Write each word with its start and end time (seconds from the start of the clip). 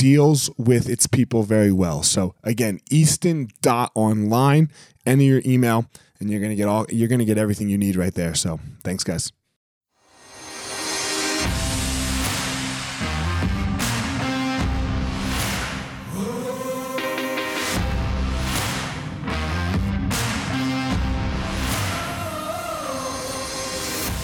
deals 0.00 0.48
with 0.56 0.88
its 0.88 1.06
people 1.06 1.42
very 1.42 1.70
well. 1.70 2.02
So 2.02 2.34
again, 2.42 2.80
Easton.online, 2.90 4.70
enter 5.04 5.22
your 5.22 5.42
email 5.44 5.84
and 6.18 6.30
you're 6.30 6.40
gonna 6.40 6.54
get 6.54 6.68
all 6.68 6.86
you're 6.88 7.06
gonna 7.06 7.26
get 7.26 7.36
everything 7.36 7.68
you 7.68 7.76
need 7.76 7.96
right 7.96 8.14
there. 8.14 8.34
So 8.34 8.58
thanks, 8.82 9.04
guys. 9.04 9.30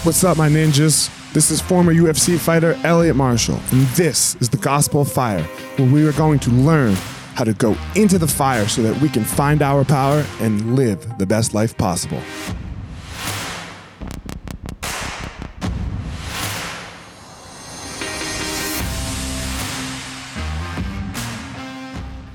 What's 0.03 0.23
up, 0.23 0.37
my 0.37 0.49
ninjas? 0.49 1.11
This 1.33 1.51
is 1.51 1.61
former 1.61 1.93
UFC 1.93 2.39
fighter 2.39 2.79
Elliot 2.83 3.15
Marshall, 3.15 3.59
and 3.71 3.81
this 3.89 4.35
is 4.37 4.49
the 4.49 4.57
Gospel 4.57 5.01
of 5.01 5.11
Fire, 5.11 5.47
where 5.77 5.91
we 5.91 6.07
are 6.07 6.13
going 6.13 6.39
to 6.39 6.49
learn 6.49 6.95
how 7.35 7.43
to 7.43 7.53
go 7.53 7.77
into 7.95 8.17
the 8.17 8.27
fire 8.27 8.67
so 8.67 8.81
that 8.81 8.99
we 8.99 9.07
can 9.07 9.23
find 9.23 9.61
our 9.61 9.85
power 9.85 10.25
and 10.39 10.75
live 10.75 11.17
the 11.19 11.25
best 11.25 11.53
life 11.53 11.77
possible. 11.77 12.21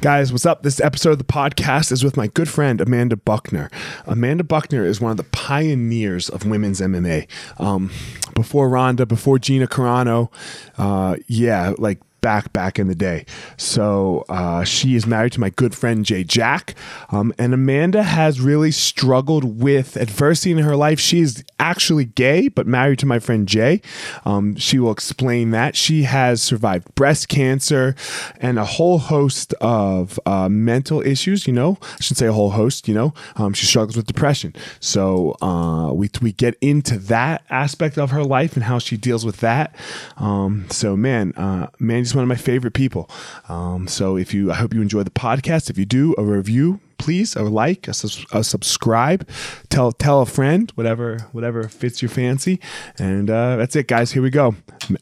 Guys, 0.00 0.32
what's 0.32 0.46
up? 0.46 0.64
This 0.64 0.80
episode 0.80 1.10
of 1.12 1.18
the 1.18 1.24
podcast 1.24 1.92
is 1.92 2.02
with 2.02 2.16
my 2.16 2.26
good 2.26 2.48
friend 2.48 2.80
Amanda 2.80 3.16
Buckner. 3.16 3.70
Amanda 4.04 4.42
Buckner 4.42 4.84
is 4.84 5.00
one 5.00 5.12
of 5.12 5.16
the 5.16 5.22
pioneers 5.24 6.28
of 6.28 6.44
women's 6.44 6.80
MMA. 6.80 7.28
Um, 7.58 7.90
before 8.34 8.68
Ronda, 8.68 9.06
before 9.06 9.38
Gina 9.38 9.68
Carano, 9.68 10.32
uh, 10.76 11.16
yeah, 11.28 11.74
like 11.78 12.00
back 12.22 12.52
back 12.54 12.78
in 12.78 12.88
the 12.88 12.94
day. 12.94 13.26
So 13.58 14.24
uh, 14.30 14.64
she 14.64 14.94
is 14.96 15.06
married 15.06 15.32
to 15.32 15.40
my 15.40 15.50
good 15.50 15.74
friend 15.74 16.06
Jay 16.06 16.24
Jack, 16.24 16.74
um, 17.10 17.34
and 17.36 17.52
Amanda 17.52 18.02
has 18.02 18.40
really 18.40 18.70
struggled 18.70 19.60
with 19.60 19.96
adversity 19.96 20.52
in 20.52 20.58
her 20.58 20.76
life. 20.76 20.98
She 20.98 21.20
is 21.20 21.44
actually 21.58 22.06
gay, 22.06 22.48
but 22.48 22.66
married 22.66 22.98
to 23.00 23.06
my 23.06 23.18
friend 23.18 23.46
Jay. 23.46 23.82
Um, 24.24 24.56
she 24.56 24.78
will 24.78 24.92
explain 24.92 25.50
that 25.50 25.76
she 25.76 26.04
has 26.04 26.40
survived 26.40 26.94
breast 26.94 27.28
cancer 27.28 27.94
and 28.40 28.58
a 28.58 28.64
whole 28.64 28.98
host 28.98 29.52
of 29.60 30.18
uh, 30.24 30.48
mental 30.48 31.02
issues. 31.02 31.46
You 31.46 31.52
know, 31.52 31.78
I 31.82 32.02
should 32.02 32.16
say 32.16 32.26
a 32.26 32.32
whole 32.32 32.50
host. 32.50 32.88
You 32.88 32.94
know, 32.94 33.14
um, 33.36 33.52
she 33.52 33.66
struggles 33.66 33.96
with 33.96 34.06
depression. 34.06 34.54
So 34.80 35.36
uh, 35.42 35.92
we 35.92 36.08
we 36.20 36.32
get 36.32 36.56
into 36.60 36.98
that 36.98 37.44
aspect 37.50 37.98
of 37.98 38.10
her 38.10 38.24
life 38.24 38.54
and 38.54 38.64
how 38.64 38.78
she 38.78 38.96
deals 38.96 39.26
with 39.26 39.38
that. 39.38 39.74
Um, 40.16 40.66
so 40.70 40.96
man, 40.96 41.32
uh, 41.32 41.66
man 42.14 42.18
one 42.26 42.30
of 42.30 42.38
my 42.38 42.42
favorite 42.42 42.74
people. 42.74 43.10
Um, 43.48 43.88
so 43.88 44.16
if 44.16 44.34
you, 44.34 44.50
I 44.50 44.54
hope 44.54 44.74
you 44.74 44.82
enjoy 44.82 45.02
the 45.02 45.10
podcast. 45.10 45.70
If 45.70 45.78
you 45.78 45.84
do, 45.84 46.14
a 46.18 46.22
review, 46.22 46.80
please, 46.98 47.34
a 47.36 47.42
like, 47.42 47.88
a, 47.88 47.94
a 48.32 48.44
subscribe, 48.44 49.28
tell 49.68 49.92
tell 49.92 50.22
a 50.22 50.26
friend, 50.26 50.70
whatever 50.74 51.28
whatever 51.32 51.68
fits 51.68 52.02
your 52.02 52.08
fancy, 52.08 52.60
and 52.98 53.30
uh, 53.30 53.56
that's 53.56 53.76
it, 53.76 53.88
guys. 53.88 54.12
Here 54.12 54.22
we 54.22 54.30
go. 54.30 54.54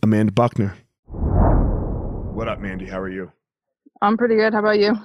Amanda 0.03 0.32
Buckner. 0.32 0.76
What 1.06 2.48
up, 2.48 2.60
Mandy? 2.60 2.87
How 2.87 3.00
are 3.00 3.09
you? 3.10 3.32
I'm 4.03 4.16
pretty 4.16 4.37
good. 4.37 4.54
How 4.54 4.60
about 4.60 4.78
you? 4.78 4.97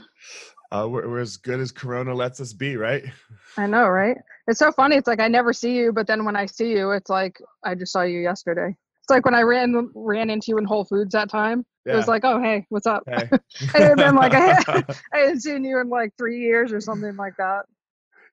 Uh, 0.71 0.87
we're, 0.89 1.07
we're 1.07 1.19
as 1.19 1.37
good 1.37 1.59
as 1.59 1.71
Corona 1.71 2.13
lets 2.13 2.39
us 2.39 2.53
be, 2.53 2.77
right? 2.77 3.03
I 3.57 3.67
know, 3.67 3.87
right? 3.87 4.17
It's 4.47 4.59
so 4.59 4.71
funny. 4.71 4.95
It's 4.95 5.07
like 5.07 5.19
I 5.19 5.27
never 5.27 5.53
see 5.53 5.75
you, 5.75 5.91
but 5.91 6.07
then 6.07 6.23
when 6.25 6.35
I 6.35 6.45
see 6.45 6.71
you, 6.71 6.91
it's 6.91 7.09
like 7.09 7.39
I 7.63 7.75
just 7.75 7.91
saw 7.91 8.03
you 8.03 8.19
yesterday. 8.19 8.75
It's 9.05 9.11
like 9.11 9.23
when 9.23 9.35
I 9.35 9.43
ran 9.43 9.91
ran 9.93 10.31
into 10.31 10.45
you 10.47 10.57
in 10.57 10.65
Whole 10.65 10.83
Foods 10.83 11.11
that 11.11 11.29
time. 11.29 11.63
Yeah. 11.85 11.93
It 11.93 11.97
was 11.97 12.07
like, 12.07 12.25
oh 12.25 12.41
hey, 12.41 12.65
what's 12.69 12.87
up? 12.87 13.03
Hey. 13.05 13.29
it 13.61 13.71
had 13.71 13.97
been 13.97 14.15
like 14.15 14.33
I, 14.33 14.63
I 15.13 15.17
hadn't 15.19 15.41
seen 15.41 15.63
you 15.63 15.79
in 15.79 15.89
like 15.89 16.11
three 16.17 16.39
years 16.39 16.73
or 16.73 16.81
something 16.81 17.15
like 17.15 17.33
that. 17.37 17.65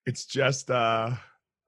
It's 0.06 0.24
just 0.24 0.70
uh 0.70 1.10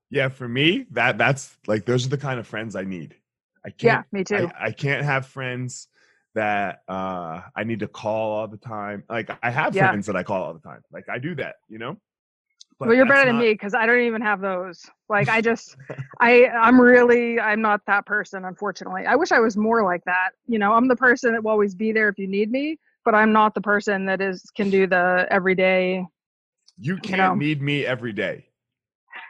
yeah, 0.09 0.31
for 0.31 0.48
me, 0.48 0.87
that 0.92 1.19
that's 1.19 1.54
like 1.66 1.84
those 1.84 2.06
are 2.06 2.09
the 2.09 2.16
kind 2.16 2.41
of 2.41 2.47
friends 2.47 2.76
I 2.76 2.84
need. 2.84 3.15
I 3.62 3.69
can't 3.69 3.82
Yeah, 3.82 4.19
me 4.19 4.25
too. 4.25 4.48
I, 4.59 4.69
I 4.69 4.70
can't 4.72 5.04
have 5.04 5.26
friends 5.26 5.88
that 6.34 6.78
uh 6.88 7.42
I 7.54 7.65
need 7.65 7.81
to 7.81 7.88
call 7.88 8.32
all 8.32 8.48
the 8.48 8.56
time. 8.56 9.04
Like 9.10 9.28
I 9.42 9.50
have 9.50 9.75
yeah. 9.75 9.91
friends 9.91 10.06
that 10.06 10.16
I 10.16 10.22
call 10.22 10.42
all 10.42 10.54
the 10.54 10.60
time. 10.60 10.81
Like 10.91 11.10
I 11.10 11.19
do 11.19 11.34
that, 11.34 11.56
you 11.69 11.76
know? 11.76 11.98
But 12.79 12.89
well, 12.89 12.97
you're 12.97 13.07
better 13.07 13.27
than 13.27 13.39
me 13.39 13.53
because 13.53 13.73
I 13.73 13.87
don't 13.87 14.01
even 14.01 14.21
have 14.21 14.41
those. 14.41 14.85
Like 15.09 15.29
I 15.29 15.41
just, 15.41 15.77
I 16.21 16.47
I'm 16.47 16.81
really 16.81 17.39
I'm 17.39 17.61
not 17.61 17.81
that 17.87 18.05
person. 18.05 18.45
Unfortunately, 18.45 19.07
I 19.07 19.15
wish 19.15 19.33
I 19.33 19.39
was 19.39 19.57
more 19.57 19.85
like 19.85 20.05
that. 20.07 20.31
You 20.49 20.59
know, 20.59 20.73
I'm 20.73 20.89
the 20.89 20.97
person 20.97 21.33
that 21.33 21.45
will 21.45 21.53
always 21.53 21.75
be 21.75 21.93
there 21.93 22.09
if 22.09 22.19
you 22.19 22.27
need 22.27 22.51
me, 22.51 22.79
but 23.05 23.15
I'm 23.15 23.33
not 23.33 23.55
the 23.55 23.61
person 23.61 24.07
that 24.07 24.21
is 24.21 24.43
can 24.57 24.71
do 24.71 24.87
the 24.87 25.27
everyday. 25.31 26.05
You 26.79 26.97
can't 26.97 27.11
you 27.11 27.17
know. 27.17 27.34
need 27.34 27.63
me 27.63 27.87
every 27.87 28.13
day. 28.13 28.47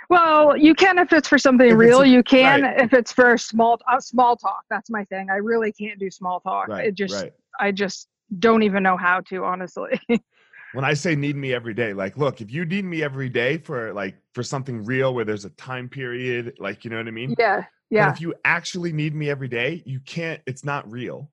Well, 0.09 0.57
you 0.57 0.75
can 0.75 0.99
if 0.99 1.13
it's 1.13 1.29
for 1.29 1.39
something 1.39 1.71
if 1.71 1.77
real. 1.77 2.01
A, 2.01 2.07
you 2.07 2.23
can 2.23 2.63
right. 2.63 2.81
if 2.81 2.93
it's 2.93 3.13
for 3.13 3.37
small 3.37 3.79
uh, 3.91 4.01
small 4.01 4.37
talk. 4.37 4.65
That's 4.71 4.91
my 4.91 5.05
thing. 5.05 5.29
I 5.31 5.37
really 5.37 5.73
can't 5.73 5.99
do 5.99 6.11
small 6.11 6.41
talk. 6.41 6.69
Right, 6.69 6.89
it 6.89 6.95
just 6.95 7.23
right. 7.23 7.33
I 7.61 7.73
just 7.73 8.09
don't 8.39 8.63
even 8.63 8.83
know 8.83 8.97
how 8.97 9.21
to 9.29 9.45
honestly. 9.45 10.01
when 10.75 10.85
I 10.85 10.95
say 10.95 11.15
need 11.15 11.37
me 11.37 11.55
every 11.55 11.73
day, 11.73 11.93
like, 11.93 12.19
look, 12.19 12.41
if 12.41 12.51
you 12.51 12.65
need 12.65 12.85
me 12.85 13.03
every 13.03 13.29
day 13.29 13.59
for 13.59 13.93
like 13.93 14.17
for 14.33 14.43
something 14.43 14.85
real 14.85 15.15
where 15.15 15.25
there's 15.25 15.45
a 15.45 15.51
time 15.51 15.89
period, 15.89 16.57
like, 16.59 16.85
you 16.85 16.91
know 16.91 16.97
what 16.97 17.07
I 17.07 17.13
mean? 17.13 17.35
Yeah. 17.39 17.65
Yeah. 17.91 18.07
But 18.07 18.17
if 18.17 18.21
you 18.21 18.35
actually 18.45 18.93
need 18.93 19.15
me 19.15 19.31
every 19.31 19.47
day, 19.47 19.83
you 19.87 20.01
can't, 20.01 20.43
it's 20.47 20.65
not 20.65 20.91
real. 20.91 21.31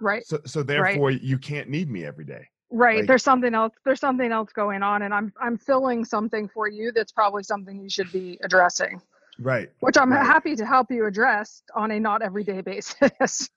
Right. 0.00 0.24
So, 0.24 0.38
so 0.46 0.62
therefore 0.62 1.08
right. 1.08 1.20
you 1.20 1.36
can't 1.36 1.68
need 1.68 1.90
me 1.90 2.04
every 2.04 2.24
day. 2.24 2.46
Right. 2.70 2.98
Like, 2.98 3.06
there's 3.08 3.24
something 3.24 3.54
else, 3.54 3.74
there's 3.84 4.00
something 4.00 4.30
else 4.30 4.52
going 4.52 4.82
on 4.82 5.02
and 5.02 5.12
I'm, 5.12 5.32
I'm 5.40 5.58
filling 5.58 6.04
something 6.04 6.48
for 6.48 6.68
you. 6.68 6.92
That's 6.92 7.12
probably 7.12 7.42
something 7.42 7.80
you 7.80 7.90
should 7.90 8.12
be 8.12 8.38
addressing. 8.44 9.02
Right. 9.40 9.70
Which 9.80 9.98
I'm 9.98 10.12
right. 10.12 10.24
happy 10.24 10.54
to 10.54 10.64
help 10.64 10.90
you 10.90 11.06
address 11.06 11.62
on 11.74 11.90
a 11.90 11.98
not 11.98 12.22
everyday 12.22 12.60
basis. 12.62 13.50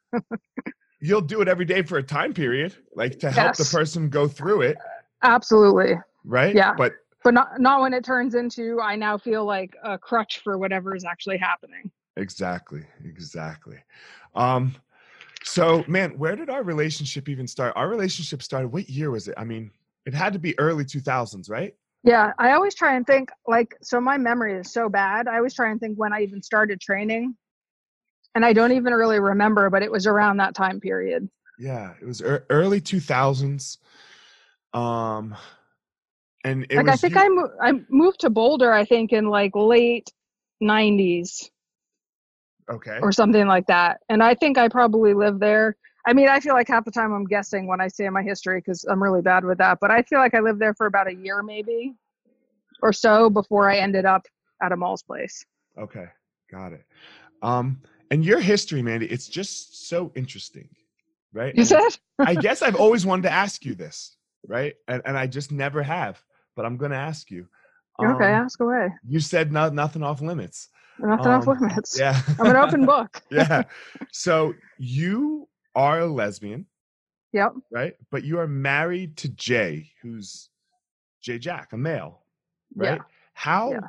You'll 1.01 1.21
do 1.21 1.41
it 1.41 1.47
every 1.47 1.65
day 1.65 1.83
for 1.83 1.99
a 1.99 2.03
time 2.03 2.33
period, 2.33 2.75
like 2.95 3.19
to 3.19 3.31
help 3.31 3.57
yes. 3.57 3.57
the 3.57 3.77
person 3.77 4.09
go 4.09 4.27
through 4.27 4.63
it 4.63 4.77
Absolutely. 5.24 5.95
right? 6.24 6.56
Yeah. 6.56 6.74
But 6.77 6.94
but 7.24 7.33
not 7.33 7.60
not 7.60 7.81
when 7.81 7.94
it 7.94 8.04
turns 8.04 8.36
into 8.36 8.80
I 8.81 8.95
now 8.95 9.18
feel 9.18 9.45
like 9.45 9.75
a 9.83 9.98
crutch 9.98 10.39
for 10.39 10.57
whatever 10.57 10.95
is 10.95 11.06
actually 11.06 11.38
happening. 11.38 11.92
Exactly. 12.18 12.83
Exactly. 13.04 13.77
Um 14.36 14.75
so 15.44 15.83
man, 15.88 16.18
where 16.18 16.36
did 16.36 16.50
our 16.50 16.63
relationship 16.63 17.30
even 17.30 17.48
start? 17.48 17.74
Our 17.75 17.89
relationship 17.89 18.42
started 18.44 18.69
what 18.69 18.89
year 18.89 19.12
was 19.12 19.27
it? 19.27 19.36
I 19.38 19.44
mean, 19.44 19.71
it 20.06 20.13
had 20.13 20.33
to 20.33 20.39
be 20.39 20.57
early 20.60 20.86
2000s, 20.86 21.50
right? 21.50 21.75
Yeah, 22.04 22.31
I 22.39 22.54
always 22.54 22.75
try 22.75 22.95
and 22.95 23.06
think 23.06 23.30
like 23.48 23.75
so 23.81 24.00
my 24.00 24.18
memory 24.18 24.57
is 24.57 24.71
so 24.71 24.88
bad. 24.88 25.27
I 25.27 25.38
always 25.38 25.54
try 25.54 25.71
and 25.71 25.80
think 25.80 25.98
when 25.98 26.13
I 26.13 26.21
even 26.21 26.42
started 26.42 26.80
training. 26.80 27.36
And 28.36 28.45
I 28.45 28.54
don't 28.54 28.71
even 28.71 28.94
really 28.94 29.19
remember, 29.19 29.69
but 29.69 29.81
it 29.83 29.92
was 29.92 30.06
around 30.07 30.38
that 30.38 30.54
time 30.56 30.80
period. 30.80 31.27
Yeah, 31.57 31.94
it 32.01 32.06
was 32.06 32.21
er- 32.21 32.45
early 32.50 32.80
2000s. 32.80 33.80
Um 34.74 35.36
and 36.44 36.66
like 36.71 36.88
I 36.88 36.95
think 36.95 37.18
I 37.18 37.27
mo- 37.27 37.51
I 37.62 37.74
moved 37.89 38.21
to 38.21 38.30
Boulder 38.30 38.71
I 38.71 38.86
think 38.86 39.12
in 39.12 39.30
like 39.30 39.51
late 39.56 40.12
90s. 40.62 41.50
Okay. 42.69 43.00
Or 43.01 43.12
something 43.12 43.48
like 43.48 43.66
that. 43.68 44.01
And 44.10 44.21
I 44.21 44.36
think 44.36 44.57
I 44.57 44.68
probably 44.68 45.13
lived 45.13 45.39
there. 45.39 45.75
I 46.06 46.13
mean, 46.13 46.30
I 46.30 46.39
feel 46.39 46.54
like 46.54 46.68
half 46.68 46.86
the 46.86 46.92
time 46.92 47.12
I'm 47.13 47.25
guessing 47.25 47.68
when 47.68 47.81
I 47.81 47.88
say 47.88 48.07
my 48.10 48.21
history 48.21 48.60
because 48.60 48.83
I'm 48.86 49.01
really 49.01 49.21
bad 49.21 49.44
with 49.44 49.57
that. 49.57 49.80
But 49.81 49.92
I 49.92 50.04
feel 50.04 50.19
like 50.19 50.33
I 50.36 50.39
lived 50.39 50.60
there 50.60 50.74
for 50.75 50.86
about 50.86 51.07
a 51.07 51.13
year, 51.13 51.42
maybe, 51.42 51.95
or 52.81 52.94
so 52.94 53.30
before 53.30 53.69
I 53.69 53.77
ended 53.77 54.06
up 54.06 54.25
at 54.62 54.71
Amal's 54.71 55.04
place. 55.04 55.45
Okay, 55.77 56.06
got 56.51 56.74
it. 56.74 56.86
Um, 57.42 57.81
and 58.12 58.24
your 58.24 58.39
history, 58.39 58.81
Mandy, 58.81 59.07
it's 59.07 59.27
just 59.27 59.88
so 59.88 60.12
interesting, 60.16 60.69
right? 61.33 61.56
You 61.56 61.66
said? 61.66 61.98
I 62.19 62.36
guess 62.36 62.62
I've 62.62 62.75
always 62.75 63.06
wanted 63.06 63.24
to 63.24 63.31
ask 63.31 63.66
you 63.66 63.75
this, 63.75 64.16
right? 64.47 64.75
And, 64.88 65.01
and 65.06 65.18
I 65.18 65.27
just 65.27 65.51
never 65.51 65.83
have, 65.83 66.21
but 66.56 66.65
I'm 66.65 66.77
going 66.77 66.91
to 66.91 66.97
ask 66.97 67.30
you. 67.31 67.47
Um, 68.00 68.15
okay, 68.15 68.25
ask 68.25 68.59
away. 68.62 68.89
You 69.07 69.19
said 69.19 69.51
no, 69.51 69.69
nothing 69.69 70.03
off 70.03 70.21
limits. 70.21 70.69
Nothing 71.00 71.27
um, 71.27 71.41
off 71.41 71.47
limits. 71.47 71.97
Yeah. 72.00 72.19
I'm 72.39 72.47
an 72.47 72.56
open 72.56 72.86
book. 72.86 73.21
yeah. 73.30 73.63
So 74.12 74.53
you 74.77 75.47
are 75.75 76.00
a 76.00 76.07
lesbian. 76.07 76.65
Yep. 77.33 77.53
Right? 77.71 77.94
But 78.09 78.24
you 78.24 78.39
are 78.39 78.47
married 78.47 79.18
to 79.18 79.30
Jay, 79.30 79.91
who's 80.01 80.50
Jay 81.21 81.38
Jack, 81.38 81.74
a 81.74 81.77
male. 81.77 82.21
Right? 82.75 82.97
Yeah. 82.97 83.03
How 83.33 83.71
yeah. 83.71 83.80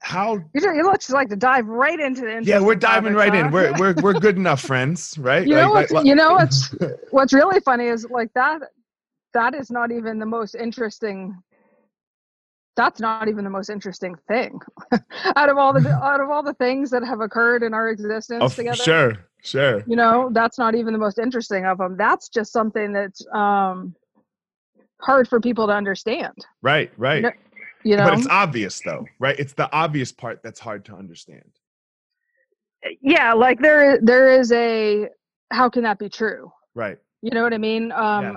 how 0.00 0.34
you, 0.34 0.44
you 0.54 0.92
just 0.94 1.10
like 1.10 1.28
to 1.30 1.36
dive 1.36 1.66
right 1.66 1.98
into 1.98 2.22
the 2.22 2.42
Yeah, 2.44 2.60
we're 2.60 2.74
diving 2.74 3.14
right 3.14 3.32
huh? 3.32 3.46
in. 3.46 3.50
We're 3.50 3.72
we're 3.78 3.94
we're 4.02 4.12
good 4.12 4.36
enough 4.36 4.60
friends, 4.70 5.16
right? 5.18 5.46
You 5.46 5.54
know 5.54 5.72
like, 5.72 5.74
what's 5.74 5.92
like, 5.92 6.06
you 6.06 6.14
know 6.14 6.34
what's 6.34 6.74
what's 7.10 7.32
really 7.32 7.60
funny 7.60 7.86
is 7.86 8.06
like 8.10 8.32
that 8.34 8.62
that 9.34 9.54
is 9.54 9.70
not 9.70 9.92
even 9.92 10.18
the 10.18 10.26
most 10.26 10.54
interesting 10.54 11.36
that's 12.76 13.00
not 13.00 13.28
even 13.28 13.44
the 13.44 13.50
most 13.50 13.70
interesting 13.70 14.16
thing. 14.26 14.58
Out 15.36 15.48
of 15.48 15.58
all 15.58 15.72
the 15.72 15.88
out 16.02 16.20
of 16.20 16.30
all 16.30 16.42
the 16.42 16.54
things 16.54 16.90
that 16.90 17.04
have 17.04 17.20
occurred 17.20 17.62
in 17.62 17.72
our 17.72 17.88
existence 17.88 18.42
oh, 18.42 18.48
together 18.48 18.76
sure 18.76 19.26
sure. 19.42 19.84
you 19.86 19.96
know 19.96 20.30
that's 20.32 20.58
not 20.58 20.74
even 20.74 20.92
the 20.92 20.98
most 20.98 21.18
interesting 21.18 21.66
of 21.66 21.78
them 21.78 21.96
that's 21.96 22.28
just 22.28 22.52
something 22.52 22.92
that's 22.92 23.24
um 23.32 23.94
hard 25.00 25.28
for 25.28 25.40
people 25.40 25.66
to 25.66 25.72
understand. 25.72 26.34
Right 26.62 26.90
right. 26.96 27.16
You 27.16 27.22
know, 27.22 27.32
you 27.84 27.96
know? 27.96 28.04
but 28.04 28.18
it's 28.18 28.28
obvious 28.28 28.80
though 28.84 29.06
right? 29.18 29.38
It's 29.38 29.52
the 29.52 29.72
obvious 29.72 30.12
part 30.12 30.42
that's 30.42 30.60
hard 30.60 30.84
to 30.86 30.94
understand. 30.94 31.50
Yeah 33.00 33.34
like 33.34 33.60
there 33.60 34.00
there 34.00 34.28
is 34.40 34.50
a 34.52 35.08
how 35.50 35.68
can 35.68 35.82
that 35.84 35.98
be 35.98 36.08
true? 36.08 36.50
Right. 36.74 36.98
You 37.22 37.30
know 37.30 37.42
what 37.42 37.54
i 37.54 37.58
mean? 37.58 37.92
Um 37.92 38.24
yeah 38.24 38.34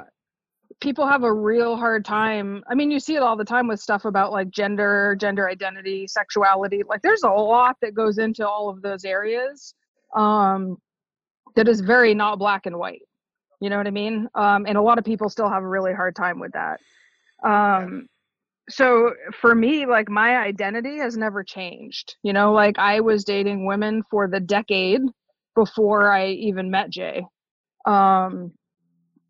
people 0.80 1.08
have 1.08 1.24
a 1.24 1.34
real 1.34 1.76
hard 1.76 2.06
time. 2.06 2.64
I 2.70 2.76
mean, 2.76 2.92
you 2.92 3.00
see 3.00 3.16
it 3.16 3.24
all 3.24 3.36
the 3.36 3.46
time 3.46 3.68
with 3.68 3.80
stuff 3.80 4.06
about 4.06 4.32
like 4.32 4.50
gender, 4.50 5.16
gender 5.20 5.50
identity, 5.50 6.08
sexuality. 6.08 6.82
Like 6.88 7.02
there's 7.02 7.24
a 7.24 7.30
lot 7.30 7.78
that 7.82 7.94
goes 7.94 8.18
into 8.20 8.48
all 8.48 8.70
of 8.70 8.82
those 8.82 9.04
areas 9.04 9.74
um, 10.16 10.78
that 11.56 11.68
is 11.68 11.82
very 11.82 12.14
not 12.14 12.40
black 12.40 12.66
and 12.66 12.78
white. 12.78 13.02
You 13.60 13.70
know 13.72 13.78
what 13.78 13.88
I 13.88 13.92
mean? 13.92 14.28
Um, 14.36 14.66
and 14.68 14.78
a 14.78 14.82
lot 14.82 15.00
of 15.00 15.04
people 15.04 15.30
still 15.30 15.50
have 15.50 15.64
a 15.64 15.68
really 15.68 15.94
hard 15.94 16.16
time 16.16 16.40
with 16.40 16.52
that. 16.52 16.80
Um, 17.44 18.08
so 18.70 19.14
for 19.40 19.56
me, 19.56 19.86
like 19.86 20.10
my 20.10 20.38
identity 20.38 20.98
has 20.98 21.18
never 21.18 21.44
changed. 21.44 22.18
You 22.22 22.34
know, 22.34 22.54
like 22.54 22.78
I 22.78 23.00
was 23.00 23.24
dating 23.24 23.66
women 23.66 24.04
for 24.12 24.28
the 24.28 24.40
decade 24.40 25.02
before 25.56 26.12
I 26.12 26.28
even 26.28 26.70
met 26.70 26.92
Jay. 26.92 27.26
Um, 27.86 28.52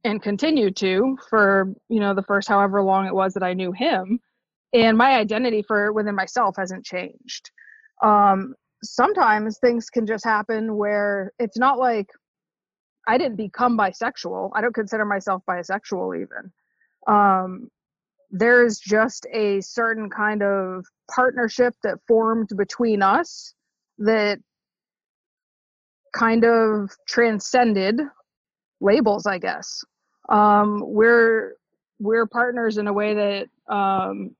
and 0.07 0.21
continue 0.21 0.71
to 0.71 1.18
for 1.30 1.74
you 1.89 2.00
know 2.00 2.13
the 2.13 2.24
first 2.24 2.48
however 2.48 2.81
long 2.81 3.06
it 3.06 3.13
was 3.13 3.33
that 3.33 3.44
i 3.44 3.54
knew 3.54 3.71
him. 3.71 4.19
And 4.74 4.98
my 4.98 5.12
identity 5.13 5.63
for 5.65 5.94
within 5.94 6.15
myself 6.15 6.56
hasn't 6.57 6.86
changed. 6.86 7.51
Um 8.04 8.56
sometimes 8.83 9.59
things 9.59 9.89
can 9.89 10.06
just 10.06 10.24
happen 10.24 10.75
where 10.75 11.31
it's 11.39 11.57
not 11.57 11.77
like 11.77 12.07
i 13.07 13.18
didn't 13.18 13.38
become 13.38 13.77
bisexual. 13.77 14.51
I 14.56 14.62
don't 14.62 14.75
consider 14.75 15.06
myself 15.06 15.44
bisexual 15.50 16.21
even. 16.21 16.51
Um 17.07 17.69
there's 18.31 18.80
just 18.80 19.25
a 19.33 19.62
certain 19.62 20.09
kind 20.09 20.44
of 20.44 20.86
partnership 21.13 21.74
that 21.83 21.98
formed 22.07 22.50
between 22.57 23.01
us 23.01 23.54
that 24.00 24.39
kind 26.13 26.44
of 26.44 26.89
transcended 27.07 28.00
labels 28.81 29.25
i 29.25 29.38
guess 29.38 29.83
um, 30.29 30.83
we're 30.85 31.53
we're 32.00 32.27
partners 32.27 32.77
in 32.77 32.88
a 32.88 32.94
way 32.94 33.13
that 33.13 33.74
um, 33.74 34.35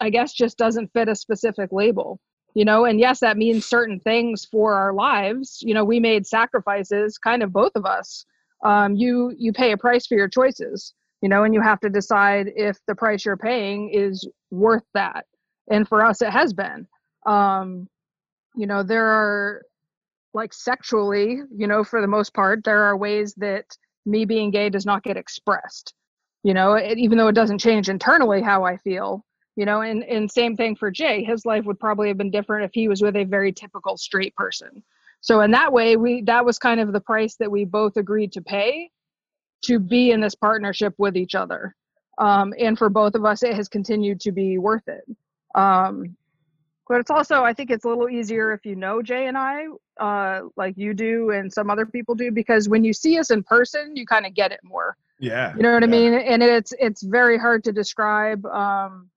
I 0.00 0.10
guess 0.10 0.32
just 0.32 0.58
doesn't 0.58 0.92
fit 0.92 1.08
a 1.08 1.14
specific 1.14 1.70
label, 1.72 2.20
you 2.54 2.64
know. 2.64 2.84
And 2.84 3.00
yes, 3.00 3.20
that 3.20 3.36
means 3.36 3.66
certain 3.66 4.00
things 4.00 4.44
for 4.44 4.74
our 4.74 4.92
lives. 4.92 5.58
You 5.62 5.74
know, 5.74 5.84
we 5.84 6.00
made 6.00 6.26
sacrifices, 6.26 7.18
kind 7.18 7.42
of 7.42 7.52
both 7.52 7.72
of 7.74 7.84
us. 7.84 8.24
Um, 8.64 8.94
you 8.94 9.34
you 9.36 9.52
pay 9.52 9.72
a 9.72 9.76
price 9.76 10.06
for 10.06 10.14
your 10.16 10.28
choices, 10.28 10.94
you 11.22 11.28
know, 11.28 11.44
and 11.44 11.54
you 11.54 11.60
have 11.60 11.80
to 11.80 11.90
decide 11.90 12.52
if 12.56 12.78
the 12.86 12.94
price 12.94 13.24
you're 13.24 13.36
paying 13.36 13.90
is 13.90 14.28
worth 14.50 14.84
that. 14.94 15.26
And 15.70 15.86
for 15.86 16.04
us, 16.04 16.22
it 16.22 16.30
has 16.30 16.52
been. 16.52 16.86
Um, 17.26 17.88
you 18.56 18.66
know, 18.66 18.82
there 18.82 19.06
are 19.06 19.62
like 20.34 20.52
sexually, 20.52 21.40
you 21.54 21.66
know, 21.66 21.84
for 21.84 22.00
the 22.00 22.06
most 22.06 22.34
part, 22.34 22.64
there 22.64 22.82
are 22.84 22.96
ways 22.96 23.34
that 23.34 23.64
me 24.08 24.24
being 24.24 24.50
gay 24.50 24.68
does 24.68 24.86
not 24.86 25.02
get 25.02 25.16
expressed 25.16 25.94
you 26.42 26.54
know 26.54 26.74
it, 26.74 26.98
even 26.98 27.18
though 27.18 27.28
it 27.28 27.34
doesn't 27.34 27.58
change 27.58 27.88
internally 27.88 28.40
how 28.42 28.64
i 28.64 28.76
feel 28.76 29.24
you 29.58 29.66
know 29.66 29.80
and 29.80 30.04
and 30.04 30.30
same 30.30 30.56
thing 30.56 30.76
for 30.76 30.88
jay. 30.88 31.24
His 31.24 31.44
life 31.44 31.64
would 31.64 31.80
probably 31.80 32.06
have 32.08 32.16
been 32.16 32.30
different 32.30 32.64
if 32.64 32.70
he 32.72 32.86
was 32.86 33.02
with 33.02 33.16
a 33.16 33.24
very 33.24 33.52
typical 33.52 33.96
straight 33.96 34.34
person. 34.36 34.84
So 35.20 35.40
in 35.40 35.50
that 35.50 35.72
way 35.72 35.96
we 35.96 36.22
that 36.22 36.44
was 36.44 36.60
kind 36.60 36.78
of 36.78 36.92
the 36.92 37.00
price 37.00 37.34
that 37.40 37.50
we 37.50 37.64
both 37.64 37.96
agreed 37.96 38.32
to 38.32 38.40
pay 38.40 38.88
to 39.64 39.80
be 39.80 40.12
in 40.12 40.20
this 40.20 40.36
partnership 40.36 40.94
with 40.96 41.16
each 41.16 41.34
other. 41.34 41.74
Um, 42.18 42.54
and 42.56 42.78
for 42.78 42.88
both 42.88 43.16
of 43.16 43.24
us 43.24 43.42
it 43.42 43.54
has 43.54 43.68
continued 43.68 44.20
to 44.20 44.30
be 44.30 44.58
worth 44.58 44.86
it. 44.86 45.04
Um, 45.56 46.16
but 46.88 47.00
it's 47.00 47.10
also 47.10 47.44
i 47.44 47.52
think 47.52 47.70
it's 47.70 47.84
a 47.84 47.88
little 47.88 48.08
easier 48.08 48.52
if 48.52 48.64
you 48.64 48.76
know 48.76 49.02
jay 49.02 49.26
and 49.26 49.36
i 49.36 49.66
uh, 49.98 50.42
like 50.56 50.76
you 50.76 50.94
do 50.94 51.30
and 51.30 51.52
some 51.52 51.70
other 51.70 51.84
people 51.84 52.14
do 52.14 52.30
because 52.30 52.68
when 52.68 52.84
you 52.84 52.92
see 52.92 53.18
us 53.18 53.30
in 53.30 53.42
person 53.42 53.96
you 53.96 54.06
kind 54.06 54.26
of 54.26 54.34
get 54.34 54.52
it 54.52 54.60
more. 54.62 54.96
Yeah. 55.18 55.54
You 55.56 55.62
know 55.62 55.72
what 55.72 55.82
yeah. 55.82 55.88
i 55.88 55.90
mean? 55.90 56.14
And 56.14 56.42
it's 56.42 56.72
it's 56.78 57.02
very 57.02 57.38
hard 57.38 57.64
to 57.64 57.72
describe 57.72 58.44
um, 58.46 59.08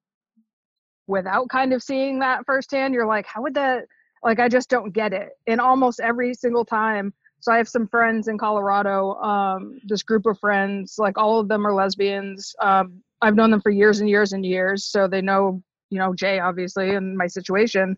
without 1.08 1.50
kind 1.50 1.74
of 1.74 1.84
seeing 1.84 2.20
that 2.20 2.46
firsthand. 2.46 2.94
You're 2.94 3.06
like 3.06 3.26
how 3.26 3.42
would 3.44 3.54
that 3.54 3.86
like 4.24 4.40
i 4.40 4.48
just 4.48 4.70
don't 4.70 4.92
get 4.92 5.14
it. 5.14 5.30
And 5.48 5.62
almost 5.62 6.00
every 6.00 6.34
single 6.34 6.66
time 6.66 7.14
so 7.40 7.52
i 7.52 7.58
have 7.58 7.70
some 7.70 7.88
friends 7.88 8.28
in 8.28 8.38
colorado 8.38 9.16
um, 9.16 9.80
this 9.86 10.04
group 10.04 10.26
of 10.26 10.40
friends 10.40 10.96
like 10.98 11.18
all 11.18 11.40
of 11.40 11.48
them 11.48 11.66
are 11.66 11.74
lesbians. 11.74 12.56
Um, 12.60 13.02
i've 13.22 13.36
known 13.36 13.52
them 13.52 13.62
for 13.62 13.72
years 13.72 14.00
and 14.00 14.10
years 14.10 14.34
and 14.34 14.46
years 14.46 14.86
so 14.86 15.08
they 15.08 15.22
know 15.22 15.62
you 15.92 16.00
know 16.00 16.14
jay 16.14 16.40
obviously 16.40 16.96
and 16.96 17.16
my 17.18 17.28
situation. 17.28 17.96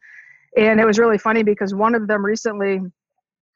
And 0.56 0.80
it 0.80 0.86
was 0.86 1.00
really 1.00 1.18
funny 1.18 1.42
because 1.42 1.74
one 1.74 1.96
of 1.96 2.08
them 2.08 2.24
recently 2.24 2.82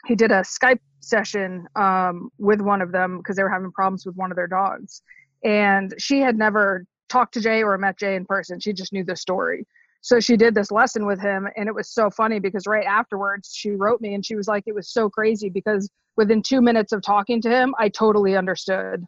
he 0.08 0.16
did 0.16 0.32
a 0.32 0.42
skype 0.42 0.80
session 1.02 1.68
um, 1.76 2.30
with 2.38 2.62
one 2.62 2.82
of 2.82 2.92
them 2.92 3.18
because 3.18 3.36
they 3.36 3.44
were 3.44 3.52
having 3.52 3.72
problems 3.72 4.06
with 4.06 4.16
one 4.16 4.32
of 4.32 4.36
their 4.36 4.48
dogs. 4.48 5.02
And 5.44 5.94
she 5.98 6.20
had 6.22 6.38
never 6.38 6.86
talked 7.10 7.34
to 7.36 7.42
jay 7.42 7.64
or 7.64 7.78
met 7.78 7.98
jay 7.98 8.16
in 8.16 8.26
person. 8.26 8.60
She 8.60 8.74
just 8.74 8.94
knew 8.94 9.04
the 9.04 9.16
story. 9.16 9.66
So 10.02 10.20
she 10.20 10.38
did 10.38 10.56
this 10.56 10.72
lesson 10.72 11.06
with 11.06 11.20
him 11.20 11.48
and 11.58 11.68
it 11.68 11.76
was 11.76 11.90
so 11.90 12.10
funny 12.10 12.40
because 12.40 12.66
right 12.66 12.86
afterwards 12.86 13.52
she 13.54 13.72
wrote 13.72 14.00
me 14.00 14.14
and 14.14 14.26
she 14.26 14.36
was 14.36 14.48
like 14.48 14.64
it 14.66 14.76
was 14.76 14.90
so 14.90 15.10
crazy 15.10 15.50
because 15.50 15.90
within 16.16 16.42
two 16.42 16.62
minutes 16.62 16.94
of 16.94 17.02
talking 17.02 17.42
to 17.42 17.50
him 17.50 17.76
i 17.78 17.90
totally 17.90 18.38
understood. 18.38 19.04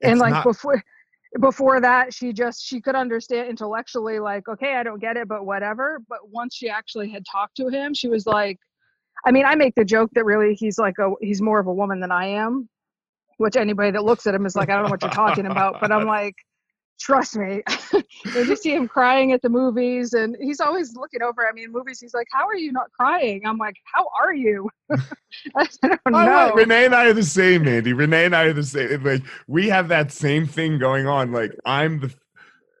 It's 0.00 0.10
and 0.10 0.20
like 0.20 0.32
not- 0.32 0.44
before 0.44 0.82
before 1.40 1.80
that 1.80 2.12
she 2.12 2.32
just 2.32 2.64
she 2.64 2.80
could 2.80 2.94
understand 2.94 3.48
intellectually 3.48 4.18
like 4.18 4.48
okay 4.48 4.76
i 4.76 4.82
don't 4.82 5.00
get 5.00 5.16
it 5.16 5.28
but 5.28 5.44
whatever. 5.44 6.00
But 6.08 6.30
once 6.30 6.54
she 6.54 6.68
actually 6.68 7.10
had 7.10 7.24
talked 7.30 7.56
to 7.56 7.68
him 7.68 7.92
she 7.92 8.08
was 8.08 8.26
like 8.26 8.58
i 9.26 9.30
mean 9.30 9.44
i 9.44 9.54
make 9.54 9.74
the 9.74 9.84
joke 9.84 10.10
that 10.14 10.24
really 10.24 10.54
he's 10.54 10.78
like 10.78 10.94
a 10.98 11.10
he's 11.20 11.42
more 11.42 11.60
of 11.60 11.66
a 11.66 11.72
woman 11.72 12.00
than 12.00 12.10
i 12.10 12.26
am 12.26 12.68
which 13.36 13.56
anybody 13.56 13.90
that 13.90 14.04
looks 14.04 14.26
at 14.26 14.34
him 14.34 14.46
is 14.46 14.56
like 14.56 14.70
i 14.70 14.74
don't 14.74 14.84
know 14.84 14.90
what 14.90 15.02
you're 15.02 15.10
talking 15.10 15.46
about. 15.46 15.80
But 15.80 15.92
i'm 15.92 16.06
like 16.06 16.34
trust 16.98 17.36
me. 17.36 17.62
and 17.92 18.48
you 18.48 18.56
see 18.56 18.74
him 18.74 18.88
crying 18.88 19.32
at 19.32 19.42
the 19.42 19.48
movies, 19.48 20.12
and 20.12 20.36
he's 20.40 20.60
always 20.60 20.94
looking 20.94 21.22
over 21.22 21.46
at 21.46 21.54
me 21.54 21.64
in 21.64 21.72
movies. 21.72 22.00
He's 22.00 22.14
like, 22.14 22.26
"How 22.32 22.46
are 22.46 22.56
you 22.56 22.72
not 22.72 22.90
crying?" 22.92 23.46
I'm 23.46 23.58
like, 23.58 23.76
"How 23.84 24.08
are 24.20 24.34
you?" 24.34 24.68
I 25.56 25.66
don't 25.82 26.00
know. 26.06 26.52
Renee 26.54 26.86
and 26.86 26.94
I 26.94 27.06
are 27.06 27.12
the 27.12 27.22
same, 27.22 27.66
Andy. 27.66 27.92
Renee 27.92 28.26
and 28.26 28.36
I 28.36 28.44
are 28.44 28.52
the 28.52 28.62
same. 28.64 29.02
Like 29.02 29.22
we 29.46 29.68
have 29.68 29.88
that 29.88 30.12
same 30.12 30.46
thing 30.46 30.78
going 30.78 31.06
on. 31.06 31.32
Like 31.32 31.54
I'm 31.64 32.00
the, 32.00 32.14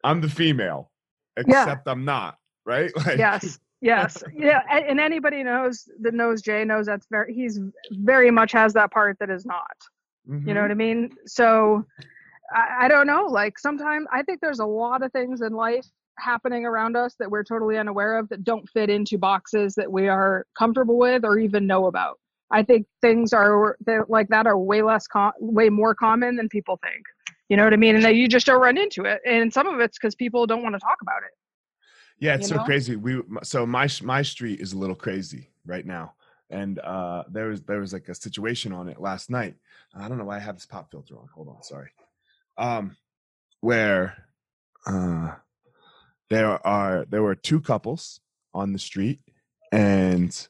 I'm 0.04 0.20
the 0.20 0.28
female, 0.28 0.90
except 1.36 1.82
yeah. 1.86 1.92
I'm 1.92 2.04
not. 2.04 2.36
Right? 2.66 2.90
Like, 3.06 3.18
yes. 3.18 3.58
Yes. 3.80 4.24
Yeah. 4.34 4.62
And 4.70 4.98
anybody 4.98 5.44
knows 5.44 5.88
that 6.00 6.12
knows 6.12 6.42
Jay 6.42 6.64
knows 6.64 6.86
that's 6.86 7.06
very. 7.10 7.32
He's 7.32 7.60
very 7.92 8.30
much 8.30 8.52
has 8.52 8.72
that 8.74 8.90
part 8.90 9.16
that 9.20 9.30
is 9.30 9.46
not. 9.46 9.76
Mm-hmm. 10.28 10.48
You 10.48 10.54
know 10.54 10.60
mm-hmm. 10.60 10.64
what 10.64 10.70
I 10.70 10.74
mean? 10.74 11.10
So 11.26 11.86
I, 12.54 12.84
I 12.84 12.88
don't 12.88 13.06
know. 13.06 13.26
Like 13.26 13.58
sometimes 13.58 14.06
I 14.12 14.22
think 14.22 14.40
there's 14.40 14.60
a 14.60 14.66
lot 14.66 15.02
of 15.02 15.12
things 15.12 15.40
in 15.42 15.52
life 15.52 15.86
happening 16.18 16.64
around 16.66 16.96
us 16.96 17.14
that 17.18 17.30
we're 17.30 17.44
totally 17.44 17.78
unaware 17.78 18.18
of 18.18 18.28
that 18.28 18.44
don't 18.44 18.68
fit 18.70 18.90
into 18.90 19.18
boxes 19.18 19.74
that 19.74 19.90
we 19.90 20.08
are 20.08 20.46
comfortable 20.58 20.98
with 20.98 21.24
or 21.24 21.38
even 21.38 21.66
know 21.66 21.86
about. 21.86 22.18
I 22.50 22.62
think 22.62 22.86
things 23.02 23.32
are 23.32 23.76
like 24.08 24.28
that 24.28 24.46
are 24.46 24.58
way 24.58 24.82
less, 24.82 25.06
com- 25.06 25.32
way 25.38 25.68
more 25.68 25.94
common 25.94 26.36
than 26.36 26.48
people 26.48 26.78
think. 26.82 27.04
You 27.48 27.56
know 27.56 27.64
what 27.64 27.72
I 27.72 27.76
mean? 27.76 27.94
And 27.94 28.04
that 28.04 28.14
you 28.14 28.26
just 28.28 28.46
don't 28.46 28.60
run 28.60 28.78
into 28.78 29.04
it. 29.04 29.20
And 29.26 29.52
some 29.52 29.66
of 29.66 29.80
it's 29.80 29.98
because 29.98 30.14
people 30.14 30.46
don't 30.46 30.62
want 30.62 30.74
to 30.74 30.78
talk 30.78 30.98
about 31.02 31.22
it. 31.24 31.32
Yeah, 32.18 32.34
it's 32.34 32.42
you 32.42 32.48
so 32.48 32.56
know? 32.56 32.64
crazy. 32.64 32.96
We 32.96 33.20
so 33.42 33.64
my 33.64 33.88
my 34.02 34.22
street 34.22 34.60
is 34.60 34.72
a 34.72 34.78
little 34.78 34.96
crazy 34.96 35.50
right 35.64 35.86
now, 35.86 36.14
and 36.50 36.78
uh, 36.80 37.22
there 37.30 37.46
was 37.46 37.62
there 37.62 37.78
was 37.78 37.92
like 37.92 38.08
a 38.08 38.14
situation 38.14 38.72
on 38.72 38.88
it 38.88 39.00
last 39.00 39.30
night. 39.30 39.54
I 39.94 40.08
don't 40.08 40.18
know 40.18 40.24
why 40.24 40.36
I 40.36 40.40
have 40.40 40.56
this 40.56 40.66
pop 40.66 40.90
filter 40.90 41.16
on. 41.16 41.28
Hold 41.32 41.48
on, 41.48 41.62
sorry 41.62 41.90
um, 42.58 42.96
where 43.60 44.24
uh, 44.86 45.34
there 46.30 46.66
are 46.66 47.06
there 47.08 47.22
were 47.22 47.34
two 47.34 47.60
couples 47.60 48.20
on 48.52 48.72
the 48.72 48.78
street 48.78 49.20
and 49.72 50.48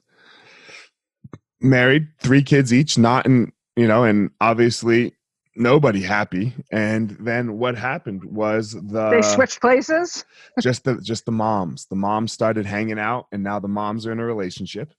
married, 1.60 2.08
three 2.20 2.42
kids 2.42 2.72
each, 2.72 2.98
not 2.98 3.26
in 3.26 3.52
you 3.76 3.86
know, 3.86 4.02
and 4.04 4.30
obviously 4.40 5.14
nobody 5.54 6.00
happy. 6.00 6.52
And 6.72 7.10
then 7.20 7.58
what 7.58 7.76
happened 7.76 8.24
was 8.24 8.72
the 8.72 9.10
they 9.10 9.22
switched 9.22 9.60
places. 9.60 10.24
just 10.60 10.84
the 10.84 11.00
just 11.00 11.26
the 11.26 11.32
moms. 11.32 11.86
The 11.86 11.96
moms 11.96 12.32
started 12.32 12.66
hanging 12.66 12.98
out, 12.98 13.26
and 13.30 13.42
now 13.42 13.58
the 13.58 13.68
moms 13.68 14.06
are 14.06 14.12
in 14.12 14.20
a 14.20 14.24
relationship. 14.24 14.92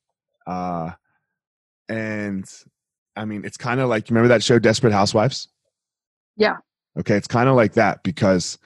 Uh, 0.45 0.91
and 1.87 2.45
I 3.15 3.25
mean, 3.25 3.43
it's 3.43 3.57
kind 3.57 3.79
of 3.79 3.89
like 3.89 4.09
you 4.09 4.13
remember 4.13 4.33
that 4.33 4.43
show 4.43 4.59
Desperate 4.59 4.93
Housewives. 4.93 5.47
Yeah. 6.37 6.57
Okay, 6.98 7.15
it's 7.15 7.27
kind 7.27 7.50
of 7.50 7.55
like 7.55 7.74
that 7.74 8.03
because 8.03 8.58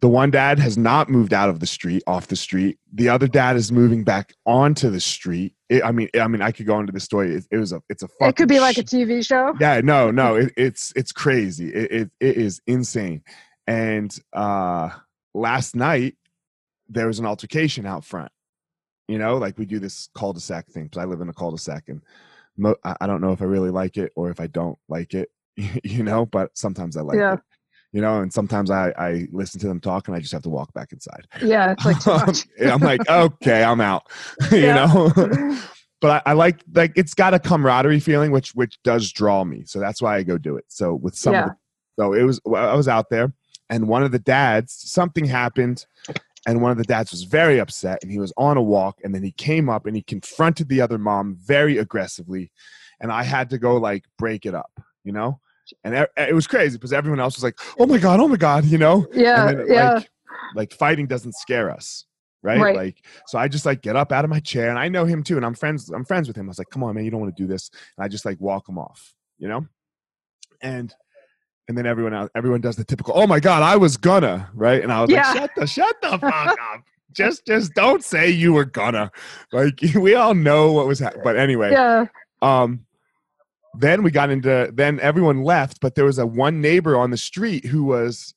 the 0.00 0.08
one 0.08 0.30
dad 0.30 0.58
has 0.58 0.78
not 0.78 1.08
moved 1.08 1.32
out 1.32 1.48
of 1.48 1.60
the 1.60 1.66
street, 1.66 2.02
off 2.06 2.28
the 2.28 2.36
street. 2.36 2.78
The 2.92 3.08
other 3.08 3.26
dad 3.26 3.56
is 3.56 3.72
moving 3.72 4.04
back 4.04 4.32
onto 4.46 4.90
the 4.90 5.00
street. 5.00 5.54
It, 5.68 5.84
I 5.84 5.92
mean, 5.92 6.08
I 6.18 6.28
mean, 6.28 6.40
I 6.40 6.52
could 6.52 6.66
go 6.66 6.78
into 6.78 6.92
the 6.92 7.00
story. 7.00 7.34
It, 7.34 7.46
it 7.50 7.56
was 7.56 7.72
a, 7.72 7.82
it's 7.88 8.02
a. 8.02 8.08
It 8.20 8.36
could 8.36 8.48
be 8.48 8.60
like 8.60 8.78
a 8.78 8.84
TV 8.84 9.26
show. 9.26 9.54
Yeah, 9.60 9.80
no, 9.82 10.10
no, 10.10 10.34
it, 10.36 10.52
it's 10.56 10.92
it's 10.94 11.12
crazy. 11.12 11.72
It, 11.72 11.92
it 11.92 12.10
it 12.20 12.36
is 12.36 12.60
insane. 12.66 13.22
And 13.66 14.16
uh 14.32 14.90
last 15.34 15.76
night 15.76 16.16
there 16.88 17.06
was 17.06 17.18
an 17.18 17.26
altercation 17.26 17.86
out 17.86 18.04
front. 18.04 18.32
You 19.08 19.18
know, 19.18 19.36
like 19.36 19.58
we 19.58 19.64
do 19.64 19.78
this 19.78 20.08
cul-de-sac 20.14 20.68
thing 20.68 20.84
because 20.84 21.02
I 21.02 21.06
live 21.06 21.20
in 21.20 21.28
a 21.28 21.34
cul-de-sac, 21.34 21.84
and 21.88 22.02
mo- 22.56 22.76
I 22.84 23.06
don't 23.06 23.20
know 23.20 23.32
if 23.32 23.40
I 23.40 23.46
really 23.46 23.70
like 23.70 23.96
it 23.96 24.12
or 24.16 24.30
if 24.30 24.38
I 24.40 24.46
don't 24.46 24.78
like 24.88 25.14
it. 25.14 25.30
you 25.84 26.02
know, 26.02 26.26
but 26.26 26.56
sometimes 26.56 26.96
I 26.96 27.02
like 27.02 27.18
yeah. 27.18 27.34
it. 27.34 27.40
You 27.92 28.02
know, 28.02 28.20
and 28.20 28.30
sometimes 28.30 28.70
I, 28.70 28.92
I 28.98 29.28
listen 29.32 29.58
to 29.60 29.66
them 29.66 29.80
talk 29.80 30.08
and 30.08 30.16
I 30.16 30.20
just 30.20 30.32
have 30.32 30.42
to 30.42 30.50
walk 30.50 30.74
back 30.74 30.92
inside. 30.92 31.26
Yeah, 31.42 31.74
it's 31.78 32.06
like. 32.06 32.46
I'm 32.70 32.80
like, 32.80 33.08
okay, 33.08 33.64
I'm 33.64 33.80
out. 33.80 34.10
you 34.52 34.66
know? 34.66 35.10
but 36.02 36.22
I, 36.26 36.30
I, 36.30 36.32
like 36.34 36.62
like 36.74 36.92
it's 36.96 37.14
got 37.14 37.32
a 37.32 37.38
camaraderie 37.38 38.00
feeling 38.00 38.30
which 38.30 38.50
which 38.54 38.78
does 38.84 39.10
draw 39.10 39.42
me. 39.42 39.64
So 39.64 39.80
that's 39.80 40.02
why 40.02 40.16
I 40.16 40.22
go 40.22 40.36
do 40.36 40.58
it. 40.58 40.66
So 40.68 40.94
with 40.94 41.16
some 41.16 41.32
yeah. 41.32 41.46
the, 41.46 41.56
so 41.98 42.12
it 42.12 42.24
was 42.24 42.40
I 42.46 42.74
was 42.74 42.88
out 42.88 43.08
there 43.08 43.32
and 43.70 43.88
one 43.88 44.02
of 44.02 44.12
the 44.12 44.18
dads, 44.18 44.72
something 44.72 45.24
happened 45.24 45.86
and 46.46 46.62
one 46.62 46.70
of 46.70 46.78
the 46.78 46.84
dads 46.84 47.10
was 47.10 47.24
very 47.24 47.58
upset 47.58 47.98
and 48.02 48.12
he 48.12 48.18
was 48.18 48.32
on 48.36 48.56
a 48.56 48.62
walk 48.62 48.98
and 49.02 49.14
then 49.14 49.22
he 49.22 49.32
came 49.32 49.68
up 49.68 49.86
and 49.86 49.96
he 49.96 50.02
confronted 50.02 50.68
the 50.68 50.80
other 50.80 50.98
mom 50.98 51.36
very 51.40 51.78
aggressively 51.78 52.50
and 53.00 53.12
I 53.12 53.22
had 53.22 53.50
to 53.50 53.58
go 53.58 53.76
like 53.76 54.04
break 54.18 54.46
it 54.46 54.54
up, 54.54 54.70
you 55.04 55.12
know? 55.12 55.40
And 55.84 56.06
it 56.16 56.34
was 56.34 56.46
crazy 56.46 56.76
because 56.76 56.92
everyone 56.92 57.20
else 57.20 57.36
was 57.36 57.44
like, 57.44 57.58
"Oh 57.78 57.86
my 57.86 57.98
god, 57.98 58.20
oh 58.20 58.28
my 58.28 58.36
god," 58.36 58.64
you 58.64 58.78
know. 58.78 59.06
Yeah, 59.12 59.52
then, 59.52 59.66
yeah. 59.68 59.92
Like, 59.94 60.10
like 60.54 60.72
fighting 60.72 61.06
doesn't 61.06 61.34
scare 61.34 61.70
us, 61.70 62.04
right? 62.42 62.60
right? 62.60 62.76
Like, 62.76 63.04
so 63.26 63.38
I 63.38 63.48
just 63.48 63.66
like 63.66 63.82
get 63.82 63.96
up 63.96 64.12
out 64.12 64.24
of 64.24 64.30
my 64.30 64.40
chair, 64.40 64.70
and 64.70 64.78
I 64.78 64.88
know 64.88 65.04
him 65.04 65.22
too, 65.22 65.36
and 65.36 65.44
I'm 65.44 65.54
friends. 65.54 65.90
I'm 65.90 66.04
friends 66.04 66.28
with 66.28 66.36
him. 66.36 66.46
I 66.46 66.48
was 66.48 66.58
like, 66.58 66.70
"Come 66.70 66.82
on, 66.82 66.94
man, 66.94 67.04
you 67.04 67.10
don't 67.10 67.20
want 67.20 67.36
to 67.36 67.42
do 67.42 67.46
this," 67.46 67.70
and 67.96 68.04
I 68.04 68.08
just 68.08 68.24
like 68.24 68.40
walk 68.40 68.68
him 68.68 68.78
off, 68.78 69.14
you 69.38 69.48
know. 69.48 69.66
And 70.60 70.94
and 71.68 71.76
then 71.76 71.86
everyone 71.86 72.14
else, 72.14 72.30
everyone 72.34 72.60
does 72.60 72.76
the 72.76 72.84
typical, 72.84 73.14
"Oh 73.16 73.26
my 73.26 73.40
god, 73.40 73.62
I 73.62 73.76
was 73.76 73.96
gonna," 73.96 74.50
right? 74.54 74.82
And 74.82 74.92
I 74.92 75.02
was 75.02 75.10
yeah. 75.10 75.32
like, 75.32 75.36
"Shut 75.36 75.50
the, 75.56 75.66
shut 75.66 75.96
the 76.02 76.18
fuck 76.18 76.32
up." 76.32 76.82
Just, 77.12 77.46
just 77.46 77.74
don't 77.74 78.04
say 78.04 78.30
you 78.30 78.52
were 78.52 78.64
gonna. 78.64 79.10
Like, 79.52 79.80
we 79.94 80.14
all 80.14 80.34
know 80.34 80.72
what 80.72 80.86
was 80.86 80.98
happening. 80.98 81.24
But 81.24 81.36
anyway, 81.36 81.72
yeah. 81.72 82.06
Um, 82.42 82.86
then 83.74 84.02
we 84.02 84.10
got 84.10 84.30
into 84.30 84.70
then 84.72 84.98
everyone 85.00 85.42
left 85.42 85.80
but 85.80 85.94
there 85.94 86.04
was 86.04 86.18
a 86.18 86.26
one 86.26 86.60
neighbor 86.60 86.96
on 86.96 87.10
the 87.10 87.16
street 87.16 87.64
who 87.66 87.84
was 87.84 88.34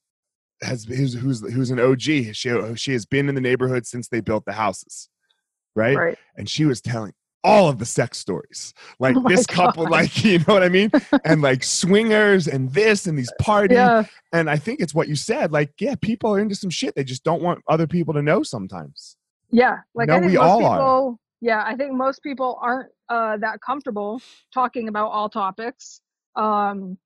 has 0.62 0.84
who's 0.84 1.14
who's, 1.14 1.42
who's 1.54 1.72
an 1.72 1.80
og 1.80 2.02
she 2.02 2.32
she 2.34 2.92
has 2.92 3.06
been 3.06 3.30
in 3.30 3.36
the 3.36 3.42
neighborhood 3.42 3.86
since 3.86 4.08
they 4.08 4.20
built 4.22 4.46
the 4.46 4.54
houses 4.54 5.10
right, 5.76 5.98
right. 5.98 6.18
and 6.38 6.50
she 6.50 6.66
was 6.66 6.82
telling 6.82 7.14
all 7.44 7.70
of 7.70 7.80
the 7.80 7.86
sex 7.86 8.20
stories 8.20 8.74
oh 8.92 8.96
like 9.00 9.16
oh 9.16 9.28
this 9.28 9.48
couple 9.48 9.90
like 9.90 10.24
you 10.24 10.38
know 10.40 10.54
what 10.54 10.64
i 10.64 10.70
mean? 10.70 10.92
And 11.26 11.42
like 11.42 11.64
swingers 11.64 12.48
and 12.48 12.72
this 12.72 13.08
and 13.08 13.18
these 13.18 13.32
parties. 13.40 13.78
Yeah. 13.78 14.04
and 14.32 14.50
i 14.50 14.58
think 14.58 14.80
it's 14.80 14.94
what 14.94 15.08
you 15.08 15.16
said 15.16 15.52
like 15.52 15.72
yeah 15.80 15.96
people 15.96 16.36
are 16.36 16.40
into 16.40 16.56
some 16.56 16.70
shit. 16.70 16.94
They 16.96 17.04
just 17.04 17.24
don't 17.24 17.42
want 17.42 17.64
other 17.68 17.88
people 17.88 18.14
to 18.14 18.22
know 18.22 18.44
sometimes. 18.44 19.18
Yeah 19.50 19.78
like 19.96 20.08
no, 20.08 20.16
I 20.16 20.20
think 20.20 20.32
we 20.32 20.38
most 20.38 20.48
all 20.48 20.58
people 20.60 20.72
are. 20.72 21.16
Yeah 21.42 21.64
i 21.66 21.76
think 21.76 21.92
most 21.92 22.24
people 22.24 22.58
aren't 22.62 22.90
uh, 23.12 23.36
that 23.38 23.60
comfortable 23.62 24.22
talking 24.54 24.88
about 24.88 25.12
all 25.12 25.28
topics. 25.28 26.02
Um, 26.38 26.98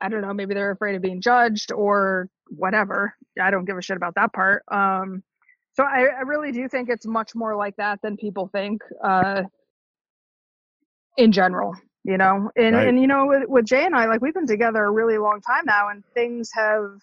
I 0.00 0.08
don't 0.08 0.22
know, 0.22 0.34
maybe 0.34 0.54
they're 0.54 0.72
afraid 0.72 0.96
of 0.96 1.02
being 1.02 1.20
judged 1.20 1.70
or 1.72 2.28
whatever. 2.48 3.14
I 3.40 3.50
don't 3.50 3.64
give 3.64 3.78
a 3.78 3.82
shit 3.82 3.96
about 3.96 4.14
that 4.16 4.32
part. 4.32 4.64
Um, 4.72 5.22
so 5.74 5.84
I, 5.84 6.06
I 6.06 6.22
really 6.22 6.50
do 6.50 6.68
think 6.68 6.88
it's 6.88 7.06
much 7.06 7.34
more 7.36 7.54
like 7.54 7.76
that 7.76 8.00
than 8.02 8.16
people 8.16 8.48
think 8.48 8.82
uh, 9.04 9.42
in 11.16 11.30
general, 11.30 11.76
you 12.02 12.18
know. 12.18 12.50
And, 12.56 12.74
right. 12.74 12.88
and 12.88 13.00
you 13.00 13.06
know, 13.06 13.26
with, 13.26 13.44
with 13.46 13.66
Jay 13.66 13.84
and 13.84 13.94
I, 13.94 14.06
like 14.06 14.20
we've 14.20 14.34
been 14.34 14.48
together 14.48 14.82
a 14.84 14.90
really 14.90 15.18
long 15.18 15.40
time 15.42 15.62
now, 15.64 15.90
and 15.90 16.02
things 16.12 16.50
have, 16.54 16.98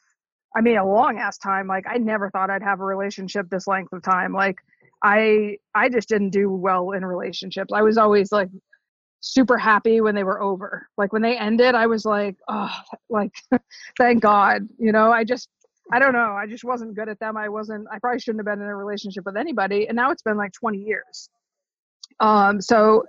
I 0.55 0.59
mean, 0.59 0.77
a 0.77 0.85
long 0.85 1.17
ass 1.17 1.37
time. 1.37 1.67
Like 1.67 1.85
I 1.87 1.97
never 1.97 2.29
thought 2.29 2.49
I'd 2.49 2.63
have 2.63 2.81
a 2.81 2.85
relationship 2.85 3.49
this 3.49 3.67
length 3.67 3.93
of 3.93 4.03
time. 4.03 4.33
Like 4.33 4.57
I 5.03 5.57
I 5.75 5.89
just 5.89 6.09
didn't 6.09 6.31
do 6.31 6.49
well 6.49 6.91
in 6.91 7.05
relationships. 7.05 7.71
I 7.73 7.81
was 7.81 7.97
always 7.97 8.31
like 8.31 8.49
super 9.19 9.57
happy 9.57 10.01
when 10.01 10.15
they 10.15 10.23
were 10.23 10.41
over. 10.41 10.87
Like 10.97 11.13
when 11.13 11.21
they 11.21 11.37
ended, 11.37 11.75
I 11.75 11.87
was 11.87 12.05
like, 12.05 12.35
oh, 12.47 12.75
like 13.09 13.31
thank 13.97 14.21
God. 14.21 14.67
You 14.77 14.91
know, 14.91 15.11
I 15.11 15.23
just 15.23 15.49
I 15.91 15.99
don't 15.99 16.13
know. 16.13 16.33
I 16.33 16.47
just 16.47 16.63
wasn't 16.63 16.95
good 16.95 17.09
at 17.09 17.19
them. 17.19 17.37
I 17.37 17.49
wasn't. 17.49 17.87
I 17.91 17.99
probably 17.99 18.19
shouldn't 18.19 18.45
have 18.45 18.57
been 18.57 18.63
in 18.63 18.69
a 18.69 18.75
relationship 18.75 19.25
with 19.25 19.37
anybody. 19.37 19.87
And 19.87 19.95
now 19.95 20.11
it's 20.11 20.21
been 20.21 20.37
like 20.37 20.53
20 20.53 20.79
years. 20.79 21.29
Um. 22.19 22.59
So, 22.61 23.05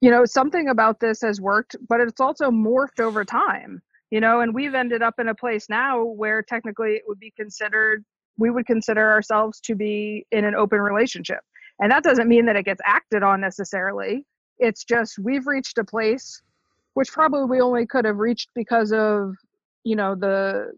you 0.00 0.10
know, 0.10 0.24
something 0.24 0.68
about 0.68 1.00
this 1.00 1.22
has 1.22 1.40
worked, 1.40 1.76
but 1.88 2.00
it's 2.00 2.20
also 2.20 2.50
morphed 2.50 3.00
over 3.00 3.24
time. 3.24 3.80
You 4.10 4.20
know, 4.20 4.40
and 4.40 4.54
we've 4.54 4.74
ended 4.74 5.02
up 5.02 5.14
in 5.18 5.28
a 5.28 5.34
place 5.34 5.68
now 5.68 6.02
where 6.02 6.42
technically 6.42 6.92
it 6.92 7.02
would 7.06 7.20
be 7.20 7.32
considered 7.36 8.04
we 8.38 8.50
would 8.50 8.66
consider 8.66 9.10
ourselves 9.10 9.60
to 9.60 9.74
be 9.74 10.24
in 10.32 10.44
an 10.44 10.54
open 10.54 10.80
relationship. 10.80 11.40
And 11.80 11.92
that 11.92 12.02
doesn't 12.02 12.28
mean 12.28 12.46
that 12.46 12.56
it 12.56 12.64
gets 12.64 12.80
acted 12.86 13.22
on 13.22 13.40
necessarily. 13.40 14.24
It's 14.58 14.84
just 14.84 15.18
we've 15.18 15.46
reached 15.46 15.78
a 15.78 15.84
place 15.84 16.40
which 16.94 17.12
probably 17.12 17.44
we 17.44 17.60
only 17.60 17.86
could 17.86 18.04
have 18.04 18.16
reached 18.18 18.48
because 18.54 18.92
of, 18.92 19.34
you 19.84 19.94
know, 19.94 20.16
the 20.16 20.72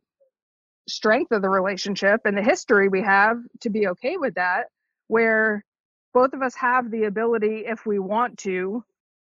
strength 0.86 1.32
of 1.32 1.40
the 1.40 1.48
relationship 1.48 2.20
and 2.24 2.36
the 2.36 2.42
history 2.42 2.88
we 2.88 3.00
have 3.00 3.38
to 3.60 3.70
be 3.70 3.88
okay 3.88 4.16
with 4.18 4.34
that, 4.34 4.64
where 5.08 5.64
both 6.12 6.32
of 6.34 6.42
us 6.42 6.54
have 6.56 6.90
the 6.90 7.04
ability, 7.04 7.64
if 7.66 7.86
we 7.86 7.98
want 7.98 8.36
to, 8.38 8.84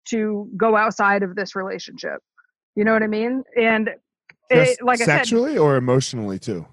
to 0.06 0.48
go 0.56 0.76
outside 0.76 1.22
of 1.22 1.34
this 1.34 1.54
relationship. 1.54 2.20
You 2.74 2.84
know 2.84 2.92
what 2.92 3.02
I 3.02 3.08
mean? 3.08 3.42
And 3.60 3.90
it, 4.48 4.78
like 4.82 5.00
sexually 5.00 5.50
I 5.50 5.54
said, 5.54 5.60
or 5.60 5.76
emotionally 5.76 6.38
too. 6.38 6.66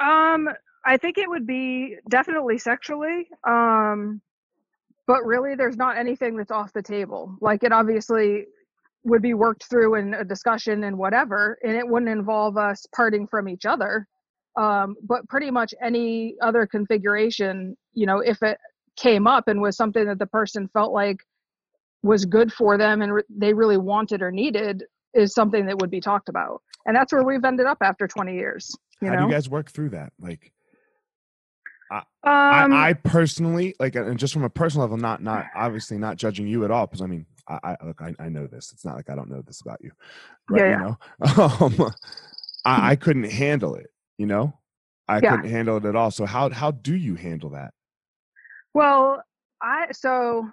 Um, 0.00 0.48
I 0.84 0.96
think 0.96 1.18
it 1.18 1.28
would 1.28 1.46
be 1.46 1.96
definitely 2.08 2.58
sexually. 2.58 3.28
Um, 3.46 4.20
but 5.06 5.24
really, 5.24 5.54
there's 5.54 5.76
not 5.76 5.96
anything 5.96 6.36
that's 6.36 6.50
off 6.50 6.72
the 6.72 6.82
table. 6.82 7.34
Like 7.40 7.64
it 7.64 7.72
obviously 7.72 8.44
would 9.04 9.22
be 9.22 9.34
worked 9.34 9.64
through 9.68 9.94
in 9.94 10.14
a 10.14 10.24
discussion 10.24 10.84
and 10.84 10.98
whatever, 10.98 11.58
and 11.62 11.74
it 11.74 11.86
wouldn't 11.86 12.10
involve 12.10 12.56
us 12.56 12.86
parting 12.94 13.26
from 13.26 13.48
each 13.48 13.64
other. 13.64 14.06
Um, 14.56 14.96
but 15.02 15.26
pretty 15.28 15.50
much 15.50 15.72
any 15.82 16.34
other 16.42 16.66
configuration, 16.66 17.76
you 17.94 18.06
know, 18.06 18.18
if 18.18 18.42
it 18.42 18.58
came 18.96 19.26
up 19.26 19.46
and 19.48 19.60
was 19.60 19.76
something 19.76 20.06
that 20.06 20.18
the 20.18 20.26
person 20.26 20.68
felt 20.68 20.92
like 20.92 21.18
was 22.02 22.24
good 22.24 22.52
for 22.52 22.76
them 22.76 23.00
and 23.00 23.14
re- 23.14 23.22
they 23.30 23.54
really 23.54 23.76
wanted 23.78 24.20
or 24.20 24.32
needed, 24.32 24.84
is 25.14 25.32
something 25.32 25.64
that 25.66 25.78
would 25.78 25.90
be 25.90 26.00
talked 26.00 26.28
about. 26.28 26.60
And 26.86 26.94
that's 26.94 27.12
where 27.12 27.22
we've 27.22 27.44
ended 27.44 27.66
up 27.66 27.78
after 27.82 28.06
20 28.06 28.34
years. 28.34 28.76
You 29.00 29.08
How 29.08 29.16
know? 29.16 29.22
do 29.22 29.28
you 29.28 29.30
guys 29.34 29.48
work 29.48 29.70
through 29.70 29.90
that? 29.90 30.12
Like, 30.20 30.52
um, 31.90 32.02
I, 32.24 32.90
I 32.90 32.92
personally 32.94 33.74
like, 33.78 33.94
and 33.96 34.18
just 34.18 34.32
from 34.32 34.44
a 34.44 34.50
personal 34.50 34.84
level, 34.86 34.96
not 34.98 35.22
not 35.22 35.46
obviously 35.54 35.98
not 35.98 36.16
judging 36.16 36.46
you 36.46 36.64
at 36.64 36.70
all, 36.70 36.86
because 36.86 37.02
I 37.02 37.06
mean, 37.06 37.26
I, 37.48 37.58
I 37.80 37.86
look, 37.86 38.00
I, 38.02 38.14
I 38.18 38.28
know 38.28 38.46
this. 38.46 38.72
It's 38.72 38.84
not 38.84 38.96
like 38.96 39.10
I 39.10 39.14
don't 39.14 39.30
know 39.30 39.42
this 39.42 39.60
about 39.60 39.78
you, 39.82 39.92
right? 40.50 40.66
Yeah, 40.66 40.70
You 40.70 40.76
know, 40.76 40.98
um, 41.60 41.94
I, 42.64 42.90
I 42.92 42.96
couldn't 42.96 43.30
handle 43.30 43.74
it. 43.74 43.88
You 44.18 44.26
know, 44.26 44.58
I 45.08 45.20
Yeah. 45.22 45.30
couldn't 45.30 45.50
handle 45.50 45.76
it 45.78 45.84
at 45.84 45.96
all. 45.96 46.10
So 46.10 46.26
how 46.26 46.50
how 46.50 46.70
do 46.72 46.94
you 46.94 47.14
handle 47.14 47.50
that? 47.50 47.72
Well, 48.74 49.22
I 49.62 49.88
so 49.92 50.48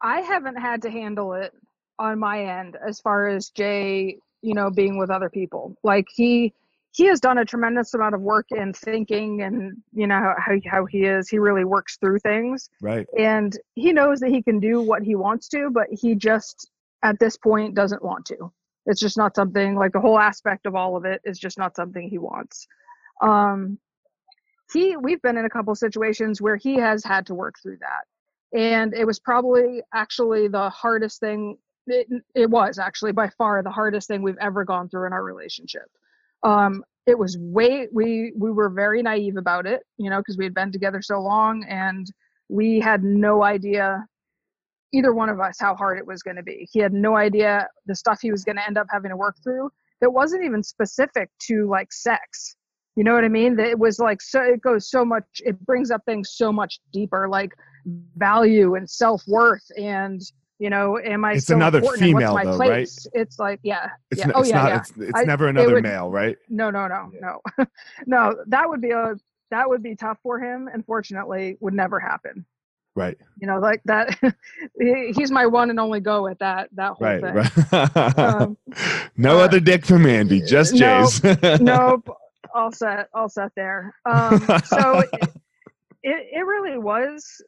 I 0.00 0.20
haven't 0.20 0.56
had 0.56 0.82
to 0.82 0.90
handle 0.90 1.34
it 1.34 1.52
on 1.98 2.18
my 2.18 2.44
end 2.60 2.76
as 2.86 3.00
far 3.00 3.28
as 3.28 3.50
Jay, 3.50 4.18
you 4.42 4.54
know, 4.54 4.70
being 4.70 4.98
with 4.98 5.10
other 5.10 5.28
people. 5.30 5.76
Like 5.82 6.06
he 6.14 6.54
he 6.92 7.06
has 7.06 7.20
done 7.20 7.38
a 7.38 7.44
tremendous 7.44 7.94
amount 7.94 8.14
of 8.14 8.20
work 8.20 8.46
in 8.50 8.72
thinking 8.72 9.42
and 9.42 9.76
you 9.92 10.06
know 10.06 10.34
how 10.38 10.54
how, 10.68 10.84
he 10.86 11.04
is. 11.04 11.28
He 11.28 11.38
really 11.38 11.64
works 11.64 11.96
through 11.98 12.18
things 12.20 12.68
Right. 12.80 13.06
and 13.16 13.56
he 13.74 13.92
knows 13.92 14.20
that 14.20 14.30
he 14.30 14.42
can 14.42 14.58
do 14.60 14.80
what 14.80 15.02
he 15.02 15.14
wants 15.14 15.48
to, 15.50 15.70
but 15.70 15.86
he 15.90 16.14
just 16.14 16.70
at 17.02 17.18
this 17.18 17.36
point 17.36 17.74
doesn't 17.74 18.04
want 18.04 18.26
to. 18.26 18.52
It's 18.86 19.00
just 19.00 19.16
not 19.16 19.36
something 19.36 19.76
like 19.76 19.92
the 19.92 20.00
whole 20.00 20.18
aspect 20.18 20.66
of 20.66 20.74
all 20.74 20.96
of 20.96 21.04
it 21.04 21.20
is 21.24 21.38
just 21.38 21.58
not 21.58 21.76
something 21.76 22.08
he 22.08 22.18
wants. 22.18 22.66
Um, 23.22 23.78
he 24.72 24.96
we've 24.96 25.22
been 25.22 25.36
in 25.36 25.44
a 25.44 25.50
couple 25.50 25.74
situations 25.74 26.40
where 26.40 26.56
he 26.56 26.74
has 26.76 27.04
had 27.04 27.26
to 27.26 27.34
work 27.34 27.56
through 27.62 27.78
that, 27.78 28.58
and 28.58 28.94
it 28.94 29.04
was 29.04 29.18
probably 29.20 29.82
actually 29.94 30.48
the 30.48 30.70
hardest 30.70 31.20
thing. 31.20 31.58
It, 31.86 32.06
it 32.34 32.48
was 32.48 32.78
actually 32.78 33.12
by 33.12 33.28
far 33.30 33.62
the 33.62 33.70
hardest 33.70 34.08
thing 34.08 34.22
we've 34.22 34.36
ever 34.40 34.64
gone 34.64 34.88
through 34.88 35.06
in 35.06 35.12
our 35.12 35.24
relationship. 35.24 35.88
Um, 36.42 36.82
it 37.06 37.18
was 37.18 37.36
way 37.38 37.88
we 37.92 38.32
we 38.36 38.50
were 38.50 38.68
very 38.68 39.02
naive 39.02 39.36
about 39.36 39.66
it, 39.66 39.82
you 39.96 40.10
know, 40.10 40.18
because 40.18 40.36
we 40.36 40.44
had 40.44 40.54
been 40.54 40.72
together 40.72 41.02
so 41.02 41.20
long 41.20 41.64
and 41.68 42.06
we 42.48 42.80
had 42.80 43.02
no 43.02 43.42
idea 43.42 44.04
either 44.92 45.12
one 45.12 45.28
of 45.28 45.40
us 45.40 45.56
how 45.58 45.74
hard 45.74 45.98
it 45.98 46.06
was 46.06 46.22
going 46.22 46.36
to 46.36 46.42
be. 46.42 46.68
He 46.72 46.80
had 46.80 46.92
no 46.92 47.16
idea 47.16 47.68
the 47.86 47.94
stuff 47.94 48.18
he 48.20 48.30
was 48.30 48.44
going 48.44 48.56
to 48.56 48.66
end 48.66 48.76
up 48.76 48.86
having 48.90 49.10
to 49.10 49.16
work 49.16 49.36
through 49.42 49.70
that 50.00 50.10
wasn't 50.10 50.44
even 50.44 50.62
specific 50.62 51.30
to 51.46 51.68
like 51.68 51.92
sex. 51.92 52.56
You 52.96 53.04
know 53.04 53.14
what 53.14 53.24
I 53.24 53.28
mean? 53.28 53.56
That 53.56 53.68
it 53.68 53.78
was 53.78 53.98
like 53.98 54.20
so 54.20 54.42
it 54.42 54.60
goes 54.60 54.90
so 54.90 55.04
much 55.04 55.24
it 55.40 55.58
brings 55.64 55.90
up 55.90 56.02
things 56.04 56.32
so 56.34 56.52
much 56.52 56.80
deeper 56.92 57.28
like 57.28 57.52
value 58.16 58.74
and 58.74 58.88
self-worth 58.88 59.64
and 59.76 60.20
you 60.60 60.70
know 60.70 60.96
am 60.98 61.24
I 61.24 61.32
It's 61.32 61.44
still 61.44 61.56
another 61.56 61.78
important 61.78 62.02
female 62.04 62.34
what's 62.34 62.44
my 62.44 62.50
though, 62.52 62.58
right? 62.58 62.68
place? 62.68 63.06
It's 63.14 63.38
like 63.40 63.58
yeah. 63.64 63.88
It's 64.12 64.20
yeah. 64.20 64.26
n- 64.26 64.32
oh 64.36 64.40
it's 64.40 64.50
yeah, 64.50 64.56
not. 64.62 64.68
yeah. 64.68 64.78
It's 64.78 64.92
it's 64.96 65.12
I- 65.18 65.24
never 65.24 65.46
it 65.46 65.50
another 65.50 65.74
would- 65.74 65.82
male, 65.82 66.10
right? 66.10 66.36
No, 66.48 66.70
no, 66.70 66.86
no, 66.86 67.10
Yeah. 67.12 67.20
no. 67.58 67.64
no, 68.06 68.36
that 68.46 68.68
would 68.68 68.80
be 68.80 68.90
a 68.90 69.14
that 69.50 69.68
would 69.68 69.82
be 69.82 69.96
tough 69.96 70.18
for 70.22 70.38
him. 70.38 70.68
Unfortunately, 70.72 71.56
would 71.60 71.74
never 71.74 71.98
happen. 71.98 72.44
Right. 72.96 73.16
You 73.40 73.46
know, 73.46 73.58
like 73.58 73.80
that. 73.86 74.16
he- 74.78 75.12
he's 75.16 75.30
my 75.30 75.46
one 75.46 75.70
and 75.70 75.80
only 75.80 76.00
go 76.00 76.26
at 76.28 76.38
that 76.40 76.68
that 76.74 76.92
whole 76.92 77.06
Right. 77.06 77.20
thing. 77.22 77.34
Right. 77.72 78.18
Um, 78.18 78.56
no 79.16 79.38
uh, 79.40 79.44
other 79.44 79.60
dick 79.60 79.86
from 79.86 80.06
Andy, 80.06 80.40
just 80.42 80.74
no, 80.74 81.06
Jay's. 81.22 81.60
nope, 81.60 82.08
all 82.54 82.70
set, 82.72 83.08
all 83.14 83.28
set 83.28 83.52
there. 83.56 83.94
Um, 84.04 84.40
so 84.64 84.98
it, 85.00 85.30
it 86.02 86.26
it 86.32 86.44
really 86.46 86.78
was. 86.78 87.40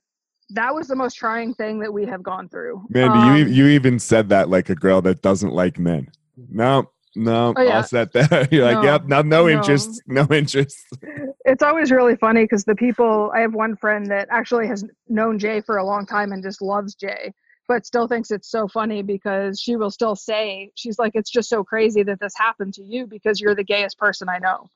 That 0.55 0.75
was 0.75 0.89
the 0.89 0.97
most 0.97 1.15
trying 1.15 1.55
thing 1.55 1.79
that 1.81 1.93
we 1.93 2.05
have 2.07 2.23
gone 2.23 2.49
through. 2.49 2.83
Mandy, 2.89 3.19
Um, 3.19 3.37
you 3.37 3.47
you 3.47 3.67
even 3.69 3.99
said 3.99 4.29
that 4.31 4.49
like 4.49 4.71
a 4.71 4.75
girl 4.75 5.01
that 5.03 5.23
doesn't 5.23 5.53
like 5.53 5.79
men. 5.79 6.09
No, 6.51 6.91
no, 7.15 7.53
Oh, 7.57 7.63
yeah. 7.63 7.77
all 7.77 7.83
set 7.83 8.13
there. 8.13 8.49
You're 8.51 8.65
like, 8.73 8.83
yep, 8.83 9.05
no, 9.07 9.23
no 9.23 9.43
no. 9.43 9.49
interest, 9.49 10.03
no 10.07 10.27
interest. 10.31 10.85
it's 11.45 11.63
always 11.63 11.91
really 11.91 12.17
funny 12.17 12.45
because 12.45 12.65
the 12.65 12.75
people 12.75 13.31
I 13.35 13.41
have 13.41 13.55
one 13.55 13.77
friend 13.77 14.07
that 14.11 14.29
actually 14.31 14.67
has 14.69 14.85
known 15.09 15.39
Jay 15.39 15.61
for 15.61 15.77
a 15.79 15.85
long 15.85 16.07
time 16.07 16.33
and 16.33 16.43
just 16.43 16.63
loves 16.63 16.95
Jay, 16.95 17.33
but 17.69 17.85
still 17.87 18.09
thinks 18.09 18.31
it's 18.31 18.51
so 18.51 18.67
funny 18.69 19.03
because 19.03 19.61
she 19.61 19.77
will 19.77 19.91
still 19.91 20.17
say 20.17 20.71
she's 20.75 20.99
like 20.99 21.13
it's 21.15 21.31
just 21.31 21.49
so 21.49 21.63
crazy 21.65 22.03
that 22.03 22.21
this 22.21 22.33
happened 22.37 22.75
to 22.75 22.83
you 22.83 23.07
because 23.07 23.41
you're 23.41 23.55
the 23.55 23.65
gayest 23.65 23.99
person 23.99 24.29
I 24.29 24.39
know, 24.39 24.67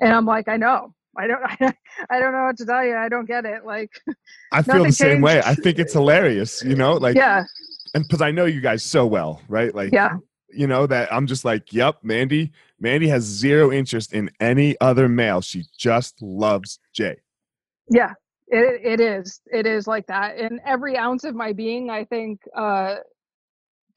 and 0.00 0.12
I'm 0.12 0.26
like 0.26 0.48
I 0.48 0.56
know 0.56 0.92
I 1.16 1.26
don't 1.26 1.42
I 2.10 2.20
don't 2.20 2.32
know 2.32 2.44
what 2.44 2.56
to 2.58 2.66
tell 2.66 2.84
you 2.84 2.96
I 2.96 3.08
don't 3.08 3.26
get 3.26 3.44
it 3.44 3.64
like 3.64 3.90
I 4.52 4.62
feel 4.62 4.84
the 4.84 4.92
same 4.92 5.20
way. 5.20 5.40
I 5.44 5.54
think 5.54 5.78
it's 5.78 5.92
hilarious, 5.92 6.62
you 6.62 6.76
know, 6.76 6.94
like, 6.94 7.16
yeah 7.16 7.44
and 7.94 8.04
because 8.04 8.20
I 8.20 8.30
know 8.30 8.44
you 8.44 8.60
guys 8.60 8.82
so 8.82 9.06
well, 9.06 9.40
right? 9.48 9.74
Like, 9.74 9.92
yeah 9.92 10.16
you 10.50 10.66
know 10.66 10.86
that 10.86 11.12
I'm 11.12 11.26
just 11.26 11.44
like, 11.44 11.72
yep, 11.72 11.96
Mandy. 12.02 12.52
Mandy 12.80 13.08
has 13.08 13.24
zero 13.24 13.72
interest 13.72 14.12
in 14.12 14.30
any 14.40 14.76
other 14.80 15.08
male. 15.08 15.40
She 15.40 15.64
just 15.76 16.22
loves 16.22 16.78
Jay. 16.92 17.16
yeah 17.90 18.12
it 18.48 18.80
it 18.84 19.00
is 19.00 19.40
it 19.52 19.66
is 19.66 19.86
like 19.86 20.06
that 20.06 20.38
in 20.38 20.60
every 20.64 20.96
ounce 20.96 21.24
of 21.24 21.34
my 21.34 21.52
being 21.52 21.90
I 21.90 22.04
think 22.04 22.40
uh 22.54 22.96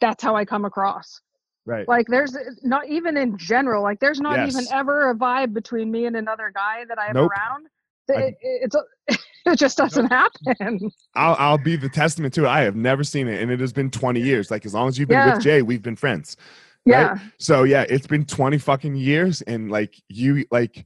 that's 0.01 0.23
how 0.23 0.35
I 0.35 0.45
come 0.45 0.65
across 0.65 1.21
Right. 1.65 1.87
like 1.87 2.07
there's 2.07 2.35
uh, 2.35 2.39
not 2.63 2.87
even 2.87 3.15
in 3.17 3.37
general 3.37 3.83
like 3.83 3.99
there's 3.99 4.19
not 4.19 4.47
even 4.47 4.65
ever 4.71 5.11
a 5.11 5.15
vibe 5.15 5.53
between 5.53 5.91
me 5.91 6.05
and 6.05 6.15
another 6.15 6.51
guy 6.55 6.85
that 6.85 6.97
i'm 6.99 7.13
Nope. 7.13 7.31
around 7.31 7.67
it, 8.07 8.35
it's 8.41 8.75
it 9.45 9.55
just 9.57 9.77
doesn't 9.77 10.07
happen 10.07 10.91
I'll 11.15 11.35
I'll 11.39 11.57
be 11.57 11.75
the 11.75 11.89
testament 11.89 12.33
to 12.35 12.45
it. 12.45 12.47
I 12.47 12.61
have 12.61 12.75
never 12.75 13.03
seen 13.03 13.27
it, 13.27 13.41
and 13.41 13.51
it 13.51 13.59
has 13.59 13.73
been 13.73 13.89
20 13.89 14.19
years. 14.21 14.51
Like 14.51 14.65
as 14.65 14.73
long 14.73 14.87
as 14.87 14.97
you've 14.97 15.09
been 15.09 15.19
Yeah. 15.19 15.33
with 15.33 15.41
Jay, 15.41 15.61
we've 15.61 15.81
been 15.81 15.95
friends. 15.95 16.37
Right? 16.85 17.11
yeah 17.11 17.17
So 17.39 17.63
yeah, 17.63 17.85
it's 17.89 18.07
been 18.07 18.25
20 18.25 18.57
fucking 18.57 18.95
years, 18.95 19.41
and 19.41 19.71
like 19.71 19.95
you 20.07 20.45
like 20.51 20.85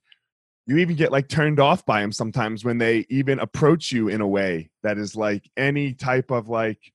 you 0.65 0.77
even 0.77 0.95
get 0.95 1.12
like 1.12 1.27
turned 1.27 1.59
off 1.59 1.86
by 1.86 2.01
them 2.01 2.12
sometimes 2.12 2.63
when 2.63 2.77
they 2.77 3.05
even 3.09 3.39
approach 3.39 3.91
you 3.91 4.07
in 4.07 4.21
a 4.21 4.27
way 4.27 4.69
that 4.81 4.97
is 4.97 5.15
like 5.15 5.49
any 5.57 5.93
type 5.93 6.31
of 6.31 6.47
like 6.47 6.92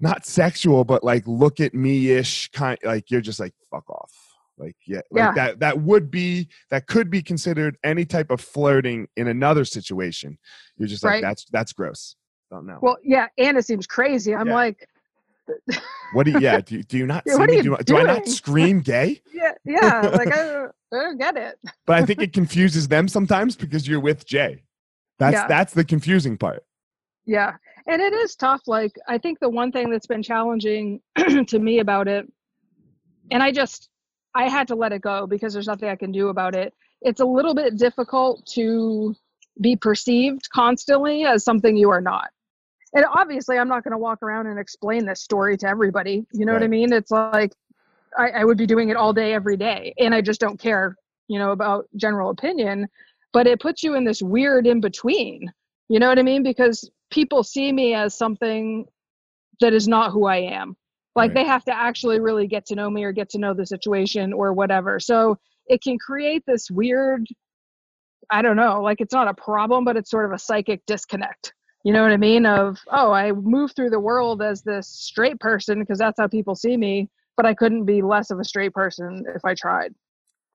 not 0.00 0.26
sexual, 0.26 0.84
but 0.84 1.04
like 1.04 1.22
look 1.26 1.60
at 1.60 1.74
me 1.74 2.10
ish 2.10 2.48
kind. 2.52 2.78
Like 2.84 3.10
you're 3.10 3.20
just 3.20 3.40
like 3.40 3.54
fuck 3.70 3.88
off. 3.90 4.12
Like 4.58 4.76
yeah, 4.86 5.00
like 5.10 5.20
Yeah. 5.20 5.32
that 5.32 5.60
that 5.60 5.80
would 5.80 6.10
be 6.10 6.48
that 6.70 6.86
could 6.86 7.10
be 7.10 7.22
considered 7.22 7.76
any 7.84 8.04
type 8.04 8.30
of 8.30 8.40
flirting 8.40 9.08
in 9.16 9.28
another 9.28 9.64
situation. 9.64 10.38
You're 10.76 10.88
just 10.88 11.02
like 11.04 11.12
Right. 11.14 11.22
that's 11.22 11.44
that's 11.50 11.72
gross. 11.72 12.16
Don't 12.50 12.66
know. 12.66 12.78
well 12.82 12.96
yeah 13.04 13.28
and 13.38 13.56
it 13.56 13.64
seems 13.64 13.86
crazy 13.86 14.34
i'm 14.34 14.48
Yeah. 14.48 14.54
like 14.54 14.88
What 16.12 16.24
do 16.24 16.32
you, 16.32 16.40
yeah, 16.40 16.60
do, 16.66 16.76
you- 16.78 16.82
do 16.82 16.98
you 16.98 17.06
not 17.06 17.22
Yeah, 17.24 17.34
see 17.34 17.38
what 17.38 17.48
me? 17.50 17.58
are 17.58 17.62
Do, 17.62 17.68
you 17.68 17.76
I- 17.76 17.82
do 17.82 17.96
I 17.98 18.02
not 18.02 18.26
scream 18.26 18.80
gay? 18.80 19.20
yeah 19.32 19.52
yeah 19.64 20.00
like 20.14 20.32
I, 20.32 20.36
don't- 20.44 20.72
I 20.92 20.96
don't 20.96 21.18
get 21.18 21.36
it 21.36 21.58
But 21.86 22.02
I 22.02 22.04
think 22.04 22.20
it 22.20 22.32
confuses 22.40 22.88
them 22.88 23.06
sometimes 23.06 23.54
because 23.54 23.86
you're 23.86 24.00
with 24.00 24.26
Jay. 24.26 24.64
That's 25.20 25.46
that's 25.48 25.72
the 25.74 25.84
confusing 25.84 26.36
part. 26.36 26.64
yeah 27.24 27.54
and 27.90 28.00
it 28.00 28.14
is 28.14 28.36
tough 28.36 28.62
like 28.66 28.92
i 29.08 29.18
think 29.18 29.38
the 29.40 29.48
one 29.48 29.72
thing 29.72 29.90
that's 29.90 30.06
been 30.06 30.22
challenging 30.22 31.00
to 31.46 31.58
me 31.58 31.80
about 31.80 32.08
it 32.08 32.30
and 33.30 33.42
i 33.42 33.50
just 33.50 33.90
i 34.34 34.48
had 34.48 34.68
to 34.68 34.74
let 34.74 34.92
it 34.92 35.02
go 35.02 35.26
because 35.26 35.52
there's 35.52 35.66
nothing 35.66 35.88
i 35.88 35.96
can 35.96 36.12
do 36.12 36.28
about 36.28 36.54
it. 36.54 36.72
It's 37.02 37.20
a 37.20 37.24
little 37.24 37.54
bit 37.54 37.76
difficult 37.76 38.44
to 38.54 39.14
be 39.60 39.74
perceived 39.74 40.50
constantly 40.50 41.24
as 41.24 41.44
something 41.44 41.74
you 41.74 41.88
are 41.88 42.00
not. 42.02 42.28
And 42.94 43.04
obviously 43.12 43.58
i'm 43.58 43.68
not 43.68 43.82
going 43.84 43.92
to 43.92 43.98
walk 43.98 44.22
around 44.22 44.46
and 44.46 44.58
explain 44.58 45.04
this 45.04 45.20
story 45.20 45.56
to 45.58 45.68
everybody 45.68 46.24
you 46.32 46.46
know 46.46 46.52
what 46.52 46.62
i 46.62 46.68
mean? 46.68 46.92
It's 46.92 47.10
like 47.10 47.52
I, 48.16 48.30
I 48.30 48.44
would 48.44 48.58
be 48.58 48.66
doing 48.66 48.88
it 48.88 48.96
all 48.96 49.12
day 49.12 49.32
every 49.34 49.56
day 49.56 49.94
and 49.98 50.14
i 50.14 50.20
just 50.20 50.40
don't 50.40 50.58
care 50.58 50.96
you 51.28 51.38
know 51.38 51.52
about 51.52 51.86
general 51.96 52.30
opinion 52.30 52.88
but 53.32 53.46
it 53.46 53.60
puts 53.60 53.84
you 53.84 53.94
in 53.94 54.04
this 54.04 54.20
weird 54.20 54.66
in 54.66 54.80
between 54.80 55.52
you 55.90 55.98
know 55.98 56.08
what 56.08 56.18
i 56.18 56.22
mean? 56.22 56.42
Because 56.42 56.88
people 57.10 57.42
see 57.42 57.72
me 57.72 57.92
as 57.94 58.14
something 58.14 58.86
that 59.60 59.74
is 59.74 59.86
not 59.88 60.12
who 60.12 60.24
i 60.26 60.36
am. 60.36 60.76
Like 61.16 61.30
Right. 61.30 61.34
they 61.34 61.44
have 61.44 61.64
to 61.64 61.76
actually 61.76 62.20
really 62.20 62.46
get 62.46 62.64
to 62.66 62.76
know 62.76 62.88
me 62.88 63.02
or 63.04 63.12
get 63.12 63.28
to 63.30 63.38
know 63.38 63.52
the 63.52 63.66
situation 63.66 64.32
or 64.32 64.52
whatever. 64.54 65.00
So 65.00 65.36
it 65.66 65.82
can 65.82 65.98
create 65.98 66.44
this 66.46 66.70
weird 66.70 67.26
i 68.30 68.40
don't 68.42 68.56
know 68.56 68.80
like 68.80 69.00
it's 69.00 69.12
not 69.12 69.26
a 69.28 69.34
problem 69.34 69.84
but 69.84 69.96
it's 69.96 70.10
sort 70.10 70.24
of 70.24 70.32
a 70.32 70.38
psychic 70.38 70.80
disconnect. 70.86 71.52
You 71.84 71.92
know 71.92 72.02
what 72.02 72.12
i 72.12 72.16
mean? 72.16 72.46
Of 72.46 72.78
oh 72.92 73.10
i 73.12 73.32
move 73.32 73.72
through 73.74 73.90
the 73.90 73.98
world 74.00 74.42
as 74.42 74.62
this 74.62 74.86
straight 74.88 75.40
person 75.40 75.80
because 75.80 75.98
that's 75.98 76.20
how 76.20 76.28
people 76.28 76.54
see 76.54 76.76
me 76.76 77.08
but 77.36 77.46
i 77.46 77.54
couldn't 77.54 77.84
be 77.84 78.02
less 78.02 78.30
of 78.30 78.38
a 78.38 78.44
straight 78.44 78.72
person 78.72 79.24
if 79.34 79.44
i 79.44 79.54
tried. 79.54 79.92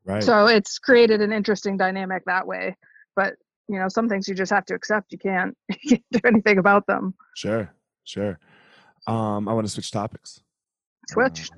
Right. 0.05 0.23
so 0.23 0.45
it's 0.47 0.79
created 0.79 1.19
an 1.21 1.33
interesting 1.33 1.77
dynamic 1.77 2.23
that 2.25 2.45
way. 2.47 2.77
But 3.15 3.33
you 3.67 3.79
know 3.79 3.87
some 3.87 4.07
things 4.07 4.27
you 4.27 4.35
just 4.35 4.51
have 4.51 4.65
to 4.65 4.73
accept 4.73 5.11
you 5.11 5.17
can't, 5.17 5.55
you 5.83 5.97
can't 5.97 6.03
do 6.11 6.19
anything 6.25 6.57
about 6.57 6.85
them 6.87 7.13
sure. 7.35 7.71
Sure. 8.05 8.39
Um, 9.07 9.49
I 9.49 9.53
want 9.53 9.67
to 9.67 9.71
switch 9.71 9.91
topics. 9.91 10.41
switch 11.09 11.49
Uh, 11.51 11.57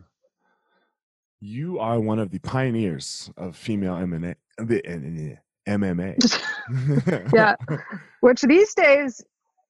you 1.40 1.78
are 1.78 2.00
one 2.00 2.18
of 2.18 2.32
the 2.32 2.40
pioneers 2.40 3.30
of 3.38 3.56
female 3.56 3.94
MMA. 3.94 4.36
The, 4.58 5.38
MMA. 5.68 7.30
yeah. 7.34 7.56
Which 8.22 8.42
these 8.42 8.74
days, 8.74 9.24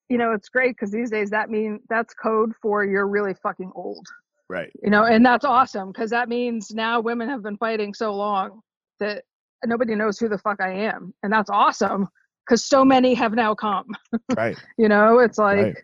you 0.07 0.17
know, 0.17 0.31
it's 0.31 0.47
great 0.47 0.75
because 0.77 0.91
these 0.91 1.09
days 1.09 1.29
that 1.31 1.49
means 1.49 1.81
that's 1.89 2.13
code 2.13 2.53
for 2.61 2.85
you're 2.85 3.07
really 3.07 3.33
fucking 3.33 3.71
old. 3.75 4.07
Right. 4.49 4.71
You 4.81 4.89
know, 4.89 5.03
and 5.03 5.25
that's 5.25 5.43
awesome 5.43 5.91
because 5.91 6.09
that 6.11 6.29
means 6.29 6.71
now 6.71 7.01
women 7.01 7.27
have 7.27 7.43
been 7.43 7.57
fighting 7.57 7.93
so 7.93 8.15
long 8.15 8.61
that 9.01 9.25
nobody 9.65 9.93
knows 9.93 10.17
who 10.17 10.29
the 10.29 10.37
fuck 10.37 10.61
I 10.61 10.71
am. 10.71 11.13
And 11.21 11.33
that's 11.33 11.49
awesome 11.49 12.07
because 12.47 12.63
so 12.63 12.85
many 12.85 13.13
have 13.13 13.33
now 13.33 13.53
come. 13.53 13.85
Right. 14.35 14.57
you 14.77 14.87
know, 14.87 15.19
it's 15.19 15.37
like, 15.37 15.57
right. 15.57 15.77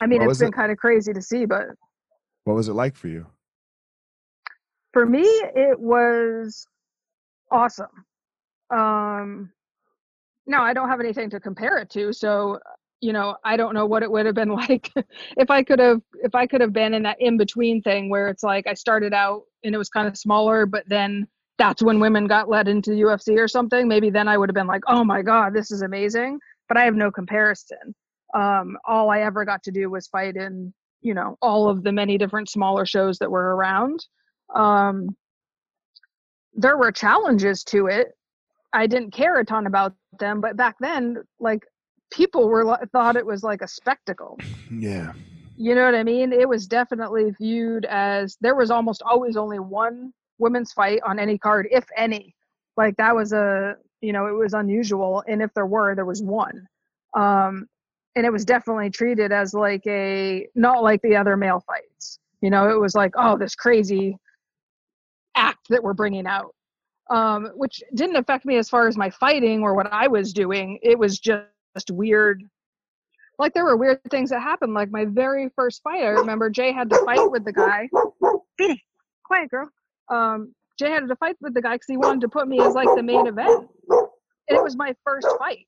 I 0.00 0.06
mean, 0.06 0.20
what 0.20 0.30
it's 0.30 0.40
been 0.40 0.52
kind 0.52 0.70
of 0.72 0.78
crazy 0.78 1.12
to 1.12 1.22
see, 1.22 1.44
but. 1.44 1.66
What 2.44 2.54
was 2.54 2.68
it 2.68 2.74
like 2.74 2.96
for 2.96 3.08
you? 3.08 3.26
For 4.92 5.06
me, 5.06 5.22
it 5.22 5.78
was 5.78 6.66
awesome. 7.50 7.86
Um, 8.70 9.50
no, 10.46 10.60
I 10.60 10.72
don't 10.74 10.88
have 10.88 11.00
anything 11.00 11.30
to 11.30 11.40
compare 11.40 11.78
it 11.78 11.90
to. 11.90 12.12
So, 12.12 12.60
you 13.00 13.12
know, 13.12 13.36
I 13.44 13.56
don't 13.56 13.74
know 13.74 13.86
what 13.86 14.02
it 14.02 14.10
would 14.10 14.26
have 14.26 14.34
been 14.34 14.48
like 14.54 14.90
if 15.36 15.50
I 15.50 15.62
could 15.62 15.78
have 15.78 16.00
if 16.22 16.34
I 16.34 16.46
could 16.46 16.60
have 16.60 16.72
been 16.72 16.94
in 16.94 17.02
that 17.04 17.20
in 17.20 17.36
between 17.36 17.82
thing 17.82 18.08
where 18.08 18.28
it's 18.28 18.42
like 18.42 18.66
I 18.66 18.74
started 18.74 19.12
out 19.12 19.42
and 19.64 19.74
it 19.74 19.78
was 19.78 19.88
kind 19.88 20.06
of 20.06 20.16
smaller, 20.16 20.66
but 20.66 20.84
then 20.86 21.26
that's 21.58 21.82
when 21.82 22.00
women 22.00 22.26
got 22.26 22.48
led 22.48 22.68
into 22.68 22.90
the 22.90 23.02
UFC 23.02 23.38
or 23.38 23.48
something. 23.48 23.86
Maybe 23.86 24.10
then 24.10 24.28
I 24.28 24.36
would 24.36 24.48
have 24.48 24.54
been 24.54 24.66
like, 24.66 24.82
oh 24.86 25.04
my 25.04 25.22
god, 25.22 25.54
this 25.54 25.70
is 25.70 25.82
amazing. 25.82 26.38
But 26.68 26.76
I 26.76 26.84
have 26.84 26.94
no 26.94 27.10
comparison. 27.10 27.94
Um, 28.34 28.76
all 28.84 29.10
I 29.10 29.20
ever 29.20 29.44
got 29.44 29.62
to 29.64 29.70
do 29.70 29.90
was 29.90 30.08
fight 30.08 30.36
in, 30.36 30.72
you 31.02 31.14
know, 31.14 31.36
all 31.40 31.68
of 31.68 31.84
the 31.84 31.92
many 31.92 32.18
different 32.18 32.48
smaller 32.48 32.84
shows 32.84 33.18
that 33.18 33.30
were 33.30 33.54
around. 33.54 34.04
Um, 34.54 35.16
there 36.54 36.76
were 36.76 36.90
challenges 36.90 37.62
to 37.64 37.86
it. 37.86 38.08
I 38.72 38.86
didn't 38.86 39.12
care 39.12 39.38
a 39.38 39.44
ton 39.44 39.66
about 39.66 39.94
them, 40.18 40.40
but 40.40 40.56
back 40.56 40.76
then, 40.80 41.18
like 41.38 41.64
people 42.12 42.48
were 42.48 42.78
thought 42.92 43.16
it 43.16 43.26
was 43.26 43.42
like 43.42 43.62
a 43.62 43.68
spectacle. 43.68 44.38
Yeah. 44.70 45.12
You 45.56 45.76
know 45.76 45.84
what 45.84 45.94
I 45.94 46.02
mean? 46.02 46.32
It 46.32 46.48
was 46.48 46.66
definitely 46.66 47.30
viewed 47.38 47.84
as 47.84 48.36
there 48.40 48.56
was 48.56 48.72
almost 48.72 49.02
always 49.06 49.36
only 49.36 49.60
one 49.60 50.12
women's 50.38 50.72
fight 50.72 51.00
on 51.06 51.18
any 51.18 51.38
card, 51.38 51.68
if 51.70 51.84
any. 51.96 52.34
Like 52.76 52.96
that 52.96 53.14
was 53.14 53.32
a 53.32 53.76
you 54.00 54.12
know 54.12 54.26
it 54.26 54.32
was 54.32 54.54
unusual, 54.54 55.22
and 55.28 55.42
if 55.42 55.52
there 55.54 55.66
were, 55.66 55.94
there 55.94 56.04
was 56.04 56.22
one. 56.22 56.66
Um, 57.14 57.66
and 58.16 58.24
it 58.26 58.32
was 58.32 58.44
definitely 58.44 58.90
treated 58.90 59.32
as 59.32 59.54
like 59.54 59.86
a 59.86 60.46
not 60.54 60.82
like 60.82 61.02
the 61.02 61.16
other 61.16 61.36
male 61.36 61.62
fights. 61.66 62.18
You 62.40 62.50
know, 62.50 62.68
it 62.70 62.80
was 62.80 62.94
like 62.94 63.12
oh 63.16 63.38
this 63.38 63.54
crazy 63.54 64.16
act 65.36 65.68
that 65.68 65.82
we're 65.82 65.94
bringing 65.94 66.26
out 66.26 66.54
um, 67.10 67.50
which 67.54 67.82
didn't 67.94 68.16
affect 68.16 68.44
me 68.44 68.56
as 68.56 68.68
far 68.68 68.88
as 68.88 68.96
my 68.96 69.10
fighting 69.10 69.62
or 69.62 69.74
what 69.74 69.92
I 69.92 70.08
was 70.08 70.32
doing. 70.32 70.78
It 70.82 70.98
was 70.98 71.18
just 71.18 71.90
weird. 71.90 72.42
Like 73.38 73.52
there 73.52 73.64
were 73.64 73.76
weird 73.76 74.00
things 74.10 74.30
that 74.30 74.40
happened. 74.40 74.74
Like 74.74 74.90
my 74.90 75.04
very 75.04 75.50
first 75.56 75.82
fight, 75.82 76.02
I 76.02 76.08
remember 76.08 76.50
Jay 76.50 76.72
had 76.72 76.88
to 76.90 77.04
fight 77.04 77.30
with 77.30 77.44
the 77.44 77.52
guy. 77.52 77.88
quiet 79.24 79.50
girl. 79.50 79.68
Um, 80.08 80.54
Jay 80.78 80.90
had 80.90 81.06
to 81.08 81.16
fight 81.16 81.36
with 81.40 81.54
the 81.54 81.62
guy 81.62 81.74
because 81.74 81.86
he 81.88 81.96
wanted 81.96 82.20
to 82.22 82.28
put 82.28 82.48
me 82.48 82.60
as 82.60 82.74
like 82.74 82.88
the 82.96 83.02
main 83.02 83.26
event, 83.26 83.68
and 83.88 84.58
it 84.58 84.62
was 84.62 84.76
my 84.76 84.94
first 85.04 85.28
fight. 85.38 85.66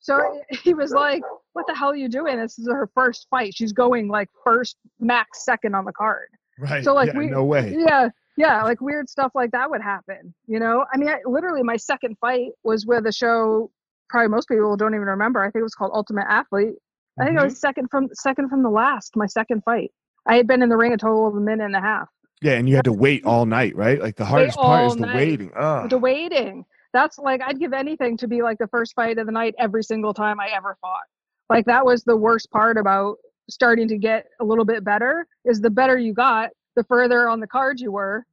So 0.00 0.42
he 0.62 0.74
was 0.74 0.92
like, 0.92 1.22
"What 1.54 1.66
the 1.66 1.74
hell 1.74 1.90
are 1.90 1.96
you 1.96 2.08
doing? 2.08 2.38
This 2.38 2.58
is 2.58 2.68
her 2.68 2.90
first 2.94 3.26
fight. 3.30 3.54
She's 3.54 3.72
going 3.72 4.08
like 4.08 4.28
first, 4.44 4.76
max 5.00 5.44
second 5.44 5.74
on 5.74 5.84
the 5.84 5.92
card." 5.92 6.28
Right. 6.58 6.84
So 6.84 6.94
like 6.94 7.12
yeah, 7.12 7.18
we, 7.18 7.26
no 7.26 7.44
way. 7.44 7.74
Yeah 7.76 8.10
yeah 8.36 8.62
like 8.62 8.80
weird 8.80 9.08
stuff 9.08 9.32
like 9.34 9.50
that 9.50 9.68
would 9.68 9.82
happen 9.82 10.34
you 10.46 10.58
know 10.58 10.84
i 10.92 10.96
mean 10.96 11.08
I, 11.08 11.18
literally 11.24 11.62
my 11.62 11.76
second 11.76 12.16
fight 12.20 12.50
was 12.64 12.86
with 12.86 13.06
a 13.06 13.12
show 13.12 13.70
probably 14.08 14.28
most 14.28 14.48
people 14.48 14.76
don't 14.76 14.94
even 14.94 15.06
remember 15.06 15.40
i 15.40 15.46
think 15.46 15.60
it 15.60 15.62
was 15.62 15.74
called 15.74 15.92
ultimate 15.94 16.26
athlete 16.28 16.74
i 17.18 17.24
think 17.24 17.36
mm-hmm. 17.36 17.40
I 17.40 17.44
was 17.44 17.60
second 17.60 17.88
from 17.90 18.08
second 18.12 18.48
from 18.48 18.62
the 18.62 18.70
last 18.70 19.16
my 19.16 19.26
second 19.26 19.62
fight 19.64 19.90
i 20.26 20.36
had 20.36 20.46
been 20.46 20.62
in 20.62 20.68
the 20.68 20.76
ring 20.76 20.92
a 20.92 20.96
total 20.96 21.26
of 21.26 21.34
a 21.34 21.40
minute 21.40 21.64
and 21.64 21.76
a 21.76 21.80
half 21.80 22.08
yeah 22.42 22.52
and 22.52 22.68
you 22.68 22.76
had 22.76 22.84
to 22.84 22.92
wait 22.92 23.24
all 23.24 23.46
night 23.46 23.74
right 23.76 24.00
like 24.00 24.16
the 24.16 24.24
hardest 24.24 24.58
part 24.58 24.86
is 24.86 24.94
the 24.94 25.00
night. 25.06 25.16
waiting 25.16 25.50
Ugh. 25.56 25.90
the 25.90 25.98
waiting 25.98 26.64
that's 26.92 27.18
like 27.18 27.40
i'd 27.42 27.58
give 27.58 27.72
anything 27.72 28.16
to 28.16 28.28
be 28.28 28.42
like 28.42 28.58
the 28.58 28.68
first 28.68 28.94
fight 28.94 29.18
of 29.18 29.26
the 29.26 29.32
night 29.32 29.54
every 29.58 29.82
single 29.82 30.14
time 30.14 30.40
i 30.40 30.48
ever 30.48 30.76
fought 30.80 31.00
like 31.48 31.64
that 31.66 31.84
was 31.84 32.02
the 32.04 32.16
worst 32.16 32.50
part 32.50 32.76
about 32.76 33.16
starting 33.48 33.88
to 33.88 33.96
get 33.96 34.26
a 34.40 34.44
little 34.44 34.64
bit 34.64 34.84
better 34.84 35.26
is 35.44 35.60
the 35.60 35.70
better 35.70 35.96
you 35.96 36.12
got 36.12 36.50
the 36.74 36.84
further 36.84 37.28
on 37.28 37.40
the 37.40 37.46
card 37.46 37.80
you 37.80 37.92
were 37.92 38.24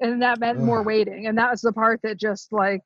and 0.00 0.22
that 0.22 0.38
meant 0.38 0.60
more 0.60 0.82
waiting 0.82 1.26
and 1.26 1.36
that 1.36 1.50
was 1.50 1.60
the 1.60 1.72
part 1.72 2.00
that 2.02 2.18
just 2.18 2.52
like 2.52 2.80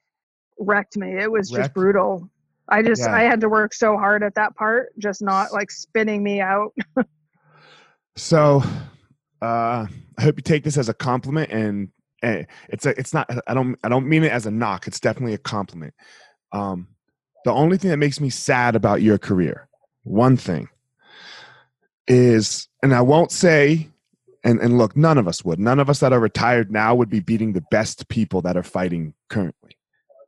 wrecked 0.59 0.97
me 0.97 1.19
it 1.19 1.31
was 1.31 1.53
wrecked. 1.53 1.65
just 1.65 1.75
brutal 1.75 2.29
i 2.69 2.83
just 2.83 3.03
yeah. 3.03 3.15
i 3.15 3.23
had 3.23 3.41
to 3.41 3.49
work 3.49 3.75
so 3.75 3.97
hard 3.97 4.23
at 4.23 4.35
that 4.35 4.55
part 4.55 4.97
just 4.99 5.21
not 5.23 5.53
like 5.53 5.71
spinning 5.71 6.23
me 6.23 6.41
out 6.41 6.73
so 8.17 8.63
uh 9.43 9.87
i 10.19 10.23
hope 10.23 10.37
you 10.37 10.43
take 10.43 10.65
this 10.65 10.79
as 10.79 10.89
a 10.89 10.95
compliment 10.95 11.51
and 11.51 11.89
it's 12.69 12.87
a 12.87 12.99
it's 12.99 13.13
not 13.13 13.29
i 13.49 13.55
don't 13.55 13.77
i 13.83 13.89
don't 13.89 14.07
mean 14.07 14.23
it 14.23 14.31
as 14.31 14.47
a 14.47 14.51
knock 14.51 14.87
it's 14.87 15.01
definitely 15.01 15.35
a 15.35 15.39
compliment. 15.39 15.93
Um 16.53 16.89
the 17.45 17.51
only 17.51 17.77
thing 17.77 17.91
that 17.91 17.97
makes 17.97 18.21
me 18.21 18.31
sad 18.31 18.77
about 18.77 19.03
your 19.03 19.19
career 19.19 19.69
one 20.05 20.37
thing 20.37 20.69
is 22.07 22.69
and 22.83 22.95
i 22.95 23.01
won't 23.01 23.33
say 23.33 23.89
and 24.45 24.61
and 24.61 24.79
look 24.79 24.97
none 24.97 25.19
of 25.19 25.27
us 25.27 25.45
would 25.45 25.59
none 25.59 25.81
of 25.81 25.91
us 25.91 25.99
that 26.01 26.13
are 26.13 26.21
retired 26.21 26.71
now 26.71 26.95
would 26.95 27.11
be 27.11 27.21
beating 27.21 27.53
the 27.53 27.65
best 27.71 28.09
people 28.09 28.41
that 28.43 28.57
are 28.57 28.63
fighting 28.63 29.15
currently 29.29 29.77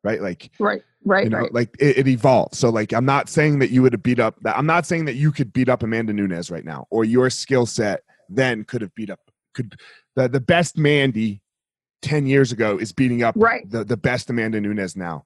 right? 0.05 0.20
Like 0.20 0.50
right 0.59 0.83
right 1.05 1.24
you 1.24 1.31
know 1.31 1.40
right. 1.40 1.55
like 1.55 1.77
it, 1.79 1.98
it 1.98 2.09
evolved. 2.09 2.55
So 2.55 2.70
like 2.70 2.92
i'm 2.92 3.05
not 3.05 3.29
saying 3.29 3.59
that 3.61 3.70
you 3.70 3.83
would 3.83 3.92
have 3.92 4.03
beat 4.03 4.20
up 4.20 4.37
that 4.42 4.57
i'm 4.57 4.66
not 4.66 4.87
saying 4.87 5.05
that 5.07 5.14
you 5.14 5.33
could 5.33 5.53
beat 5.53 5.68
up 5.68 5.83
amanda 5.83 6.12
nunes 6.12 6.50
right 6.50 6.64
now 6.64 6.87
or 6.90 7.05
your 7.05 7.31
skill 7.31 7.66
set 7.66 8.03
then 8.28 8.64
could 8.64 8.80
have 8.80 8.94
beat 8.94 9.10
up 9.10 9.20
could 9.54 9.74
the, 10.16 10.28
the 10.28 10.40
best 10.40 10.76
mandy 10.76 11.40
10 12.02 12.26
years 12.26 12.52
ago 12.52 12.78
is 12.78 12.92
beating 12.92 13.22
up 13.22 13.34
right. 13.38 13.68
the, 13.70 13.84
the 13.84 13.96
best 13.96 14.30
amanda 14.30 14.60
nunes 14.60 14.96
now 14.96 15.24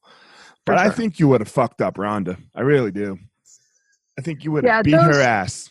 but 0.64 0.78
sure. 0.78 0.86
i 0.86 0.90
think 0.90 1.18
you 1.18 1.28
would 1.28 1.40
have 1.40 1.48
fucked 1.48 1.80
up 1.80 1.98
ronda 1.98 2.36
i 2.54 2.60
really 2.60 2.90
do 2.90 3.18
i 4.18 4.22
think 4.22 4.44
you 4.44 4.52
would 4.52 4.64
have 4.64 4.78
yeah, 4.78 4.82
beat 4.82 5.06
those, 5.06 5.16
her 5.16 5.22
ass 5.22 5.70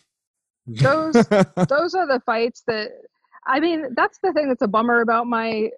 those 0.67 1.13
those 1.69 1.95
are 1.95 2.07
the 2.07 2.21
fights 2.25 2.63
that 2.67 2.89
I 3.47 3.59
mean, 3.59 3.93
that's 3.95 4.19
the 4.21 4.33
thing 4.33 4.49
that's 4.49 4.61
a 4.61 4.67
bummer 4.67 5.01
about 5.01 5.25
my 5.25 5.71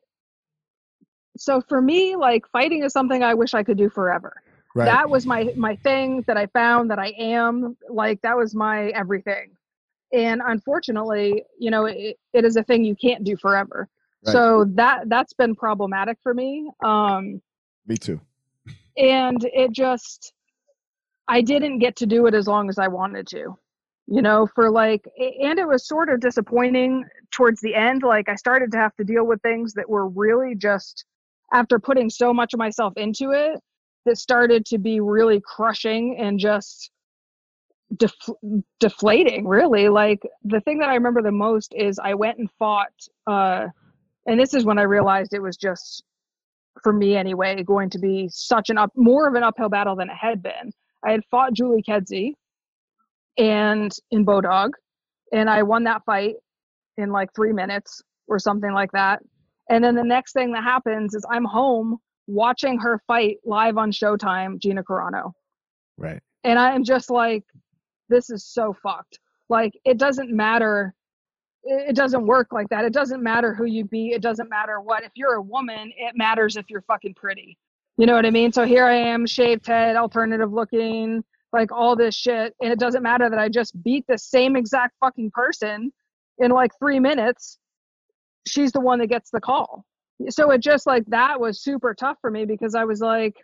so 1.38 1.62
for 1.62 1.82
me, 1.82 2.18
like 2.18 2.46
fighting 2.52 2.84
is 2.84 2.92
something 2.92 3.24
I 3.24 3.34
wish 3.34 3.54
I 3.54 3.64
could 3.64 3.78
do 3.78 3.90
forever. 3.90 4.42
Right. 4.76 4.86
That 4.86 5.10
was 5.10 5.26
my 5.26 5.54
my 5.56 5.76
thing 5.78 6.24
that 6.28 6.36
I 6.36 6.48
found 6.48 6.92
that 6.92 7.00
I 7.00 7.14
am 7.18 7.78
like 7.88 8.22
that 8.24 8.36
was 8.36 8.54
my 8.54 8.88
everything. 8.90 9.52
And 10.12 10.42
unfortunately, 10.46 11.44
you 11.60 11.72
know, 11.72 11.86
it, 11.86 12.18
it 12.34 12.46
is 12.46 12.56
a 12.56 12.64
thing 12.64 12.84
you 12.84 12.96
can't 12.96 13.24
do 13.24 13.38
forever. 13.38 13.88
Right. 14.26 14.34
So 14.34 14.66
that 14.76 15.08
that's 15.08 15.34
been 15.34 15.56
problematic 15.56 16.18
for 16.22 16.34
me. 16.34 16.70
Um 16.84 17.42
Me 17.88 17.98
too. 17.98 18.20
And 18.98 19.44
it 19.54 19.72
just 19.72 20.34
I 21.28 21.42
didn't 21.42 21.80
get 21.80 21.96
to 21.98 22.06
do 22.06 22.26
it 22.26 22.34
as 22.34 22.48
long 22.48 22.70
as 22.70 22.80
I 22.80 22.88
wanted 22.88 23.28
to 23.28 23.56
you 24.12 24.24
know, 24.24 24.48
for 24.56 24.72
like, 24.72 25.08
and 25.20 25.60
it 25.60 25.68
was 25.68 25.88
sort 25.88 26.10
of 26.10 26.20
disappointing 26.20 27.06
towards 27.32 27.62
the 27.62 27.76
end. 27.76 28.02
Like, 28.02 28.28
I 28.28 28.34
started 28.36 28.72
to 28.72 28.78
have 28.80 28.96
to 28.96 29.04
deal 29.04 29.24
with 29.24 29.40
things 29.44 29.74
that 29.74 29.88
were 29.88 30.08
really 30.08 30.56
just 30.56 31.06
after 31.54 31.78
putting 31.78 32.10
so 32.10 32.34
much 32.34 32.54
of 32.54 32.58
myself 32.58 32.94
into 32.98 33.32
it, 33.32 33.60
that 34.06 34.18
started 34.18 34.66
to 34.66 34.78
be 34.80 35.00
really 35.00 35.42
crushing 35.46 36.18
and 36.18 36.40
just 36.40 36.90
def- 37.98 38.30
deflating, 38.80 39.48
really. 39.48 39.90
Like, 39.90 40.22
the 40.44 40.62
thing 40.62 40.80
that 40.80 40.90
I 40.90 40.96
remember 40.96 41.22
the 41.22 41.32
most 41.32 41.74
is 41.76 42.00
I 42.00 42.14
went 42.14 42.38
and 42.38 42.50
fought, 42.58 42.94
uh, 43.28 43.68
and 44.26 44.40
this 44.40 44.54
is 44.54 44.66
when 44.66 44.80
I 44.80 44.84
realized 44.84 45.34
it 45.34 45.42
was 45.42 45.58
just, 45.58 46.04
for 46.84 46.94
me 46.94 47.16
anyway, 47.16 47.62
going 47.64 47.90
to 47.92 48.00
be 48.00 48.30
such 48.32 48.70
an 48.70 48.78
up, 48.78 48.92
more 48.96 49.28
of 49.28 49.36
an 49.36 49.44
uphill 49.44 49.70
battle 49.70 49.96
than 49.96 50.10
it 50.10 50.18
had 50.20 50.42
been. 50.42 50.72
I 51.06 51.12
had 51.12 51.22
fought 51.32 51.54
Julie 51.54 51.84
Kedzie 51.84 52.34
and 53.38 53.92
in 54.12 54.26
Bodog, 54.26 54.72
and 55.32 55.50
I 55.50 55.64
won 55.64 55.84
that 55.86 56.04
fight 56.06 56.36
in 56.98 57.12
like 57.12 57.34
three 57.34 57.54
minutes 57.54 58.02
or 58.28 58.40
something 58.40 58.74
like 58.74 58.92
that. 58.92 59.22
And 59.70 59.84
then 59.84 59.96
the 59.96 60.04
next 60.04 60.34
thing 60.34 60.52
that 60.54 60.64
happens 60.64 61.16
is 61.16 61.26
I'm 61.30 61.46
home 61.46 61.98
watching 62.28 62.78
her 62.80 63.02
fight 63.08 63.38
live 63.46 63.78
on 63.78 63.92
Showtime, 63.92 64.60
Gina 64.60 64.84
Carano. 64.84 65.32
Right. 65.98 66.20
And 66.44 66.60
I 66.60 66.74
am 66.76 66.84
just 66.84 67.10
like, 67.10 67.44
this 68.10 68.30
is 68.30 68.46
so 68.46 68.76
fucked. 68.82 69.20
Like, 69.50 69.74
it 69.86 69.98
doesn't 69.98 70.32
matter. 70.32 70.94
It 71.64 71.96
doesn't 71.96 72.26
work 72.26 72.48
like 72.52 72.70
that. 72.70 72.86
It 72.86 72.94
doesn't 72.94 73.24
matter 73.24 73.54
who 73.54 73.66
you 73.66 73.86
be. 73.86 74.10
It 74.10 74.22
doesn't 74.22 74.50
matter 74.50 74.82
what. 74.82 75.04
If 75.04 75.12
you're 75.16 75.36
a 75.36 75.42
woman, 75.42 75.92
it 75.98 76.16
matters 76.16 76.56
if 76.56 76.70
you're 76.70 76.84
fucking 76.84 77.16
pretty. 77.16 77.58
You 77.98 78.06
know 78.06 78.14
what 78.14 78.26
I 78.26 78.32
mean? 78.32 78.52
So 78.52 78.66
here 78.66 78.86
I 78.86 78.96
am, 78.96 79.26
shaved 79.26 79.68
head, 79.68 79.96
alternative 79.96 80.54
looking, 80.54 81.24
like 81.52 81.72
all 81.72 81.96
this 81.96 82.16
shit 82.16 82.54
and 82.62 82.72
it 82.72 82.78
doesn't 82.78 83.02
matter 83.02 83.28
that 83.28 83.40
i 83.40 83.50
just 83.50 83.82
beat 83.84 84.06
the 84.08 84.20
same 84.20 84.56
exact 84.56 84.96
fucking 85.00 85.32
person 85.32 85.92
in 86.38 86.52
like 86.52 86.70
three 86.78 87.00
minutes 87.00 87.58
she's 88.46 88.72
the 88.72 88.80
one 88.80 89.00
that 89.00 89.08
gets 89.08 89.32
the 89.32 89.42
call 89.42 89.84
so 90.30 90.52
it 90.52 90.62
just 90.62 90.86
like 90.86 91.04
that 91.08 91.42
was 91.42 91.64
super 91.64 91.96
tough 91.96 92.18
for 92.22 92.30
me 92.30 92.46
because 92.46 92.76
i 92.76 92.84
was 92.84 93.02
like 93.02 93.36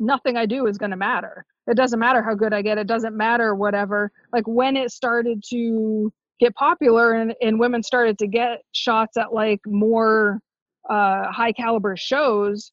nothing 0.00 0.36
I 0.36 0.46
do 0.46 0.66
is 0.66 0.78
going 0.78 0.90
to 0.90 0.96
matter. 0.96 1.44
It 1.70 1.76
doesn't 1.76 2.00
matter 2.00 2.22
how 2.22 2.34
good 2.34 2.52
I 2.52 2.62
get. 2.62 2.78
It 2.78 2.88
doesn't 2.88 3.16
matter 3.16 3.54
whatever. 3.54 4.10
Like 4.32 4.46
when 4.46 4.76
it 4.76 4.90
started 4.90 5.42
to 5.50 6.12
get 6.40 6.54
popular 6.56 7.12
and, 7.12 7.34
and 7.40 7.60
women 7.60 7.82
started 7.82 8.18
to 8.18 8.26
get 8.26 8.62
shots 8.72 9.16
at 9.16 9.32
like 9.32 9.60
more 9.66 10.40
uh, 10.88 11.30
high 11.30 11.52
caliber 11.52 11.96
shows, 11.96 12.72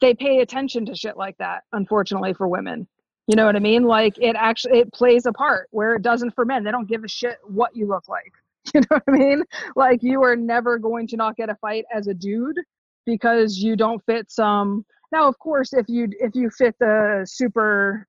they 0.00 0.14
pay 0.14 0.40
attention 0.40 0.84
to 0.86 0.94
shit 0.94 1.16
like 1.16 1.38
that, 1.38 1.62
unfortunately 1.72 2.34
for 2.34 2.46
women. 2.46 2.86
You 3.26 3.36
know 3.36 3.46
what 3.46 3.56
I 3.56 3.60
mean? 3.60 3.84
Like 3.84 4.18
it 4.18 4.36
actually 4.36 4.80
it 4.80 4.92
plays 4.92 5.24
a 5.24 5.32
part 5.32 5.68
where 5.70 5.94
it 5.94 6.02
doesn't 6.02 6.34
for 6.34 6.44
men. 6.44 6.62
They 6.62 6.70
don't 6.70 6.88
give 6.88 7.04
a 7.04 7.08
shit 7.08 7.38
what 7.44 7.74
you 7.74 7.86
look 7.86 8.08
like. 8.08 8.32
You 8.74 8.80
know 8.80 8.86
what 8.88 9.02
I 9.06 9.10
mean? 9.10 9.42
Like 9.76 10.02
you 10.02 10.22
are 10.22 10.34
never 10.34 10.78
going 10.78 11.06
to 11.08 11.18
not 11.18 11.36
get 11.36 11.50
a 11.50 11.54
fight 11.56 11.84
as 11.94 12.06
a 12.06 12.14
dude 12.14 12.58
because 13.04 13.58
you 13.58 13.76
don't 13.76 14.02
fit 14.06 14.32
some 14.32 14.86
now 15.14 15.28
of 15.28 15.38
course 15.38 15.72
if 15.72 15.86
you 15.88 16.08
if 16.20 16.34
you 16.34 16.50
fit 16.50 16.74
the 16.80 17.24
super 17.28 18.06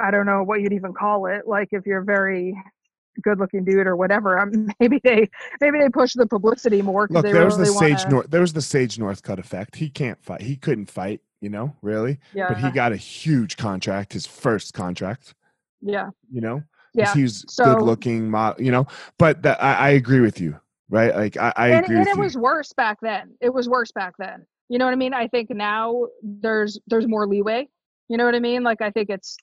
I 0.00 0.10
don't 0.10 0.26
know 0.26 0.42
what 0.42 0.60
you'd 0.60 0.74
even 0.74 0.92
call 0.92 1.26
it, 1.26 1.46
like 1.46 1.68
if 1.72 1.86
you're 1.86 2.02
very 2.02 2.54
good 3.22 3.38
looking 3.38 3.64
dude 3.64 3.86
or 3.86 3.96
whatever. 3.96 4.38
Um, 4.38 4.68
maybe 4.80 5.00
they 5.02 5.28
maybe 5.60 5.78
they 5.78 5.88
push 5.88 6.14
the 6.14 6.26
publicity 6.26 6.82
more. 6.82 7.06
Look, 7.10 7.24
they 7.24 7.32
there 7.32 7.44
was 7.44 7.56
really 7.56 7.68
the 7.68 7.74
Sage 7.74 7.98
wanna, 7.98 8.10
North. 8.10 8.30
There 8.30 8.40
was 8.40 8.52
the 8.52 8.62
Sage 8.62 8.96
Northcutt 8.96 9.38
effect. 9.38 9.76
He 9.76 9.88
can't 9.88 10.22
fight. 10.22 10.42
He 10.42 10.56
couldn't 10.56 10.90
fight. 10.90 11.20
You 11.40 11.50
know, 11.50 11.76
really. 11.82 12.18
Yeah, 12.32 12.48
But 12.48 12.58
he 12.58 12.70
got 12.70 12.92
a 12.92 12.96
huge 12.96 13.56
contract. 13.58 14.14
His 14.14 14.26
first 14.26 14.72
contract. 14.72 15.34
yeah, 15.82 16.08
You 16.32 16.40
know. 16.40 16.62
yeah. 16.94 17.12
He's 17.12 17.44
So- 17.48 17.74
good 17.74 17.82
looking. 17.82 18.34
You 18.58 18.72
know. 18.72 18.86
But 19.18 19.42
that, 19.42 19.62
I, 19.62 19.74
I 19.74 19.88
agree 19.90 20.20
with 20.20 20.40
you. 20.40 20.58
Right. 20.88 21.14
Like 21.14 21.36
I, 21.36 21.52
I 21.56 21.68
and, 21.68 21.84
agree 21.84 21.98
and 21.98 22.06
it 22.06 22.16
you. 22.16 22.22
was 22.22 22.36
worse 22.36 22.72
back 22.72 22.98
then. 23.02 23.34
It 23.40 23.52
was 23.52 23.68
worse 23.68 23.92
back 23.92 24.14
then. 24.18 24.46
You 24.68 24.78
know 24.78 24.84
what 24.84 24.92
I 24.92 24.96
mean? 24.96 25.14
I 25.14 25.28
think 25.28 25.50
now 25.50 26.06
there's 26.22 26.78
there's 26.86 27.06
more 27.06 27.26
leeway. 27.26 27.68
You 28.08 28.16
know 28.16 28.24
what 28.24 28.34
I 28.34 28.40
mean? 28.40 28.62
Like 28.62 28.80
I 28.82 28.90
think 28.90 29.10
it's 29.10 29.36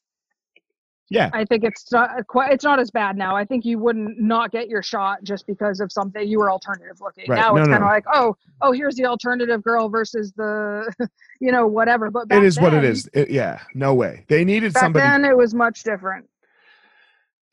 yeah. 1.10 1.30
I 1.34 1.46
think 1.46 1.64
it's 1.64 1.92
not 1.92 2.26
quite 2.28 2.52
it's 2.52 2.64
not 2.64 2.80
as 2.80 2.90
bad 2.90 3.18
now. 3.18 3.36
I 3.36 3.46
think 3.46 3.66
you 3.66 3.78
wouldn't 3.78 4.20
not 4.20 4.52
get 4.52 4.68
your 4.68 4.82
shot 4.82 5.24
just 5.24 5.46
because 5.46 5.80
of 5.80 5.92
something 5.92 6.28
you 6.28 6.40
were 6.40 6.50
alternative 6.50 7.00
looking. 7.02 7.26
Right. 7.28 7.38
Now 7.38 7.54
No, 7.54 7.62
it's 7.62 7.68
no. 7.68 7.74
kind 7.74 7.84
of 7.84 7.90
like, 7.90 8.06
oh, 8.14 8.36
oh, 8.62 8.72
here's 8.72 8.96
the 8.96 9.06
alternative 9.06 9.62
girl 9.64 9.90
versus 9.90 10.32
the, 10.34 10.92
you 11.42 11.52
know, 11.52 11.68
whatever. 11.68 12.10
But 12.10 12.32
It 12.32 12.44
is 12.44 12.60
what 12.60 12.74
it 12.74 12.84
is. 12.84 13.10
It, 13.14 13.30
yeah. 13.30 13.60
No 13.76 13.94
way. 13.94 14.26
They 14.28 14.44
needed 14.46 14.74
Back 14.74 14.82
somebody. 14.82 15.04
then, 15.06 15.26
it 15.26 15.38
was 15.38 15.54
much 15.54 15.84
different. 15.84 16.26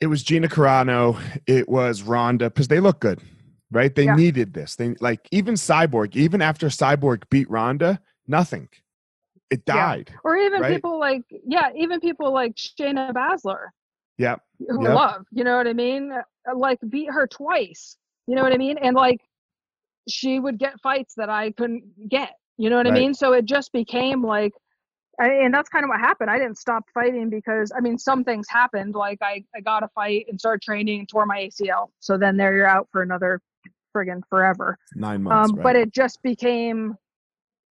it 0.00 0.06
was 0.06 0.22
Gina 0.22 0.48
Carano, 0.48 1.20
it 1.46 1.68
was 1.68 2.02
Ronda, 2.02 2.48
because 2.50 2.68
they 2.68 2.80
look 2.80 3.00
good, 3.00 3.20
right? 3.70 3.94
They 3.94 4.06
Yeah. 4.06 4.14
needed 4.16 4.52
this. 4.54 4.76
They 4.76 4.94
like 5.00 5.28
even 5.30 5.54
Cyborg, 5.54 6.16
even 6.16 6.42
after 6.42 6.66
Cyborg 6.68 7.28
beat 7.30 7.48
Ronda, 7.50 8.00
nothing. 8.26 8.68
It 9.50 9.64
Yeah. 9.66 9.74
died. 9.74 10.14
Or 10.24 10.36
even 10.36 10.60
Right? 10.62 10.74
people 10.74 10.98
like, 10.98 11.22
yeah, 11.46 11.70
even 11.76 12.00
people 12.00 12.32
like 12.32 12.54
Shayna 12.56 13.12
Baszler, 13.12 13.68
Yep. 14.18 14.40
who 14.68 14.84
Yep. 14.84 14.94
Love, 14.94 15.26
you 15.30 15.44
know 15.44 15.56
what 15.56 15.66
I 15.66 15.72
mean? 15.72 16.12
Uh, 16.12 16.56
Like 16.56 16.78
beat 16.88 17.10
her 17.10 17.26
twice, 17.26 17.96
you 18.26 18.34
know 18.36 18.42
what 18.42 18.52
I 18.52 18.58
mean? 18.58 18.78
And 18.78 18.94
like 18.96 19.20
she 20.08 20.40
would 20.40 20.58
get 20.58 20.80
fights 20.80 21.14
that 21.16 21.28
I 21.28 21.52
couldn't 21.52 22.08
get, 22.08 22.32
you 22.58 22.70
know 22.70 22.76
what 22.76 22.86
Right. 22.86 22.96
I 22.96 23.00
mean? 23.00 23.14
So 23.14 23.32
it 23.32 23.44
just 23.44 23.72
became 23.72 24.22
like, 24.22 24.52
and 25.18 25.52
that's 25.52 25.68
kind 25.68 25.84
of 25.84 25.90
what 25.90 26.00
happened. 26.00 26.30
I 26.30 26.38
didn't 26.38 26.56
stop 26.58 26.84
fighting 26.94 27.28
because 27.28 27.70
I 27.76 27.80
mean, 27.80 27.98
some 27.98 28.24
things 28.24 28.46
happened. 28.48 28.94
Like 28.94 29.18
I, 29.20 29.44
I 29.54 29.60
got 29.60 29.82
a 29.82 29.88
fight 29.88 30.26
and 30.28 30.40
started 30.40 30.62
training 30.62 31.00
and 31.00 31.08
tore 31.08 31.26
my 31.26 31.40
ACL. 31.40 31.90
So 32.00 32.16
then 32.16 32.36
there 32.38 32.54
you're 32.54 32.66
out 32.66 32.88
for 32.90 33.02
another 33.02 33.40
friggin' 33.94 34.22
forever. 34.28 34.78
Nine 34.94 35.22
months. 35.22 35.50
Um, 35.50 35.56
right? 35.56 35.62
But 35.64 35.76
it 35.76 35.92
just 35.92 36.22
became, 36.22 36.96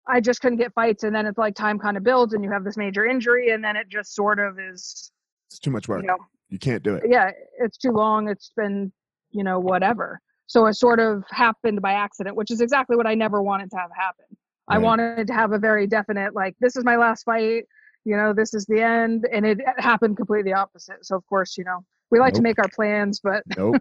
I 0.07 0.21
just 0.21 0.41
couldn't 0.41 0.57
get 0.57 0.73
fights, 0.73 1.03
and 1.03 1.15
then 1.15 1.25
it's 1.25 1.37
like 1.37 1.55
time 1.55 1.79
kind 1.79 1.97
of 1.97 2.03
builds, 2.03 2.33
and 2.33 2.43
you 2.43 2.51
have 2.51 2.63
this 2.63 2.77
major 2.77 3.05
injury, 3.05 3.51
and 3.51 3.63
then 3.63 3.75
it 3.75 3.89
just 3.89 4.15
sort 4.15 4.39
of 4.39 4.59
is, 4.59 5.11
it's 5.49 5.59
too 5.59 5.71
much 5.71 5.87
work. 5.87 6.01
you 6.01 6.07
know, 6.07 6.17
you 6.49 6.59
can't 6.59 6.83
do 6.83 6.95
it. 6.95 7.03
yeah, 7.09 7.31
it's 7.59 7.77
too 7.77 7.91
long. 7.91 8.29
It's 8.29 8.51
been, 8.55 8.91
you 9.31 9.43
know, 9.43 9.59
whatever. 9.59 10.19
So 10.47 10.67
it 10.67 10.75
sort 10.75 10.99
of 10.99 11.23
happened 11.31 11.81
by 11.81 11.93
accident, 11.93 12.35
which 12.35 12.51
is 12.51 12.61
exactly 12.61 12.95
what 12.95 13.07
I 13.07 13.15
never 13.15 13.41
wanted 13.41 13.71
to 13.71 13.77
have 13.77 13.89
happen. 13.95 14.25
I 14.67 14.77
wanted 14.79 15.27
to 15.27 15.33
have 15.33 15.51
a 15.51 15.59
very 15.59 15.85
definite, 15.85 16.33
like, 16.33 16.55
this 16.59 16.75
is 16.75 16.83
my 16.83 16.95
last 16.95 17.23
fight, 17.23 17.65
you 18.03 18.15
know, 18.17 18.33
this 18.33 18.53
is 18.53 18.65
the 18.65 18.81
end, 18.81 19.27
and 19.31 19.45
it 19.45 19.59
happened 19.77 20.17
completely 20.17 20.53
opposite. 20.53 21.05
So 21.05 21.15
of 21.15 21.25
course, 21.27 21.57
you 21.57 21.63
know, 21.63 21.83
we 22.11 22.19
like 22.19 22.33
to 22.35 22.41
make 22.41 22.59
our 22.59 22.69
plans, 22.69 23.19
but 23.23 23.43
Nope. 23.57 23.75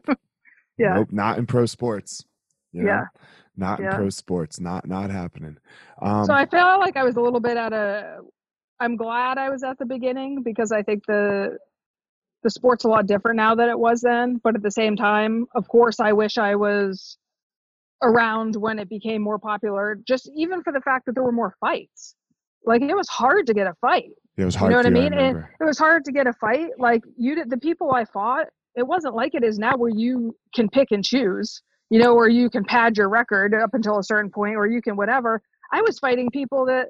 Yeah. 0.78 0.94
Nope. 0.94 1.08
Not 1.12 1.38
in 1.38 1.46
pro 1.46 1.66
sports. 1.66 2.24
you 2.72 2.82
know? 2.82 2.88
Yeah. 2.88 3.04
Not 3.56 3.80
in 3.80 3.88
pro 3.90 4.10
sports. 4.10 4.58
Not 4.58 4.86
not 4.86 5.10
happening. 5.10 5.56
Um, 6.02 6.24
so 6.24 6.32
I 6.32 6.46
felt 6.46 6.80
like 6.80 6.96
I 6.96 7.04
was 7.04 7.16
a 7.16 7.20
little 7.20 7.40
bit 7.40 7.56
at 7.56 7.72
a. 7.72 8.18
I'm 8.80 8.96
glad 8.96 9.38
I 9.38 9.48
was 9.50 9.62
at 9.62 9.78
the 9.78 9.86
beginning 9.86 10.42
because 10.42 10.72
I 10.72 10.82
think 10.82 11.04
the 11.06 11.56
the 12.42 12.50
sport's 12.50 12.84
a 12.84 12.88
lot 12.88 13.06
different 13.06 13.36
now 13.36 13.54
than 13.54 13.68
it 13.68 13.78
was 13.78 14.00
then. 14.00 14.40
But 14.42 14.56
at 14.56 14.62
the 14.62 14.70
same 14.72 14.96
time, 14.96 15.46
of 15.54 15.68
course, 15.68 16.00
I 16.00 16.12
wish 16.12 16.36
I 16.36 16.56
was 16.56 17.16
around 18.02 18.56
when 18.56 18.78
it 18.78 18.88
became 18.88 19.22
more 19.22 19.38
popular. 19.38 19.98
Just 20.06 20.28
even 20.36 20.62
for 20.62 20.72
the 20.72 20.80
fact 20.80 21.06
that 21.06 21.14
there 21.14 21.22
were 21.24 21.32
more 21.32 21.54
fights. 21.60 22.16
Like 22.66 22.82
it 22.82 22.96
was 22.96 23.08
hard 23.08 23.46
to 23.46 23.54
get 23.54 23.66
a 23.66 23.74
fight. 23.80 24.10
it 24.36 24.44
was 24.44 24.54
hard. 24.54 24.70
You 24.70 24.76
know 24.76 24.78
what 24.78 24.86
I 24.86 24.90
mean? 24.90 25.12
And 25.12 25.36
remember. 25.36 25.50
it 25.60 25.64
was 25.64 25.78
hard 25.78 26.04
to 26.06 26.12
get 26.12 26.26
a 26.26 26.32
fight. 26.32 26.70
Like 26.78 27.02
you 27.16 27.34
did, 27.36 27.50
the 27.50 27.58
people 27.58 27.92
I 27.92 28.04
fought, 28.04 28.46
it 28.76 28.86
wasn't 28.86 29.14
like 29.14 29.34
it 29.34 29.44
is 29.44 29.58
now 29.58 29.76
where 29.76 29.90
you 29.90 30.36
can 30.54 30.68
pick 30.68 30.88
and 30.90 31.04
choose, 31.04 31.62
you 31.90 31.98
know, 31.98 32.14
where 32.14 32.28
you 32.28 32.50
can 32.50 32.64
pad 32.64 32.96
your 32.96 33.08
record 33.08 33.54
up 33.54 33.70
until 33.74 33.98
a 33.98 34.04
certain 34.04 34.30
point 34.30 34.56
or 34.56 34.66
you 34.66 34.82
can 34.82 34.96
whatever. 34.96 35.40
I 35.72 35.82
was 35.82 35.98
fighting 35.98 36.28
people 36.30 36.66
that 36.66 36.86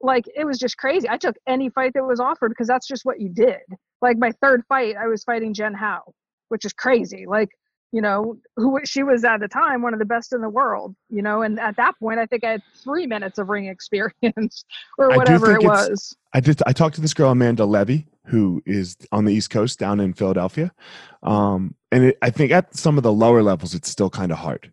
like 0.00 0.24
it 0.34 0.44
was 0.44 0.58
just 0.58 0.76
crazy. 0.76 1.08
I 1.08 1.16
took 1.16 1.36
any 1.46 1.70
fight 1.70 1.92
that 1.94 2.04
was 2.04 2.20
offered 2.20 2.50
because 2.50 2.66
that's 2.66 2.88
just 2.88 3.04
what 3.04 3.20
you 3.20 3.28
did. 3.28 3.60
Like 4.00 4.18
my 4.18 4.32
third 4.42 4.62
fight, 4.68 4.96
I 5.00 5.06
was 5.06 5.22
fighting 5.22 5.54
Jen 5.54 5.74
Howe, 5.74 6.12
which 6.48 6.64
is 6.64 6.72
crazy. 6.72 7.24
Like, 7.26 7.50
you 7.92 8.00
know, 8.00 8.38
who 8.56 8.80
she 8.84 9.02
was 9.02 9.22
at 9.22 9.40
the 9.40 9.48
time 9.48 9.82
one 9.82 9.92
of 9.92 9.98
the 9.98 10.04
best 10.06 10.32
in 10.32 10.40
the 10.40 10.48
world, 10.48 10.96
you 11.10 11.20
know, 11.22 11.42
and 11.42 11.60
at 11.60 11.76
that 11.76 11.98
point 11.98 12.18
I 12.18 12.26
think 12.26 12.42
I 12.42 12.52
had 12.52 12.62
three 12.82 13.06
minutes 13.06 13.38
of 13.38 13.48
ring 13.48 13.66
experience 13.76 14.64
or 14.98 15.10
whatever 15.10 15.52
it 15.54 15.62
was. 15.62 16.16
I 16.32 16.40
did. 16.40 16.60
I 16.66 16.72
talked 16.72 16.94
to 16.96 17.00
this 17.02 17.14
girl 17.14 17.30
Amanda 17.30 17.64
Levy, 17.66 18.06
who 18.26 18.62
is 18.64 18.96
on 19.12 19.26
the 19.26 19.34
East 19.34 19.50
Coast, 19.50 19.78
down 19.78 20.00
in 20.00 20.14
Philadelphia, 20.14 20.72
um, 21.22 21.74
and 21.92 22.04
it, 22.04 22.18
I 22.22 22.30
think 22.30 22.50
at 22.50 22.74
some 22.74 22.96
of 22.96 23.02
the 23.02 23.12
lower 23.12 23.42
levels, 23.42 23.74
it's 23.74 23.90
still 23.90 24.10
kind 24.10 24.32
of 24.32 24.38
hard 24.38 24.72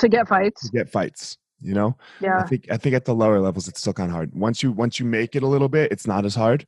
To 0.00 0.08
get 0.08 0.26
fights. 0.28 0.68
to 0.68 0.76
get 0.76 0.90
fights. 0.90 1.38
You 1.64 1.74
know, 1.74 1.96
Yeah. 2.20 2.40
I 2.40 2.42
think 2.42 2.66
I 2.72 2.76
think 2.76 2.96
at 2.96 3.04
the 3.04 3.14
lower 3.14 3.38
levels, 3.38 3.68
it's 3.68 3.78
still 3.78 3.92
kind 3.92 4.10
of 4.10 4.16
hard. 4.16 4.34
Once 4.34 4.64
you 4.64 4.72
once 4.72 4.98
you 4.98 5.06
make 5.06 5.36
it 5.36 5.44
a 5.44 5.46
little 5.46 5.68
bit, 5.68 5.92
it's 5.92 6.08
not 6.08 6.24
as 6.24 6.34
hard. 6.34 6.66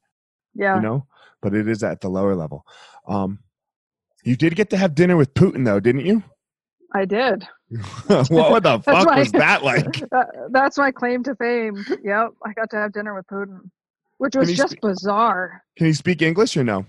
Yeah. 0.54 0.76
You 0.76 0.82
know, 0.82 1.06
but 1.42 1.52
it 1.52 1.66
is 1.66 1.82
at 1.82 2.00
the 2.00 2.08
lower 2.08 2.36
level. 2.36 2.64
Um, 3.08 3.40
you 4.24 4.36
did 4.36 4.56
get 4.56 4.70
to 4.70 4.76
have 4.76 4.94
dinner 4.94 5.16
with 5.16 5.32
Putin, 5.34 5.64
though, 5.64 5.80
didn't 5.80 6.04
you? 6.06 6.22
I 6.94 7.04
did. 7.04 7.46
what 8.06 8.62
the 8.62 8.80
fuck 8.84 9.06
why- 9.06 9.18
was 9.18 9.32
that 9.32 9.62
like? 9.64 9.84
That, 10.10 10.48
that's 10.50 10.78
my 10.78 10.90
claim 10.92 11.22
to 11.24 11.34
fame. 11.36 11.84
Yep. 12.04 12.30
I 12.46 12.52
got 12.52 12.70
to 12.70 12.76
have 12.76 12.92
dinner 12.92 13.14
with 13.14 13.26
Putin, 13.26 13.58
which 14.18 14.36
was 14.36 14.52
just 14.54 14.74
spe- 14.74 14.80
bizarre. 14.80 15.62
Can 15.76 15.88
you 15.88 15.94
speak 15.94 16.22
English 16.22 16.56
or 16.56 16.62
no? 16.64 16.86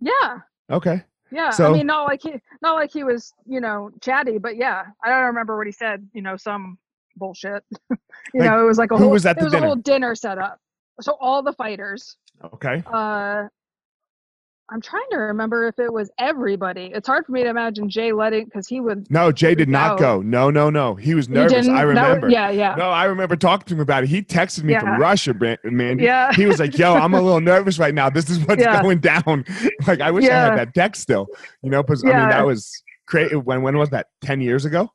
Yeah. 0.00 0.38
Okay. 0.70 1.02
Yeah. 1.32 1.50
So- 1.50 1.70
I 1.70 1.76
mean, 1.78 1.86
not 1.86 2.04
like 2.06 2.22
he, 2.22 2.34
not 2.62 2.74
like 2.74 2.92
he 2.92 3.04
was, 3.04 3.32
you 3.46 3.60
know, 3.60 3.90
chatty, 4.00 4.38
but 4.38 4.56
yeah. 4.56 4.84
I 5.04 5.08
don't 5.08 5.26
remember 5.26 5.56
what 5.56 5.66
he 5.66 5.72
said. 5.72 6.08
You 6.12 6.22
know, 6.22 6.36
some 6.36 6.78
bullshit. 7.16 7.64
you 7.90 7.96
Like, 8.34 8.50
know, 8.50 8.62
it 8.62 8.66
was 8.66 8.78
like 8.78 8.92
a 8.92 8.96
who 8.96 9.04
whole. 9.04 9.12
was 9.12 9.26
at 9.26 9.36
it 9.38 9.44
was 9.44 9.52
a 9.52 9.56
dinner? 9.56 9.66
whole 9.66 9.76
dinner 9.76 10.14
setup. 10.14 10.58
So 11.00 11.16
all 11.20 11.42
the 11.42 11.52
fighters. 11.54 12.16
Okay. 12.54 12.82
Uh, 12.86 13.44
I'm 14.72 14.80
trying 14.80 15.06
to 15.10 15.16
remember 15.18 15.66
if 15.66 15.78
it 15.80 15.92
was 15.92 16.10
everybody. 16.18 16.92
It's 16.94 17.06
hard 17.08 17.26
for 17.26 17.32
me 17.32 17.42
to 17.42 17.48
imagine 17.48 17.88
Jay 17.90 18.12
letting 18.12 18.44
because 18.44 18.68
he 18.68 18.80
would. 18.80 19.10
No, 19.10 19.32
Jay 19.32 19.54
did 19.54 19.68
not 19.68 19.98
No. 19.98 19.98
go. 19.98 20.22
No, 20.22 20.48
no, 20.50 20.70
no. 20.70 20.94
He 20.94 21.14
was 21.14 21.26
he 21.26 21.34
nervous. 21.34 21.52
didn't- 21.52 21.70
I 21.76 21.80
that 21.80 21.86
was- 21.86 21.96
remember. 21.96 22.28
yeah. 22.28 22.50
Yeah. 22.50 22.74
No, 22.76 22.90
I 22.90 23.04
remember 23.06 23.34
talking 23.36 23.66
to 23.66 23.74
him 23.74 23.80
about 23.80 24.04
it. 24.04 24.08
He 24.10 24.22
texted 24.22 24.62
me 24.64 24.74
Yeah. 24.74 24.80
from 24.80 25.00
Russia, 25.00 25.34
Mandy. 25.64 26.04
Yeah. 26.04 26.32
He 26.34 26.46
was 26.46 26.60
like, 26.60 26.78
"Yo, 26.78 26.94
I'm 26.94 27.14
a 27.14 27.20
little 27.20 27.40
nervous 27.52 27.78
right 27.78 27.94
now. 27.94 28.10
This 28.10 28.30
is 28.30 28.38
what's 28.46 28.62
Yeah. 28.62 28.80
going 28.80 29.00
down." 29.00 29.44
like, 29.86 30.00
I 30.00 30.10
wish 30.10 30.28
I 30.28 30.32
had 30.34 30.56
that 30.58 30.74
text 30.74 31.02
still. 31.02 31.26
You 31.62 31.70
know, 31.70 31.82
because 31.82 32.04
I 32.04 32.08
mean, 32.08 32.16
that 32.28 32.46
was 32.46 32.82
crazy. 33.06 33.34
When 33.36 33.62
when 33.62 33.76
was 33.76 33.90
that? 33.90 34.06
Ten 34.20 34.40
years 34.40 34.64
ago. 34.64 34.88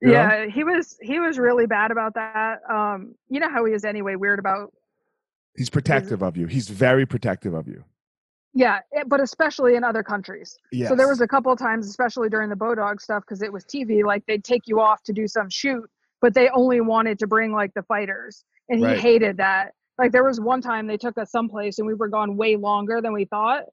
You 0.00 0.08
know? 0.08 0.14
yeah 0.14 0.46
he 0.46 0.64
was 0.64 0.98
he 1.00 1.20
was 1.20 1.38
really 1.38 1.66
bad 1.66 1.92
about 1.92 2.14
that 2.14 2.58
um 2.68 3.14
you 3.28 3.38
know 3.38 3.48
how 3.48 3.64
he 3.64 3.72
is 3.72 3.84
anyway 3.84 4.16
weird 4.16 4.40
about 4.40 4.72
He's 5.56 5.70
protective 5.70 6.22
of 6.24 6.36
you. 6.36 6.46
He's 6.48 6.66
very 6.68 7.06
protective 7.06 7.54
of 7.54 7.68
you. 7.68 7.84
Yeah 8.54 8.80
it, 8.92 9.08
but 9.08 9.20
especially 9.20 9.76
in 9.76 9.84
other 9.84 10.02
countries 10.02 10.58
Yes. 10.70 10.88
so 10.88 10.96
there 10.96 11.08
was 11.08 11.20
a 11.20 11.28
couple 11.28 11.52
of 11.52 11.58
times 11.58 11.88
especially 11.88 12.28
during 12.28 12.48
the 12.48 12.56
bodog 12.56 13.00
stuff 13.00 13.22
because 13.22 13.42
it 13.42 13.52
was 13.52 13.64
tv 13.64 14.04
like 14.04 14.24
they'd 14.26 14.44
take 14.44 14.62
you 14.66 14.80
off 14.80 15.02
to 15.04 15.12
do 15.12 15.26
some 15.26 15.48
shoot 15.48 15.88
but 16.20 16.34
they 16.34 16.48
only 16.50 16.80
wanted 16.80 17.18
to 17.18 17.26
bring 17.26 17.52
like 17.52 17.72
the 17.74 17.82
fighters 17.82 18.44
and 18.68 18.78
he 18.78 18.84
Right. 18.86 18.98
hated 18.98 19.36
that 19.38 19.72
like 19.98 20.12
there 20.12 20.24
was 20.24 20.40
one 20.40 20.60
time 20.60 20.86
they 20.86 20.96
took 20.96 21.16
us 21.18 21.30
someplace 21.30 21.78
and 21.78 21.86
we 21.86 21.94
were 21.94 22.08
gone 22.08 22.36
way 22.36 22.56
longer 22.56 23.00
than 23.00 23.12
we 23.12 23.24
thought 23.24 23.64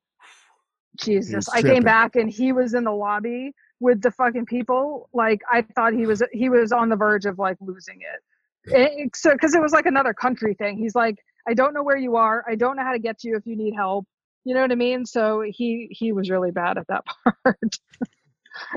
jesus 0.97 1.47
i 1.49 1.61
came 1.61 1.83
back 1.83 2.15
and 2.15 2.29
he 2.29 2.51
was 2.51 2.73
in 2.73 2.83
the 2.83 2.91
lobby 2.91 3.53
with 3.79 4.01
the 4.01 4.11
fucking 4.11 4.45
people 4.45 5.09
like 5.13 5.41
i 5.51 5.61
thought 5.61 5.93
he 5.93 6.05
was 6.05 6.21
he 6.31 6.49
was 6.49 6.71
on 6.71 6.89
the 6.89 6.95
verge 6.95 7.25
of 7.25 7.39
like 7.39 7.57
losing 7.61 7.99
it, 8.01 8.73
it 8.73 8.91
eh, 8.99 9.03
eh, 9.03 9.07
so 9.13 9.31
because 9.31 9.53
it 9.55 9.61
was 9.61 9.71
like 9.71 9.85
another 9.85 10.13
country 10.13 10.53
thing 10.53 10.77
he's 10.77 10.95
like 10.95 11.15
I 11.47 11.53
don't 11.53 11.73
know 11.73 11.81
where 11.83 11.97
you 11.97 12.15
are. 12.15 12.43
I 12.47 12.55
don't 12.55 12.75
know 12.75 12.83
how 12.83 12.91
to 12.91 12.99
get 12.99 13.17
to 13.19 13.27
you 13.27 13.35
if 13.35 13.47
you 13.47 13.55
need 13.55 13.73
help. 13.73 14.05
You 14.45 14.55
know 14.55 14.61
what 14.61 14.71
I 14.71 14.75
mean? 14.75 15.05
So 15.05 15.43
he 15.47 15.87
he 15.91 16.11
was 16.11 16.29
really 16.29 16.51
bad 16.51 16.77
at 16.77 16.87
that 16.87 17.03
part. 17.45 17.79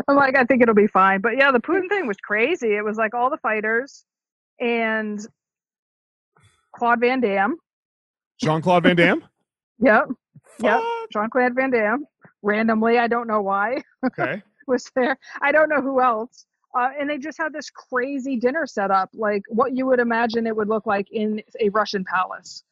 I'm 0.09 0.17
like, 0.17 0.37
I 0.37 0.45
think 0.45 0.63
it'll 0.63 0.75
be 0.75 0.87
fine. 0.87 1.21
But 1.21 1.37
yeah, 1.37 1.51
the 1.51 1.61
Putin 1.61 1.89
thing 1.89 2.07
was 2.07 2.17
crazy. 2.19 2.75
It 2.75 2.85
was 2.85 2.97
like 2.97 3.15
all 3.15 3.31
the 3.31 3.39
fighters 3.39 4.05
and 4.61 5.21
Claude 6.75 7.01
Van 7.01 7.21
Damme. 7.21 7.57
Jean 8.41 8.63
Claude 8.63 8.85
Van 8.85 8.97
Damme? 8.97 9.25
yep. 9.81 10.09
Yep. 10.61 10.81
Jean 11.13 11.31
Claude 11.31 11.55
Van 11.55 11.71
Damme. 11.71 12.05
Randomly, 12.43 12.99
I 12.99 13.07
don't 13.07 13.29
know 13.29 13.41
why. 13.41 13.83
Okay. 14.05 14.43
was 14.67 14.91
there. 14.95 15.17
I 15.41 15.53
don't 15.53 15.69
know 15.69 15.81
who 15.81 16.01
else. 16.01 16.47
Uh, 16.75 16.89
and 16.99 17.09
they 17.09 17.19
just 17.19 17.39
had 17.39 17.53
this 17.53 17.69
crazy 17.69 18.37
dinner 18.37 18.67
set 18.67 18.91
up, 18.91 19.11
like 19.13 19.43
what 19.49 19.77
you 19.77 19.85
would 19.87 20.01
imagine 20.01 20.47
it 20.47 20.57
would 20.57 20.69
look 20.69 20.87
like 20.87 21.07
in 21.11 21.43
a 21.61 21.69
Russian 21.69 22.05
palace. 22.05 22.65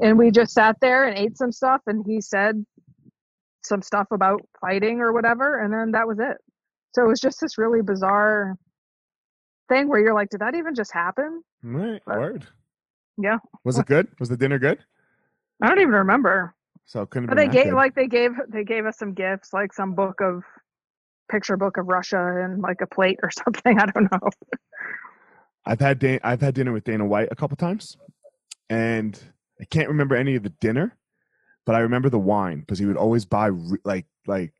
And 0.00 0.18
we 0.18 0.30
just 0.30 0.52
sat 0.52 0.76
there 0.80 1.06
and 1.06 1.16
ate 1.16 1.36
some 1.36 1.52
stuff, 1.52 1.80
and 1.86 2.04
he 2.06 2.20
said 2.20 2.64
some 3.62 3.82
stuff 3.82 4.08
about 4.10 4.40
fighting 4.60 5.00
or 5.00 5.12
whatever, 5.12 5.60
and 5.60 5.72
then 5.72 5.92
that 5.92 6.06
was 6.06 6.18
it. 6.18 6.36
So 6.94 7.04
it 7.04 7.08
was 7.08 7.20
just 7.20 7.40
this 7.40 7.58
really 7.58 7.82
bizarre 7.82 8.56
thing 9.68 9.88
where 9.88 10.00
you're 10.00 10.14
like, 10.14 10.30
did 10.30 10.40
that 10.40 10.54
even 10.54 10.74
just 10.74 10.92
happen? 10.92 11.42
Right. 11.62 12.00
But, 12.06 12.18
Word. 12.18 12.46
Yeah. 13.18 13.38
Was 13.64 13.78
it 13.78 13.86
good? 13.86 14.08
Was 14.18 14.28
the 14.28 14.36
dinner 14.36 14.58
good? 14.58 14.78
I 15.62 15.68
don't 15.68 15.80
even 15.80 15.92
remember. 15.92 16.54
So 16.84 17.02
it 17.02 17.10
couldn't. 17.10 17.28
But 17.28 17.36
they 17.36 17.48
gave 17.48 17.66
good. 17.66 17.74
like 17.74 17.94
they 17.94 18.06
gave 18.06 18.32
they 18.48 18.62
gave 18.62 18.86
us 18.86 18.98
some 18.98 19.14
gifts, 19.14 19.52
like 19.52 19.72
some 19.72 19.94
book 19.94 20.20
of 20.20 20.44
picture 21.30 21.56
book 21.56 21.76
of 21.78 21.88
Russia 21.88 22.42
and 22.44 22.60
like 22.62 22.80
a 22.82 22.86
plate 22.86 23.18
or 23.22 23.30
something. 23.44 23.78
I 23.78 23.86
don't 23.86 24.10
know. 24.12 24.30
I've 25.64 25.80
had 25.80 25.98
Dan- 25.98 26.20
I've 26.22 26.40
had 26.40 26.54
dinner 26.54 26.72
with 26.72 26.84
Dana 26.84 27.04
White 27.04 27.28
a 27.30 27.36
couple 27.36 27.56
times, 27.56 27.96
and 28.70 29.20
I 29.60 29.64
can't 29.64 29.88
remember 29.88 30.14
any 30.16 30.36
of 30.36 30.42
the 30.42 30.50
dinner, 30.50 30.96
but 31.64 31.74
I 31.74 31.80
remember 31.80 32.08
the 32.08 32.18
wine 32.18 32.60
because 32.60 32.78
he 32.78 32.86
would 32.86 32.96
always 32.96 33.24
buy 33.24 33.50
like 33.84 34.06
like 34.26 34.52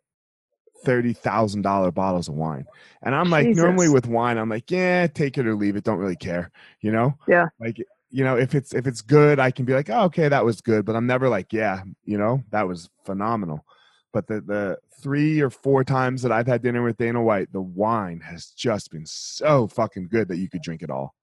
thirty 0.84 1.12
thousand 1.12 1.62
dollar 1.62 1.90
bottles 1.90 2.28
of 2.28 2.34
wine, 2.34 2.66
and 3.02 3.14
I'm 3.14 3.30
like 3.30 3.46
Jesus. 3.46 3.62
normally 3.62 3.88
with 3.88 4.06
wine 4.06 4.38
I'm 4.38 4.48
like 4.48 4.70
yeah 4.70 5.06
take 5.06 5.38
it 5.38 5.46
or 5.46 5.54
leave 5.54 5.76
it 5.76 5.84
don't 5.84 5.98
really 5.98 6.16
care 6.16 6.50
you 6.80 6.92
know? 6.92 7.14
Yeah. 7.26 7.46
Like 7.58 7.78
you 8.10 8.24
know 8.24 8.36
if 8.36 8.54
it's 8.54 8.74
if 8.74 8.86
it's 8.86 9.02
good 9.02 9.38
I 9.38 9.50
can 9.50 9.64
be 9.64 9.72
like 9.72 9.90
oh, 9.90 10.04
okay 10.04 10.28
that 10.28 10.44
was 10.44 10.60
good 10.60 10.84
but 10.84 10.94
I'm 10.94 11.06
never 11.06 11.28
like 11.28 11.52
yeah 11.52 11.82
you 12.04 12.18
know? 12.18 12.42
That 12.50 12.68
was 12.68 12.90
phenomenal. 13.04 13.64
But 14.12 14.26
the 14.28 14.40
the 14.40 14.78
three 15.00 15.40
or 15.40 15.50
four 15.50 15.84
times 15.84 16.22
that 16.22 16.32
I've 16.32 16.46
had 16.46 16.62
dinner 16.62 16.82
with 16.82 16.96
Dana 16.96 17.22
White, 17.22 17.52
the 17.52 17.60
wine 17.60 18.20
has 18.20 18.46
just 18.46 18.90
been 18.90 19.04
so 19.04 19.66
fucking 19.66 20.08
good 20.08 20.28
that 20.28 20.38
you 20.38 20.48
could 20.48 20.62
drink 20.62 20.82
it 20.82 20.90
all. 20.90 21.14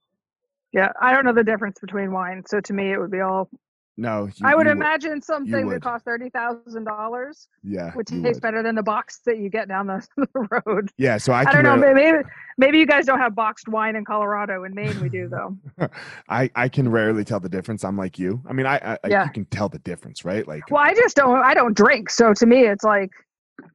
Yeah, 0.72 0.92
I 1.02 1.14
don't 1.14 1.26
know 1.26 1.34
the 1.34 1.44
difference 1.44 1.80
between 1.80 2.12
wine, 2.12 2.44
so 2.46 2.60
to 2.60 2.74
me 2.74 2.92
it 2.92 3.00
would 3.00 3.12
be 3.12 3.22
all 3.22 3.50
no, 3.95 4.25
you, 4.25 4.47
I 4.47 4.56
would 4.56 4.65
imagine 4.65 5.12
would. 5.12 5.23
something 5.23 5.69
that 5.69 5.84
costs 5.84 6.03
thirty 6.03 6.29
thousand 6.29 6.86
dollars. 6.86 7.47
Yeah, 7.62 7.93
would 7.95 8.08
taste 8.08 8.23
would. 8.23 8.41
better 8.41 8.63
than 8.63 8.73
the 8.73 8.82
box 8.82 9.19
that 9.25 9.38
you 9.38 9.49
get 9.49 9.67
down 9.67 9.86
the, 9.86 10.06
the 10.17 10.62
road. 10.65 10.89
Yeah, 10.97 11.17
so 11.17 11.32
I, 11.32 11.41
I 11.41 11.53
don't 11.53 11.63
know. 11.63 11.73
Uh, 11.73 11.93
maybe 11.93 12.17
maybe 12.58 12.79
you 12.79 12.88
guys 12.88 13.06
don't 13.06 13.19
have 13.19 13.36
boxed 13.36 13.67
wine 13.67 13.95
in 13.95 14.03
Colorado. 14.03 14.63
In 14.63 14.73
Maine, 14.73 14.99
we 14.99 15.10
do 15.10 15.27
though. 15.77 15.89
I 16.27 16.49
I 16.56 16.69
can 16.69 16.89
rarely 16.89 17.23
tell 17.23 17.39
the 17.39 17.49
difference. 17.49 17.84
I'm 17.84 17.97
like 17.97 18.17
you. 18.17 18.41
I 18.49 18.53
mean, 18.53 18.65
I, 18.65 18.77
I 18.77 18.97
yeah. 19.08 19.25
you 19.25 19.32
can 19.32 19.45
tell 19.45 19.69
the 19.69 19.79
difference, 19.79 20.25
right? 20.25 20.47
Like, 20.47 20.71
well, 20.71 20.82
I 20.82 20.91
uh, 20.91 20.95
just 20.95 21.15
don't. 21.15 21.39
I 21.39 21.53
don't 21.53 21.77
drink, 21.77 22.10
so 22.10 22.34
to 22.34 22.45
me, 22.47 22.65
it's 22.65 22.84
like, 22.84 23.12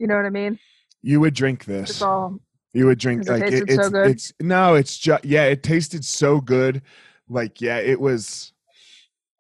you 0.01 0.09
know 0.09 0.17
what 0.17 0.27
I 0.27 0.31
mean. 0.31 0.59
You 1.03 1.21
would 1.21 1.35
drink 1.35 1.65
this. 1.65 1.91
It's 1.91 2.03
all. 2.03 2.41
You 2.73 2.87
would 2.87 2.99
drink 2.99 3.29
like 3.29 3.45
it, 3.45 3.69
it's 3.69 3.89
so 3.89 4.03
it's 4.03 4.33
no, 4.41 4.75
it's 4.75 4.99
just 4.99 5.25
yeah. 5.25 5.45
It 5.45 5.63
tasted 5.63 6.05
so 6.05 6.41
good. 6.41 6.83
Like 7.29 7.61
yeah, 7.61 7.79
it 7.79 8.01
was 8.01 8.53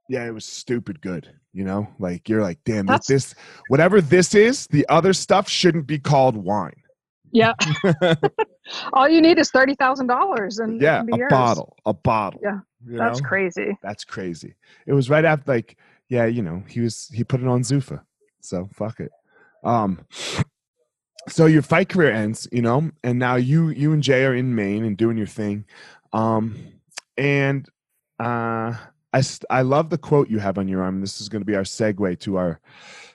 yeah, 0.08 0.26
it 0.26 0.32
was 0.32 0.44
stupid 0.44 1.00
good. 1.00 1.28
You 1.52 1.64
know, 1.64 1.88
like 1.98 2.28
you're 2.28 2.42
like, 2.42 2.58
damn, 2.64 2.86
That's... 2.86 3.06
this 3.06 3.34
whatever 3.68 4.00
this 4.00 4.34
is, 4.34 4.66
the 4.68 4.86
other 4.88 5.12
stuff 5.12 5.48
shouldn't 5.48 5.86
be 5.86 5.98
called 5.98 6.36
wine. 6.36 6.82
Yeah. 7.30 7.54
All 8.92 9.08
you 9.08 9.20
need 9.20 9.38
is 9.38 9.50
thirty 9.50 9.74
thousand 9.74 10.06
dollars 10.06 10.58
and 10.58 10.80
yeah, 10.80 11.02
a 11.02 11.16
yours. 11.16 11.30
bottle, 11.30 11.76
a 11.84 11.92
bottle. 11.92 12.40
Yeah, 12.42 12.60
that's 12.86 13.20
know? 13.20 13.28
crazy. 13.28 13.78
That's 13.82 14.04
crazy. 14.04 14.54
It 14.86 14.92
was 14.92 15.10
right 15.10 15.24
after, 15.24 15.50
like, 15.50 15.76
yeah, 16.08 16.26
you 16.26 16.42
know, 16.42 16.62
he 16.68 16.80
was 16.80 17.08
he 17.12 17.24
put 17.24 17.40
it 17.40 17.48
on 17.48 17.62
Zuffa, 17.62 18.02
so 18.40 18.68
fuck 18.72 19.00
it. 19.00 19.10
Um, 19.64 20.06
so 21.28 21.46
your 21.46 21.62
fight 21.62 21.88
career 21.88 22.12
ends, 22.12 22.48
you 22.50 22.62
know, 22.62 22.90
and 23.04 23.18
now 23.18 23.36
you 23.36 23.68
you 23.68 23.92
and 23.92 24.02
Jay 24.02 24.24
are 24.24 24.34
in 24.34 24.54
Maine 24.54 24.84
and 24.84 24.96
doing 24.96 25.18
your 25.18 25.26
thing, 25.26 25.66
um, 26.12 26.56
and 27.16 27.68
uh 28.18 28.74
I, 29.12 29.22
I 29.48 29.62
love 29.62 29.90
the 29.90 29.98
quote 29.98 30.28
you 30.28 30.38
have 30.38 30.58
on 30.58 30.68
your 30.68 30.82
arm. 30.82 31.00
This 31.00 31.20
is 31.20 31.28
going 31.28 31.40
to 31.40 31.46
be 31.46 31.56
our 31.56 31.62
segue 31.62 32.18
to 32.20 32.36
our 32.36 32.60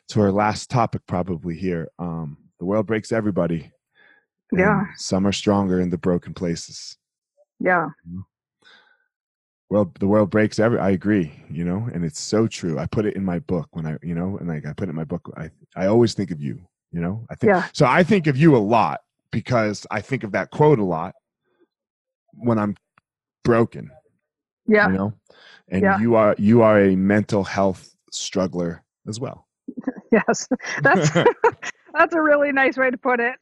to 0.10 0.22
our 0.22 0.32
last 0.32 0.70
topic 0.70 1.02
probably 1.08 1.56
here. 1.56 1.90
Um, 2.00 2.38
the 2.60 2.66
world 2.66 2.88
breaks 2.88 3.12
everybody. 3.12 3.72
Yeah. 4.52 4.86
Some 4.98 5.26
are 5.26 5.32
stronger 5.32 5.80
in 5.80 5.90
the 5.90 5.98
broken 5.98 6.34
places. 6.34 6.98
Yeah. 7.60 7.90
Well, 9.70 9.92
the 10.00 10.08
world 10.08 10.30
breaks 10.30 10.60
every. 10.60 10.80
I 10.80 10.92
agree. 10.92 11.32
You 11.50 11.64
know, 11.64 11.90
and 11.94 12.04
it's 12.06 12.20
so 12.20 12.48
true. 12.48 12.78
I 12.78 12.86
put 12.86 13.06
it 13.06 13.16
in 13.16 13.24
my 13.24 13.40
book 13.40 13.68
when 13.72 13.86
I, 13.86 13.98
you 14.04 14.14
know, 14.14 14.38
and 14.38 14.48
like 14.48 14.66
I 14.66 14.74
put 14.74 14.88
it 14.88 14.92
in 14.92 14.96
my 14.96 15.04
book. 15.04 15.32
I 15.38 15.50
I 15.76 15.88
always 15.88 16.14
think 16.14 16.32
of 16.32 16.42
you. 16.42 16.68
You 16.92 17.02
know, 17.02 17.26
I 17.30 17.36
think. 17.36 17.50
Yeah. 17.50 17.68
So 17.74 17.86
I 17.86 18.04
think 18.04 18.28
of 18.28 18.38
you 18.38 18.56
a 18.56 18.60
lot 18.60 19.02
because 19.32 19.88
I 19.90 20.02
think 20.02 20.24
of 20.24 20.32
that 20.34 20.52
quote 20.52 20.80
a 20.80 20.84
lot 20.84 21.16
when 22.34 22.60
I'm 22.60 22.76
broken. 23.44 23.90
Yeah. 24.68 24.88
You 24.88 24.94
know, 24.94 25.14
and 25.70 25.82
yeah. 25.82 26.00
you 26.00 26.16
are 26.16 26.36
you 26.38 26.62
are 26.62 26.80
a 26.80 26.96
mental 26.96 27.44
health 27.44 27.96
struggler 28.12 28.84
as 29.08 29.20
well. 29.20 29.48
yes, 30.12 30.48
that's 30.82 31.12
that's 31.94 32.16
a 32.16 32.22
really 32.22 32.52
nice 32.52 32.78
way 32.78 32.90
to 32.90 32.98
put 32.98 33.20
it. 33.20 33.36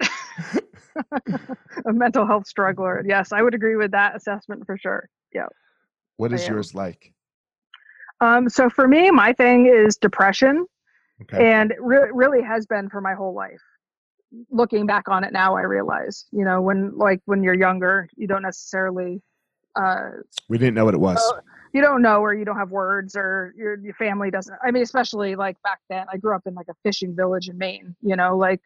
a 1.86 1.94
mental 1.94 2.26
health 2.26 2.48
struggler. 2.48 3.04
Yes, 3.08 3.32
I 3.32 3.42
would 3.42 3.54
agree 3.54 3.76
with 3.76 3.92
that 3.92 4.16
assessment 4.16 4.66
for 4.66 4.78
sure. 4.78 5.10
Yeah. 5.34 5.48
What 6.18 6.34
is 6.34 6.48
yours 6.48 6.76
like? 6.76 7.14
Um, 8.22 8.48
so 8.48 8.70
for 8.70 8.88
me, 8.88 9.10
my 9.10 9.34
thing 9.34 9.66
is 9.66 9.98
depression, 9.98 10.66
okay. 11.24 11.52
and 11.52 11.74
re- 11.80 12.12
really 12.14 12.44
has 12.44 12.68
been 12.68 12.88
for 12.90 13.02
my 13.02 13.16
whole 13.16 13.34
life. 13.34 13.62
Looking 14.50 14.86
back 14.86 15.10
on 15.10 15.24
it 15.24 15.34
now, 15.34 15.58
I 15.58 15.62
realize, 15.62 16.26
you 16.32 16.46
know, 16.46 16.62
when 16.62 16.96
like 16.96 17.20
when 17.26 17.44
you're 17.44 17.58
younger, 17.58 18.08
you 18.16 18.28
don't 18.28 18.44
necessarily. 18.44 19.22
Uh, 19.76 20.10
we 20.50 20.58
didn't 20.58 20.76
know 20.76 20.86
what 20.86 20.94
it 20.94 21.00
was. 21.00 21.18
Uh, 21.18 21.42
you 21.74 21.82
don't 21.82 22.02
know 22.02 22.20
or 22.20 22.34
you 22.34 22.46
don't 22.46 22.58
have 22.58 22.72
words 22.72 23.16
or 23.16 23.54
your 23.58 23.78
your 23.80 23.94
family 23.94 24.30
doesn't 24.32 24.58
i 24.64 24.72
mean 24.72 24.84
especially 24.84 25.36
like 25.36 25.62
back 25.64 25.80
then 25.90 26.06
i 26.12 26.18
grew 26.18 26.36
up 26.36 26.42
in 26.46 26.54
like 26.54 26.68
a 26.70 26.74
fishing 26.84 27.16
village 27.16 27.50
in 27.50 27.58
maine 27.58 27.96
you 28.02 28.16
know 28.16 28.38
like 28.38 28.62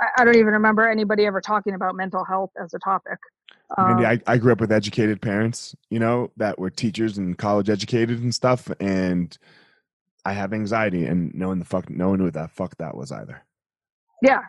i, 0.00 0.22
I 0.22 0.24
don't 0.24 0.36
even 0.36 0.52
remember 0.52 0.88
anybody 0.88 1.26
ever 1.26 1.40
talking 1.40 1.74
about 1.74 1.94
mental 1.94 2.24
health 2.24 2.50
as 2.62 2.74
a 2.74 2.78
topic. 2.78 3.18
Um, 3.76 3.92
Andy, 3.92 4.06
I, 4.06 4.32
I 4.32 4.38
grew 4.38 4.52
up 4.52 4.60
with 4.60 4.72
educated 4.72 5.20
parents 5.20 5.74
you 5.90 5.98
know 5.98 6.30
that 6.36 6.58
were 6.58 6.70
teachers 6.70 7.18
and 7.18 7.36
college 7.36 7.70
educated 7.70 8.20
and 8.20 8.34
stuff 8.34 8.70
and 8.80 9.36
i 10.24 10.32
have 10.32 10.52
anxiety 10.52 11.06
and 11.06 11.34
no 11.34 11.48
one 11.48 11.58
the 11.58 11.64
fuck 11.64 11.88
no 11.88 12.10
one 12.10 12.18
knew 12.18 12.24
what 12.24 12.34
that 12.34 12.50
fuck 12.50 12.76
that 12.78 12.96
was 12.96 13.12
either. 13.12 13.42
Yeah. 14.22 14.40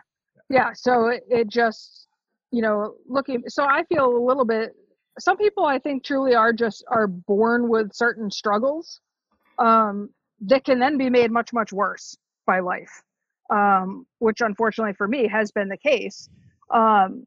Yeah 0.50 0.72
so 0.74 1.06
it, 1.06 1.24
it 1.30 1.48
just 1.48 2.08
you 2.50 2.60
know 2.60 2.96
looking 3.08 3.42
so 3.48 3.64
i 3.64 3.84
feel 3.84 4.04
a 4.04 4.24
little 4.24 4.44
bit 4.44 4.74
some 5.18 5.36
people 5.36 5.64
I 5.64 5.78
think 5.78 6.04
truly 6.04 6.34
are 6.34 6.52
just 6.52 6.84
are 6.88 7.06
born 7.06 7.68
with 7.68 7.92
certain 7.92 8.30
struggles 8.30 9.00
um, 9.58 10.10
that 10.40 10.64
can 10.64 10.78
then 10.78 10.98
be 10.98 11.10
made 11.10 11.30
much 11.30 11.52
much 11.52 11.72
worse 11.72 12.16
by 12.46 12.60
life, 12.60 13.02
um, 13.50 14.06
which 14.18 14.40
unfortunately 14.40 14.94
for 14.94 15.06
me 15.08 15.28
has 15.28 15.52
been 15.52 15.68
the 15.68 15.76
case. 15.76 16.28
Um, 16.72 17.24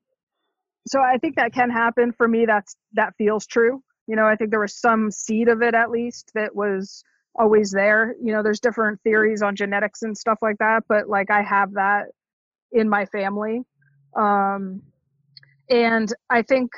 so 0.87 1.01
I 1.01 1.17
think 1.17 1.35
that 1.35 1.53
can 1.53 1.69
happen 1.69 2.11
for 2.11 2.27
me. 2.27 2.45
That's 2.45 2.75
that 2.93 3.13
feels 3.17 3.45
true. 3.45 3.81
You 4.07 4.15
know, 4.15 4.25
I 4.25 4.35
think 4.35 4.51
there 4.51 4.59
was 4.59 4.79
some 4.79 5.09
seed 5.09 5.47
of 5.47 5.61
it 5.61 5.73
at 5.73 5.89
least 5.89 6.31
that 6.35 6.55
was 6.55 7.03
always 7.37 7.71
there. 7.71 8.15
You 8.21 8.33
know, 8.33 8.43
there's 8.43 8.59
different 8.59 9.01
theories 9.01 9.41
on 9.41 9.55
genetics 9.55 10.03
and 10.03 10.17
stuff 10.17 10.39
like 10.41 10.57
that, 10.59 10.83
but 10.87 11.09
like 11.09 11.31
I 11.31 11.41
have 11.41 11.73
that 11.73 12.05
in 12.71 12.87
my 12.87 13.05
family. 13.05 13.61
Um, 14.15 14.81
and 15.69 16.13
I 16.29 16.43
think 16.43 16.71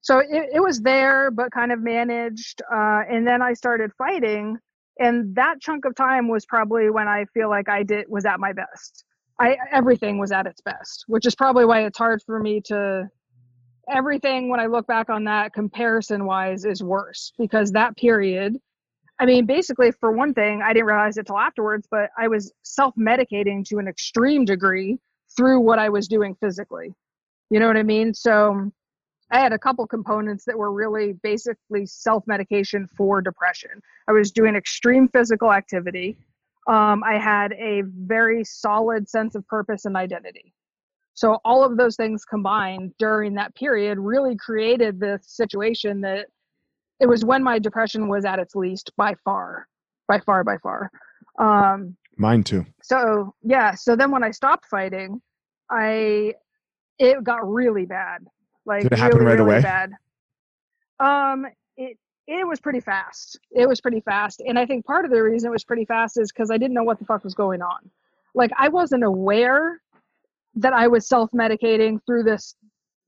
so 0.00 0.18
it, 0.18 0.50
it 0.54 0.60
was 0.60 0.80
there 0.80 1.30
but 1.30 1.50
kind 1.50 1.72
of 1.72 1.80
managed 1.80 2.62
uh, 2.72 3.02
and 3.10 3.26
then 3.26 3.42
i 3.42 3.52
started 3.52 3.90
fighting 3.96 4.56
and 4.98 5.34
that 5.34 5.60
chunk 5.60 5.84
of 5.84 5.94
time 5.94 6.28
was 6.28 6.44
probably 6.46 6.90
when 6.90 7.08
i 7.08 7.24
feel 7.34 7.48
like 7.48 7.68
i 7.68 7.82
did 7.82 8.06
was 8.08 8.24
at 8.24 8.40
my 8.40 8.52
best. 8.52 9.04
I 9.38 9.56
everything 9.72 10.18
was 10.18 10.32
at 10.32 10.46
its 10.46 10.60
best 10.60 11.04
which 11.06 11.26
is 11.26 11.34
probably 11.34 11.64
why 11.64 11.84
it's 11.86 11.98
hard 11.98 12.22
for 12.24 12.40
me 12.40 12.60
to 12.66 13.08
everything 13.90 14.48
when 14.50 14.60
i 14.60 14.66
look 14.66 14.86
back 14.86 15.08
on 15.10 15.24
that 15.24 15.52
comparison 15.52 16.26
wise 16.26 16.64
is 16.64 16.82
worse 16.82 17.32
because 17.38 17.72
that 17.72 17.96
period 17.96 18.56
i 19.18 19.24
mean 19.24 19.46
basically 19.46 19.92
for 19.92 20.12
one 20.12 20.34
thing 20.34 20.60
i 20.62 20.72
didn't 20.74 20.86
realize 20.86 21.16
it 21.16 21.26
till 21.26 21.38
afterwards 21.38 21.88
but 21.90 22.10
i 22.18 22.28
was 22.28 22.52
self-medicating 22.64 23.64
to 23.64 23.78
an 23.78 23.88
extreme 23.88 24.44
degree 24.44 24.98
through 25.36 25.60
what 25.60 25.78
i 25.78 25.88
was 25.88 26.08
doing 26.08 26.34
physically. 26.40 26.92
You 27.50 27.60
know 27.60 27.66
what 27.66 27.76
i 27.76 27.82
mean? 27.82 28.12
So 28.14 28.70
I 29.30 29.38
had 29.38 29.52
a 29.52 29.58
couple 29.58 29.86
components 29.86 30.44
that 30.46 30.58
were 30.58 30.72
really 30.72 31.12
basically 31.22 31.86
self 31.86 32.26
medication 32.26 32.88
for 32.96 33.20
depression. 33.22 33.70
I 34.08 34.12
was 34.12 34.32
doing 34.32 34.56
extreme 34.56 35.08
physical 35.08 35.52
activity. 35.52 36.16
Um, 36.66 37.02
I 37.04 37.18
had 37.18 37.52
a 37.52 37.82
very 37.86 38.44
solid 38.44 39.08
sense 39.08 39.34
of 39.34 39.46
purpose 39.46 39.84
and 39.84 39.96
identity. 39.96 40.52
So 41.14 41.38
all 41.44 41.64
of 41.64 41.76
those 41.76 41.96
things 41.96 42.24
combined 42.24 42.92
during 42.98 43.34
that 43.34 43.54
period 43.54 43.98
really 43.98 44.36
created 44.36 44.98
this 44.98 45.26
situation 45.26 46.00
that 46.02 46.26
it 47.00 47.08
was 47.08 47.24
when 47.24 47.42
my 47.42 47.58
depression 47.58 48.08
was 48.08 48.24
at 48.24 48.38
its 48.38 48.54
least 48.54 48.90
by 48.96 49.14
far, 49.24 49.66
by 50.06 50.20
far, 50.20 50.44
by 50.44 50.56
far. 50.58 50.90
Um, 51.38 51.96
Mine 52.16 52.44
too. 52.44 52.66
So 52.82 53.34
yeah, 53.42 53.74
so 53.74 53.96
then 53.96 54.10
when 54.10 54.22
I 54.22 54.30
stopped 54.30 54.66
fighting, 54.66 55.20
I 55.70 56.34
it 56.98 57.24
got 57.24 57.50
really 57.50 57.86
bad. 57.86 58.26
Like 58.70 58.82
Did 58.84 58.92
it 58.92 58.98
happen 59.00 59.18
really, 59.18 59.30
right 59.30 59.38
really 59.40 59.50
away? 59.56 59.62
Bad. 59.62 59.92
Um, 61.00 61.44
it 61.76 61.98
it 62.28 62.46
was 62.46 62.60
pretty 62.60 62.78
fast. 62.78 63.40
It 63.50 63.68
was 63.68 63.80
pretty 63.80 64.00
fast, 64.00 64.40
and 64.46 64.56
I 64.56 64.64
think 64.64 64.86
part 64.86 65.04
of 65.04 65.10
the 65.10 65.20
reason 65.20 65.48
it 65.48 65.50
was 65.50 65.64
pretty 65.64 65.84
fast 65.84 66.20
is 66.20 66.30
because 66.30 66.52
I 66.52 66.56
didn't 66.56 66.74
know 66.74 66.84
what 66.84 67.00
the 67.00 67.04
fuck 67.04 67.24
was 67.24 67.34
going 67.34 67.62
on. 67.62 67.90
Like 68.32 68.52
I 68.56 68.68
wasn't 68.68 69.02
aware 69.02 69.80
that 70.54 70.72
I 70.72 70.86
was 70.86 71.08
self 71.08 71.32
medicating 71.32 71.98
through 72.06 72.22
this 72.22 72.54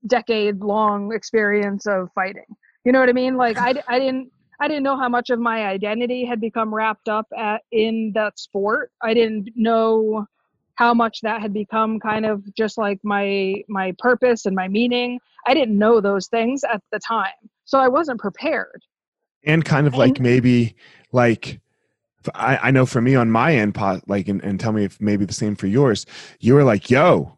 decade 0.07 0.59
long 0.59 1.13
experience 1.13 1.87
of 1.87 2.09
fighting. 2.13 2.43
You 2.83 2.91
know 2.91 2.99
what 2.99 3.07
I 3.07 3.13
mean? 3.13 3.37
Like 3.37 3.57
I, 3.57 3.81
I 3.87 3.99
didn't 3.99 4.33
I 4.59 4.67
didn't 4.67 4.83
know 4.83 4.97
how 4.97 5.07
much 5.07 5.29
of 5.29 5.39
my 5.39 5.65
identity 5.65 6.25
had 6.25 6.41
become 6.41 6.75
wrapped 6.75 7.07
up 7.07 7.27
at 7.37 7.61
in 7.71 8.11
that 8.15 8.37
sport. 8.37 8.91
I 9.01 9.13
didn't 9.13 9.49
know 9.55 10.27
how 10.75 10.93
much 10.93 11.21
that 11.21 11.41
had 11.41 11.53
become 11.53 11.99
kind 11.99 12.25
of 12.25 12.41
just 12.55 12.77
like 12.77 12.99
my 13.03 13.55
my 13.67 13.93
purpose 13.99 14.45
and 14.45 14.55
my 14.55 14.67
meaning. 14.67 15.19
I 15.45 15.53
didn't 15.53 15.77
know 15.77 15.99
those 16.01 16.27
things 16.27 16.63
at 16.63 16.81
the 16.91 16.99
time. 16.99 17.31
So 17.65 17.77
I 17.79 17.87
wasn't 17.87 18.19
prepared. 18.19 18.81
And 19.45 19.63
kind 19.65 19.87
of 19.87 19.95
like 19.95 20.19
maybe 20.19 20.75
like 21.11 21.59
I, 22.33 22.57
I 22.63 22.71
know 22.71 22.85
for 22.85 23.01
me 23.01 23.15
on 23.15 23.29
my 23.29 23.53
end, 23.55 23.75
pot 23.75 24.03
like 24.07 24.27
and, 24.29 24.41
and 24.43 24.59
tell 24.59 24.71
me 24.71 24.85
if 24.85 24.99
maybe 25.01 25.25
the 25.25 25.33
same 25.33 25.55
for 25.55 25.67
yours. 25.67 26.05
You 26.39 26.53
were 26.53 26.63
like, 26.63 26.89
yo, 26.89 27.37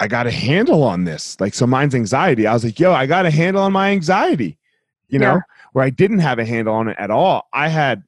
I 0.00 0.08
got 0.08 0.26
a 0.26 0.30
handle 0.30 0.82
on 0.82 1.04
this. 1.04 1.38
Like 1.40 1.52
so 1.54 1.66
mine's 1.66 1.94
anxiety. 1.94 2.46
I 2.46 2.54
was 2.54 2.64
like, 2.64 2.80
yo, 2.80 2.92
I 2.92 3.06
got 3.06 3.26
a 3.26 3.30
handle 3.30 3.62
on 3.62 3.72
my 3.72 3.90
anxiety. 3.90 4.58
You 5.08 5.18
know, 5.18 5.34
Yeah. 5.34 5.40
where 5.74 5.84
I 5.84 5.90
didn't 5.90 6.20
have 6.20 6.38
a 6.38 6.44
handle 6.46 6.74
on 6.74 6.88
it 6.88 6.96
at 6.98 7.10
all. 7.10 7.46
I 7.52 7.68
had 7.68 8.02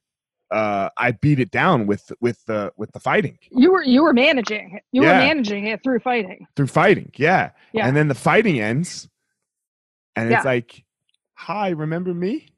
uh 0.50 0.88
I 0.96 1.12
beat 1.12 1.40
it 1.40 1.50
down 1.50 1.86
with 1.86 2.12
with 2.20 2.44
the 2.46 2.72
with 2.76 2.92
the 2.92 3.00
fighting. 3.00 3.38
You 3.50 3.72
were 3.72 3.82
you 3.82 4.02
were 4.02 4.12
managing 4.12 4.76
it. 4.76 4.82
You 4.92 5.02
Yeah. 5.02 5.12
were 5.14 5.26
managing 5.26 5.66
it 5.66 5.82
through 5.82 6.00
fighting. 6.00 6.46
Through 6.56 6.68
fighting. 6.68 7.10
Yeah. 7.16 7.50
Yeah. 7.72 7.86
And 7.86 7.96
then 7.96 8.08
the 8.08 8.14
fighting 8.14 8.60
ends 8.60 9.08
and 10.14 10.30
Yeah. 10.30 10.36
it's 10.36 10.44
like, 10.46 10.84
hi, 11.34 11.70
remember 11.70 12.14
me? 12.14 12.48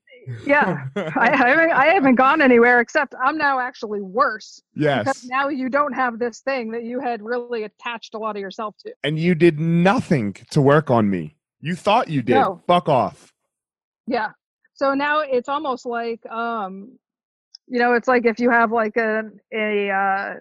Yeah. 0.44 0.84
I, 0.96 1.30
I 1.30 1.36
haven't 1.36 1.70
I 1.70 1.86
haven't 1.86 2.16
gone 2.16 2.42
anywhere 2.42 2.80
except 2.80 3.14
I'm 3.22 3.38
now 3.38 3.58
actually 3.58 4.02
worse 4.02 4.60
because 4.74 5.06
yes. 5.06 5.24
now 5.24 5.48
you 5.48 5.70
don't 5.70 5.94
have 5.94 6.18
this 6.18 6.40
thing 6.40 6.70
that 6.72 6.84
you 6.84 7.00
had 7.00 7.22
really 7.22 7.62
attached 7.64 8.14
a 8.14 8.18
lot 8.18 8.36
of 8.36 8.40
yourself 8.40 8.76
to. 8.84 8.92
And 9.02 9.18
you 9.18 9.34
did 9.34 9.58
nothing 9.58 10.34
to 10.50 10.60
work 10.60 10.90
on 10.90 11.08
me. 11.08 11.36
You 11.60 11.74
thought 11.74 12.08
you 12.08 12.20
did. 12.22 12.34
No. 12.34 12.62
Fuck 12.66 12.88
off. 12.90 13.32
Yeah. 14.06 14.32
So 14.74 14.94
now 14.94 15.20
it's 15.20 15.48
almost 15.48 15.86
like 15.86 16.24
um 16.26 16.98
you 17.68 17.78
know, 17.78 17.92
it's 17.94 18.08
like 18.08 18.26
if 18.26 18.38
you 18.38 18.50
have 18.50 18.72
like 18.72 18.96
a 18.96 19.24
a 19.52 19.90
uh 19.90 20.34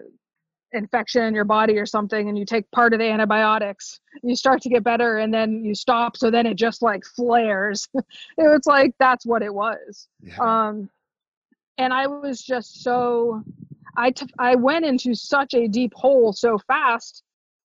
infection 0.72 1.22
in 1.22 1.34
your 1.34 1.44
body 1.44 1.78
or 1.78 1.86
something 1.86 2.28
and 2.28 2.36
you 2.38 2.44
take 2.44 2.70
part 2.72 2.92
of 2.92 2.98
the 2.98 3.06
antibiotics, 3.06 4.00
you 4.22 4.36
start 4.36 4.60
to 4.60 4.68
get 4.68 4.84
better 4.84 5.18
and 5.18 5.32
then 5.32 5.64
you 5.64 5.74
stop 5.74 6.16
so 6.16 6.30
then 6.30 6.44
it 6.46 6.54
just 6.54 6.82
like 6.82 7.04
flares. 7.04 7.88
it's 8.38 8.66
like 8.66 8.94
that's 8.98 9.24
what 9.24 9.42
it 9.42 9.52
was. 9.52 10.08
Yeah. 10.22 10.36
um 10.40 10.90
and 11.78 11.92
i 11.94 12.06
was 12.06 12.42
just 12.42 12.82
so 12.82 13.42
I 13.96 14.12
t- 14.12 14.26
I 14.38 14.54
went 14.54 14.84
into 14.84 15.12
such 15.14 15.54
a 15.54 15.66
deep 15.66 15.92
hole 15.94 16.32
so 16.32 16.58
fast 16.58 17.22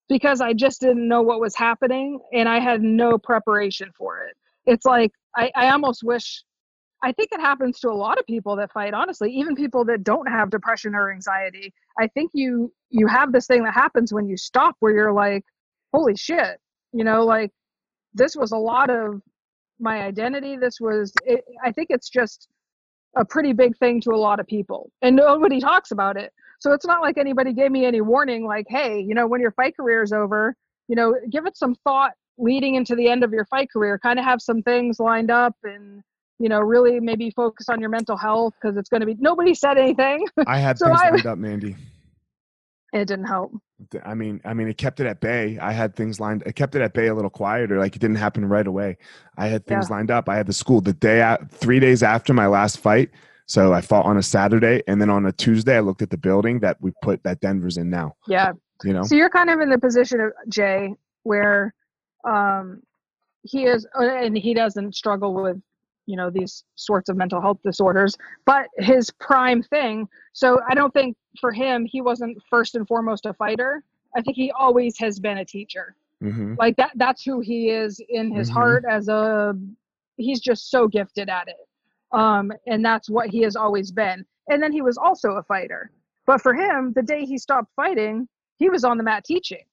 because 0.09 0.41
i 0.41 0.53
just 0.53 0.81
didn't 0.81 1.07
know 1.07 1.21
what 1.21 1.39
was 1.39 1.55
happening 1.55 2.19
and 2.31 2.47
i 2.47 2.59
had 2.59 2.81
no 2.81 3.17
preparation 3.17 3.91
for 3.97 4.23
it 4.23 4.35
it's 4.65 4.85
like 4.85 5.11
i, 5.35 5.51
I 5.55 5.69
almost 5.69 6.03
wish 6.03 6.43
i 7.03 7.11
think 7.11 7.29
it 7.31 7.39
happens 7.39 7.79
to 7.79 7.89
a 7.89 7.93
lot 8.05 8.17
of 8.17 8.25
people 8.25 8.55
that 8.55 8.71
fight 8.71 8.93
honestly 8.93 9.31
even 9.31 9.55
people 9.55 9.85
that 9.85 10.03
don't 10.03 10.27
have 10.27 10.49
depression 10.49 10.95
or 10.95 11.11
anxiety. 11.11 11.73
I 11.99 12.07
think 12.07 12.31
you 12.33 12.73
you 12.89 13.07
have 13.07 13.31
this 13.31 13.45
thing 13.45 13.63
that 13.65 13.73
happens 13.73 14.13
when 14.13 14.27
you 14.27 14.37
stop 14.37 14.75
where 14.79 14.93
you're 14.93 15.13
like 15.13 15.43
holy 15.93 16.15
shit 16.15 16.59
you 16.91 17.03
know 17.03 17.23
like 17.23 17.51
this 18.13 18.35
was 18.35 18.51
a 18.51 18.57
lot 18.57 18.89
of 18.89 19.21
my 19.79 20.01
identity. 20.01 20.57
This 20.57 20.79
was 20.79 21.13
it, 21.25 21.43
i 21.63 21.71
think 21.71 21.87
it's 21.89 22.09
just 22.09 22.47
a 23.15 23.25
pretty 23.25 23.53
big 23.53 23.77
thing 23.77 24.01
to 24.01 24.11
a 24.11 24.23
lot 24.27 24.39
of 24.39 24.47
people 24.47 24.89
and 25.03 25.15
nobody 25.15 25.59
talks 25.59 25.91
about 25.91 26.17
it. 26.17 26.31
So 26.59 26.71
it's 26.71 26.85
not 26.85 27.01
like 27.01 27.17
anybody 27.17 27.53
gave 27.53 27.71
me 27.71 27.85
any 27.85 28.01
warning 28.01 28.45
like 28.45 28.65
hey 28.69 28.99
you 28.99 29.13
know 29.13 29.27
when 29.27 29.41
your 29.41 29.51
fight 29.51 29.75
career 29.75 30.01
is 30.01 30.13
over 30.13 30.55
you 30.87 30.95
know 30.95 31.15
give 31.29 31.45
it 31.45 31.57
some 31.57 31.75
thought 31.83 32.13
leading 32.37 32.75
into 32.75 32.95
the 32.95 33.07
end 33.07 33.23
of 33.23 33.31
your 33.31 33.45
fight 33.45 33.69
career 33.71 33.99
kind 33.99 34.17
of 34.17 34.25
have 34.25 34.41
some 34.41 34.61
things 34.63 34.99
lined 34.99 35.29
up 35.29 35.55
and 35.63 36.03
you 36.43 36.49
know 36.49 36.59
really 36.59 36.99
maybe 36.99 37.31
focus 37.31 37.69
on 37.69 37.79
your 37.79 37.89
mental 37.97 38.17
health 38.17 38.53
because 38.61 38.75
it's 38.79 38.89
going 38.89 38.99
to 38.99 39.05
be 39.11 39.15
nobody 39.29 39.53
said 39.53 39.77
anything 39.77 40.19
I 40.47 40.57
had 40.57 40.77
so 40.77 40.87
things 40.87 40.99
I- 41.01 41.09
lined 41.11 41.25
up, 41.25 41.37
Mandy. 41.37 41.75
it 42.93 43.05
didn't 43.11 43.25
help 43.35 43.51
I 44.05 44.13
mean, 44.13 44.39
I 44.45 44.53
mean, 44.53 44.69
it 44.69 44.77
kept 44.77 45.01
it 45.01 45.07
at 45.07 45.19
bay. 45.19 45.59
I 45.59 45.73
had 45.73 45.93
things 45.93 46.17
lined. 46.17 46.43
It 46.45 46.55
kept 46.55 46.73
it 46.73 46.81
at 46.81 46.93
bay 46.93 47.07
a 47.07 47.13
little 47.13 47.29
quieter. 47.29 47.77
Like 47.77 47.97
it 47.97 47.99
didn't 47.99 48.15
happen 48.15 48.45
right 48.45 48.65
away. 48.65 48.97
I 49.37 49.47
had 49.47 49.65
things 49.65 49.89
lined 49.89 50.09
up. 50.09 50.29
I 50.29 50.37
had 50.37 50.47
the 50.47 50.53
school 50.53 50.79
the 50.79 50.93
day, 50.93 51.19
a- 51.19 51.45
three 51.51 51.81
days 51.81 52.01
after 52.01 52.33
my 52.33 52.47
last 52.47 52.79
fight. 52.79 53.09
So 53.45 53.73
I 53.73 53.81
fought 53.81 54.05
on 54.05 54.15
a 54.15 54.23
Saturday, 54.23 54.83
and 54.87 55.01
then 55.01 55.09
on 55.09 55.25
a 55.25 55.33
Tuesday, 55.33 55.75
I 55.75 55.81
looked 55.81 56.01
at 56.01 56.11
the 56.11 56.17
building 56.29 56.61
that 56.61 56.77
we 56.79 56.93
put 57.01 57.21
that 57.23 57.41
Denver's 57.41 57.75
in 57.75 57.89
now. 57.89 58.13
yeah 58.25 58.53
You 58.85 58.93
know, 58.93 59.03
So 59.03 59.15
you're 59.15 59.29
kind 59.39 59.49
of 59.49 59.59
in 59.59 59.69
the 59.69 59.79
position 59.79 60.21
of 60.21 60.31
Jay, 60.47 60.95
where 61.23 61.73
um, 62.25 62.81
he 63.41 63.65
is, 63.65 63.85
uh, 63.99 64.03
and 64.05 64.37
he 64.37 64.53
doesn't 64.53 64.95
struggle 64.95 65.33
with, 65.33 65.57
you 66.05 66.17
know, 66.17 66.29
these 66.29 66.63
sorts 66.75 67.09
of 67.09 67.17
mental 67.17 67.41
health 67.41 67.59
disorders. 67.63 68.17
But 68.45 68.67
his 68.77 69.09
prime 69.11 69.63
thing. 69.63 70.07
So 70.33 70.59
I 70.69 70.75
don't 70.75 70.93
think 70.93 71.15
for 71.39 71.51
him 71.51 71.85
he 71.85 72.01
wasn't 72.01 72.37
first 72.49 72.75
and 72.75 72.87
foremost 72.87 73.25
a 73.25 73.33
fighter. 73.33 73.83
I 74.15 74.21
think 74.21 74.35
he 74.35 74.51
always 74.51 74.97
has 74.99 75.19
been 75.19 75.39
a 75.39 75.45
teacher. 75.45 75.95
hmm 76.21 76.55
Like 76.57 76.75
that. 76.77 76.91
That's 76.95 77.23
who 77.23 77.39
he 77.39 77.69
is 77.69 77.99
in 78.09 78.31
his 78.31 78.49
Mhm. 78.49 78.53
heart 78.53 78.85
as 78.89 79.07
a. 79.07 79.57
He's 80.17 80.39
just 80.39 80.69
so 80.69 80.87
gifted 80.87 81.27
at 81.29 81.47
it, 81.47 81.67
um, 82.11 82.51
and 82.67 82.85
that's 82.85 83.09
what 83.09 83.29
he 83.29 83.41
has 83.41 83.55
always 83.55 83.91
been. 83.91 84.23
And 84.49 84.61
then 84.61 84.71
he 84.71 84.81
was 84.81 84.97
also 84.97 85.31
a 85.33 85.43
fighter. 85.43 85.91
But 86.25 86.41
for 86.41 86.53
him, 86.53 86.93
the 86.93 87.01
day 87.01 87.25
he 87.25 87.37
stopped 87.37 87.71
fighting, 87.75 88.27
he 88.59 88.69
was 88.69 88.83
on 88.83 88.97
the 88.97 89.03
mat 89.03 89.23
teaching. 89.25 89.63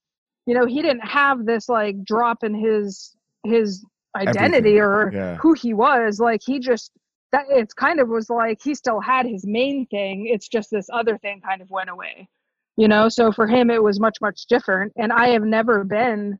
You 0.47 0.55
know, 0.55 0.65
he 0.67 0.81
didn't 0.81 1.07
have 1.07 1.45
this 1.45 1.69
like 1.69 2.03
drop 2.05 2.43
in 2.43 2.55
his 2.55 3.15
his 3.45 3.85
identity 4.17 4.79
Everything. 4.79 4.83
or 4.83 5.13
yeah, 5.13 5.37
who 5.37 5.55
he 5.55 5.75
was. 5.75 6.21
Like 6.21 6.41
he 6.45 6.59
just 6.59 6.93
that 7.33 7.47
it's 7.49 7.75
kind 7.75 8.01
of 8.01 8.09
was 8.09 8.29
like 8.29 8.61
he 8.63 8.75
still 8.75 9.01
had 9.01 9.27
his 9.27 9.47
main 9.47 9.87
thing. 9.87 10.27
It's 10.27 10.49
just 10.49 10.71
this 10.71 10.89
other 10.93 11.19
thing 11.19 11.41
kind 11.41 11.63
of 11.63 11.71
went 11.71 11.91
away. 11.91 12.29
You 12.77 12.89
know, 12.89 13.09
so 13.09 13.31
for 13.31 13.47
him 13.47 13.71
it 13.71 13.83
was 13.83 14.01
much 14.01 14.19
much 14.21 14.47
different. 14.47 14.93
And 14.97 15.13
I 15.13 15.29
have 15.29 15.43
never 15.43 15.85
been 15.85 16.39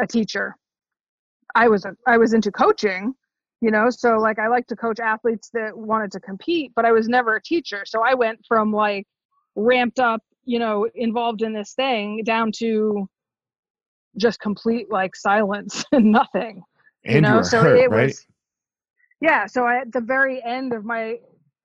a 0.00 0.06
teacher. 0.06 0.56
I 1.54 1.68
was 1.68 1.84
a, 1.84 1.96
I 2.06 2.18
was 2.18 2.34
into 2.34 2.50
coaching, 2.50 3.14
you 3.60 3.70
know, 3.70 3.88
so 3.90 4.16
like 4.18 4.38
I 4.38 4.48
like 4.48 4.66
to 4.68 4.76
coach 4.76 5.00
athletes 5.00 5.50
that 5.54 5.76
wanted 5.76 6.12
to 6.12 6.20
compete, 6.20 6.72
but 6.74 6.84
I 6.84 6.92
was 6.92 7.08
never 7.08 7.36
a 7.36 7.42
teacher. 7.42 7.84
So 7.86 8.02
I 8.02 8.14
went 8.14 8.40
from 8.46 8.72
like 8.72 9.06
ramped 9.54 9.98
up, 9.98 10.20
you 10.44 10.58
know, 10.58 10.88
involved 10.94 11.42
in 11.42 11.52
this 11.52 11.72
thing 11.74 12.22
down 12.24 12.52
to 12.58 13.08
just 14.18 14.40
complete 14.40 14.90
like 14.90 15.14
silence 15.14 15.84
and 15.92 16.10
nothing 16.10 16.62
and 17.06 17.14
you 17.14 17.20
know 17.20 17.38
you 17.38 17.44
so 17.44 17.62
hurt, 17.62 17.78
it 17.78 17.90
right? 17.90 18.06
was 18.06 18.26
yeah 19.20 19.46
so 19.46 19.64
I, 19.64 19.78
at 19.78 19.92
the 19.92 20.00
very 20.00 20.42
end 20.44 20.72
of 20.72 20.84
my 20.84 21.16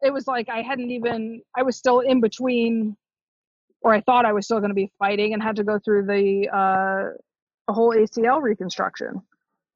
it 0.01 0.11
was 0.11 0.27
like 0.27 0.49
i 0.49 0.61
hadn't 0.61 0.91
even 0.91 1.41
i 1.55 1.63
was 1.63 1.77
still 1.77 1.99
in 1.99 2.21
between 2.21 2.95
or 3.81 3.93
i 3.93 4.01
thought 4.01 4.25
i 4.25 4.33
was 4.33 4.45
still 4.45 4.59
going 4.59 4.69
to 4.69 4.75
be 4.75 4.91
fighting 4.99 5.33
and 5.33 5.41
had 5.41 5.55
to 5.57 5.63
go 5.63 5.79
through 5.83 6.05
the 6.05 6.47
uh 6.53 7.09
a 7.69 7.73
whole 7.73 7.93
acl 7.93 8.41
reconstruction 8.41 9.21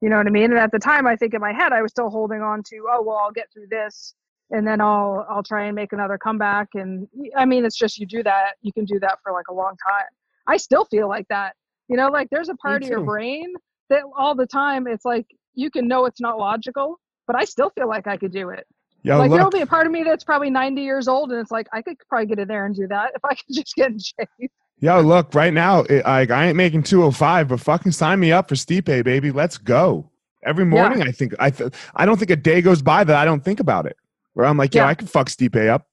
you 0.02 0.10
know 0.10 0.18
what 0.18 0.26
i 0.26 0.30
mean? 0.30 0.50
And 0.50 0.58
at 0.58 0.72
the 0.72 0.78
time 0.78 1.06
i 1.06 1.16
think 1.16 1.34
in 1.34 1.40
my 1.40 1.52
head 1.52 1.72
i 1.72 1.82
was 1.82 1.90
still 1.90 2.10
holding 2.10 2.42
on 2.42 2.62
to 2.64 2.86
oh 2.90 3.02
well 3.02 3.16
i'll 3.16 3.32
get 3.32 3.50
through 3.52 3.68
this 3.70 4.14
and 4.50 4.66
then 4.66 4.80
i'll 4.80 5.26
i'll 5.28 5.42
try 5.42 5.66
and 5.66 5.74
make 5.74 5.92
another 5.92 6.18
comeback 6.18 6.68
and 6.74 7.08
i 7.36 7.44
mean 7.44 7.64
it's 7.64 7.76
just 7.76 7.98
you 7.98 8.06
do 8.06 8.22
that 8.22 8.52
you 8.62 8.72
can 8.72 8.84
do 8.84 9.00
that 9.00 9.18
for 9.22 9.32
like 9.32 9.48
a 9.50 9.54
long 9.54 9.74
time. 9.86 10.04
I 10.46 10.58
still 10.58 10.84
feel 10.84 11.08
like 11.08 11.26
that 11.28 11.56
you 11.88 11.96
know 11.96 12.08
like 12.08 12.28
there's 12.30 12.48
a 12.48 12.54
part 12.56 12.82
of 12.82 12.88
your 12.88 13.02
brain 13.02 13.52
that 13.90 14.02
all 14.16 14.34
the 14.34 14.46
time 14.46 14.86
it's 14.86 15.04
like 15.04 15.26
you 15.56 15.70
can 15.70 15.88
know 15.88 16.04
it's 16.04 16.20
not 16.20 16.38
logical 16.38 16.98
but 17.26 17.36
i 17.36 17.44
still 17.44 17.70
feel 17.70 17.88
like 17.88 18.06
i 18.06 18.16
could 18.16 18.32
do 18.32 18.50
it 18.50 18.66
Yo, 19.02 19.18
like 19.18 19.30
there'll 19.30 19.50
be 19.50 19.60
a 19.60 19.66
part 19.66 19.86
of 19.86 19.92
me 19.92 20.02
that's 20.02 20.24
probably 20.24 20.50
90 20.50 20.82
years 20.82 21.08
old 21.08 21.32
and 21.32 21.40
it's 21.40 21.50
like 21.50 21.66
i 21.72 21.82
could 21.82 21.96
probably 22.08 22.26
get 22.26 22.38
in 22.38 22.48
there 22.48 22.66
and 22.66 22.74
do 22.74 22.86
that 22.88 23.12
if 23.14 23.24
i 23.24 23.34
could 23.34 23.44
just 23.52 23.74
get 23.74 23.90
in 23.90 23.98
shape 23.98 24.50
yo, 24.78 25.00
look. 25.00 25.34
Right 25.34 25.52
now, 25.52 25.80
it, 25.80 26.04
like 26.04 26.30
I 26.30 26.46
ain't 26.46 26.56
making 26.56 26.82
two 26.82 27.00
hundred 27.00 27.16
five, 27.16 27.48
but 27.48 27.60
fucking 27.60 27.92
sign 27.92 28.20
me 28.20 28.32
up 28.32 28.48
for 28.48 28.54
Stipe, 28.54 29.04
baby. 29.04 29.30
Let's 29.30 29.58
go. 29.58 30.10
Every 30.44 30.64
morning, 30.64 31.00
yeah. 31.00 31.06
I 31.06 31.12
think 31.12 31.34
I 31.38 31.50
th- 31.50 31.72
I 31.94 32.06
don't 32.06 32.18
think 32.18 32.30
a 32.30 32.36
day 32.36 32.60
goes 32.60 32.82
by 32.82 33.04
that 33.04 33.16
I 33.16 33.24
don't 33.24 33.44
think 33.44 33.60
about 33.60 33.86
it. 33.86 33.96
Where 34.34 34.46
I'm 34.46 34.56
like, 34.56 34.74
yeah, 34.74 34.84
yeah 34.84 34.88
I 34.88 34.94
can 34.94 35.06
fuck 35.06 35.28
Stipe 35.28 35.68
up. 35.68 35.86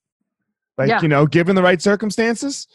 Like 0.78 0.90
yeah. 0.90 1.02
you 1.02 1.08
know, 1.08 1.26
given 1.26 1.56
the 1.56 1.64
right 1.64 1.82
circumstances, 1.82 2.68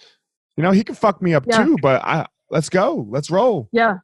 you 0.57 0.63
know, 0.63 0.71
he 0.71 0.83
can 0.83 0.95
fuck 0.95 1.23
me 1.23 1.35
up 1.35 1.45
too. 1.49 1.77
But 1.81 2.03
I 2.05 2.27
let's 2.51 2.69
go, 2.69 3.07
let's 3.11 3.31
roll. 3.31 3.69
Yeah, 3.73 3.99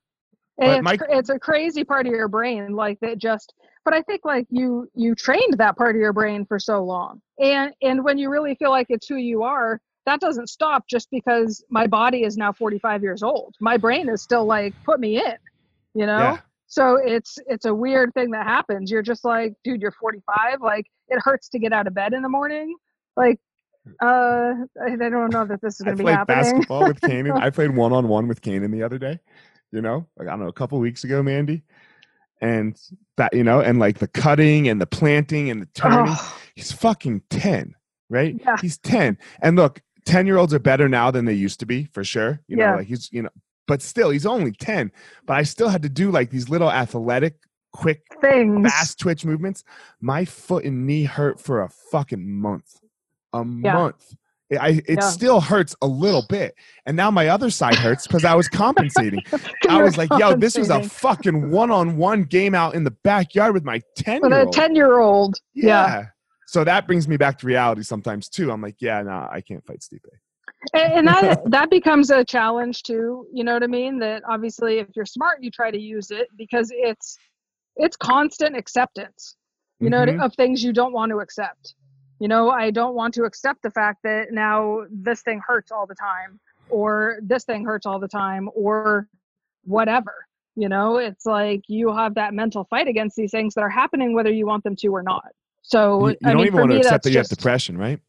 it's, 0.58 0.82
Mike, 0.82 1.00
it's 1.08 1.30
a 1.30 1.38
crazy 1.38 1.84
part 1.84 2.06
of 2.06 2.12
your 2.12 2.28
brain, 2.28 2.74
like 2.74 2.98
that 3.00 3.18
just. 3.18 3.54
But 3.84 3.92
I 3.94 4.02
think 4.02 4.22
like 4.24 4.46
you 4.50 4.88
you 4.94 5.14
trained 5.14 5.58
that 5.58 5.76
part 5.76 5.94
of 5.94 6.00
your 6.00 6.12
brain 6.12 6.46
for 6.46 6.58
so 6.58 6.82
long, 6.82 7.20
and 7.38 7.72
and 7.82 8.04
when 8.04 8.18
you 8.18 8.30
really 8.30 8.54
feel 8.54 8.70
like 8.70 8.86
it's 8.88 9.06
who 9.06 9.16
you 9.16 9.42
are, 9.42 9.80
that 10.06 10.20
doesn't 10.20 10.48
stop 10.48 10.86
just 10.88 11.10
because 11.10 11.64
my 11.68 11.86
body 11.86 12.24
is 12.24 12.36
now 12.36 12.52
45 12.52 13.02
years 13.02 13.22
old. 13.22 13.54
My 13.60 13.76
brain 13.76 14.08
is 14.08 14.22
still 14.22 14.46
like, 14.46 14.74
put 14.84 15.00
me 15.00 15.18
in, 15.18 15.36
you 15.94 16.06
know. 16.06 16.18
Yeah 16.18 16.38
so 16.74 16.96
it's 16.96 17.38
it's 17.46 17.66
a 17.66 17.74
weird 17.74 18.12
thing 18.14 18.30
that 18.30 18.46
happens 18.46 18.90
you're 18.90 19.02
just 19.02 19.24
like 19.24 19.54
dude 19.62 19.80
you're 19.80 19.92
45 19.92 20.60
like 20.60 20.86
it 21.08 21.20
hurts 21.22 21.48
to 21.50 21.58
get 21.58 21.72
out 21.72 21.86
of 21.86 21.94
bed 21.94 22.12
in 22.12 22.22
the 22.22 22.28
morning 22.28 22.74
like 23.16 23.38
uh 24.02 24.54
i 24.82 24.96
don't 24.96 25.30
know 25.30 25.44
that 25.44 25.60
this 25.60 25.74
is 25.74 25.82
going 25.82 25.96
to 25.96 26.04
be 26.04 26.10
happening 26.10 26.42
basketball 26.42 26.86
with 26.86 27.00
Kanan. 27.00 27.32
i 27.40 27.50
played 27.50 27.70
one-on-one 27.70 28.26
with 28.26 28.40
Kanan 28.40 28.72
the 28.72 28.82
other 28.82 28.98
day 28.98 29.20
you 29.74 29.82
know 29.82 30.06
like 30.16 30.28
i 30.28 30.30
don't 30.30 30.40
know 30.40 30.48
a 30.48 30.52
couple 30.52 30.78
weeks 30.78 31.04
ago 31.04 31.22
mandy 31.22 31.62
and 32.40 32.80
that 33.16 33.34
you 33.34 33.42
know 33.42 33.60
and 33.60 33.78
like 33.78 33.98
the 33.98 34.06
cutting 34.06 34.68
and 34.68 34.80
the 34.80 34.86
planting 34.86 35.50
and 35.50 35.60
the 35.60 35.68
turning 35.74 36.14
oh. 36.16 36.38
he's 36.54 36.72
fucking 36.72 37.20
10 37.30 37.74
right 38.08 38.40
yeah. 38.40 38.56
he's 38.60 38.78
10 38.78 39.18
and 39.42 39.56
look 39.56 39.82
10 40.04 40.26
year 40.26 40.36
olds 40.36 40.54
are 40.54 40.58
better 40.58 40.88
now 40.88 41.10
than 41.10 41.24
they 41.24 41.32
used 41.32 41.60
to 41.60 41.66
be 41.66 41.84
for 41.86 42.04
sure 42.04 42.40
you 42.46 42.56
know 42.56 42.64
yeah. 42.64 42.76
like 42.76 42.86
he's 42.86 43.12
you 43.12 43.22
know 43.22 43.30
but 43.66 43.82
still 43.82 44.10
he's 44.10 44.26
only 44.26 44.52
10 44.52 44.92
but 45.26 45.34
i 45.34 45.42
still 45.42 45.68
had 45.68 45.82
to 45.82 45.88
do 45.88 46.10
like 46.10 46.30
these 46.30 46.48
little 46.48 46.70
athletic 46.70 47.36
quick 47.72 48.02
things 48.20 48.70
fast 48.70 49.00
twitch 49.00 49.24
movements 49.24 49.64
my 50.00 50.24
foot 50.24 50.64
and 50.64 50.86
knee 50.86 51.04
hurt 51.04 51.40
for 51.40 51.62
a 51.62 51.68
fucking 51.68 52.30
month 52.30 52.80
a 53.32 53.38
yeah. 53.38 53.74
month 53.74 54.14
I, 54.52 54.82
it 54.86 54.98
yeah. 55.00 55.00
still 55.00 55.40
hurts 55.40 55.74
a 55.80 55.86
little 55.86 56.24
bit 56.28 56.54
and 56.86 56.96
now 56.96 57.10
my 57.10 57.28
other 57.28 57.50
side 57.50 57.76
hurts 57.76 58.06
because 58.06 58.24
i 58.24 58.34
was 58.34 58.46
compensating 58.46 59.20
i 59.68 59.82
was 59.82 59.96
like 59.96 60.10
yo 60.18 60.36
this 60.36 60.56
was 60.56 60.70
a 60.70 60.82
fucking 60.82 61.50
one-on-one 61.50 62.24
game 62.24 62.54
out 62.54 62.74
in 62.74 62.84
the 62.84 62.90
backyard 62.90 63.54
with 63.54 63.64
my 63.64 63.80
10 63.96 64.20
with 64.22 64.32
a 64.32 64.46
10 64.52 64.74
year 64.74 64.98
old 64.98 65.36
yeah. 65.54 65.66
yeah. 65.66 66.06
so 66.46 66.62
that 66.62 66.86
brings 66.86 67.08
me 67.08 67.16
back 67.16 67.38
to 67.38 67.46
reality 67.46 67.82
sometimes 67.82 68.28
too 68.28 68.52
i'm 68.52 68.60
like 68.60 68.76
yeah 68.80 69.02
no 69.02 69.10
nah, 69.10 69.28
i 69.30 69.40
can't 69.40 69.64
fight 69.64 69.80
Stipe 69.80 70.00
and, 70.74 71.06
that 71.08 71.42
that 71.50 71.70
becomes 71.70 72.10
a 72.10 72.24
challenge 72.24 72.82
too 72.82 73.26
you 73.32 73.44
know 73.44 73.54
what 73.54 73.62
i 73.62 73.66
mean 73.66 73.98
that 73.98 74.22
obviously 74.28 74.78
if 74.78 74.88
you're 74.94 75.06
smart 75.06 75.42
you 75.42 75.50
try 75.50 75.70
to 75.70 75.78
use 75.78 76.10
it 76.10 76.28
because 76.36 76.70
it's 76.72 77.16
it's 77.76 77.96
constant 77.96 78.56
acceptance 78.56 79.36
you 79.80 79.90
know 79.90 80.04
mm-hmm. 80.04 80.20
of 80.20 80.34
things 80.34 80.62
you 80.62 80.72
don't 80.72 80.92
want 80.92 81.10
to 81.10 81.20
accept 81.20 81.74
you 82.20 82.28
know 82.28 82.50
i 82.50 82.70
don't 82.70 82.94
want 82.94 83.12
to 83.14 83.24
accept 83.24 83.62
the 83.62 83.70
fact 83.70 84.00
that 84.02 84.32
now 84.32 84.80
this 84.90 85.22
thing 85.22 85.40
hurts 85.46 85.70
all 85.70 85.86
the 85.86 85.94
time 85.94 86.38
or 86.68 87.18
this 87.22 87.44
thing 87.44 87.64
hurts 87.64 87.86
all 87.86 87.98
the 87.98 88.08
time 88.08 88.48
or 88.54 89.08
whatever 89.64 90.26
you 90.56 90.68
know 90.68 90.98
it's 90.98 91.26
like 91.26 91.62
you 91.68 91.94
have 91.94 92.14
that 92.14 92.34
mental 92.34 92.64
fight 92.64 92.88
against 92.88 93.16
these 93.16 93.30
things 93.30 93.54
that 93.54 93.62
are 93.62 93.70
happening 93.70 94.14
whether 94.14 94.30
you 94.30 94.46
want 94.46 94.62
them 94.64 94.76
to 94.76 94.88
or 94.88 95.02
not 95.02 95.28
so 95.62 96.08
you, 96.08 96.10
you 96.12 96.16
don't 96.22 96.36
mean, 96.36 96.46
even 96.46 96.60
want 96.60 96.70
to 96.70 96.78
accept 96.78 97.04
that 97.04 97.10
you 97.10 97.18
have 97.18 97.28
depression 97.28 97.76
right 97.76 98.00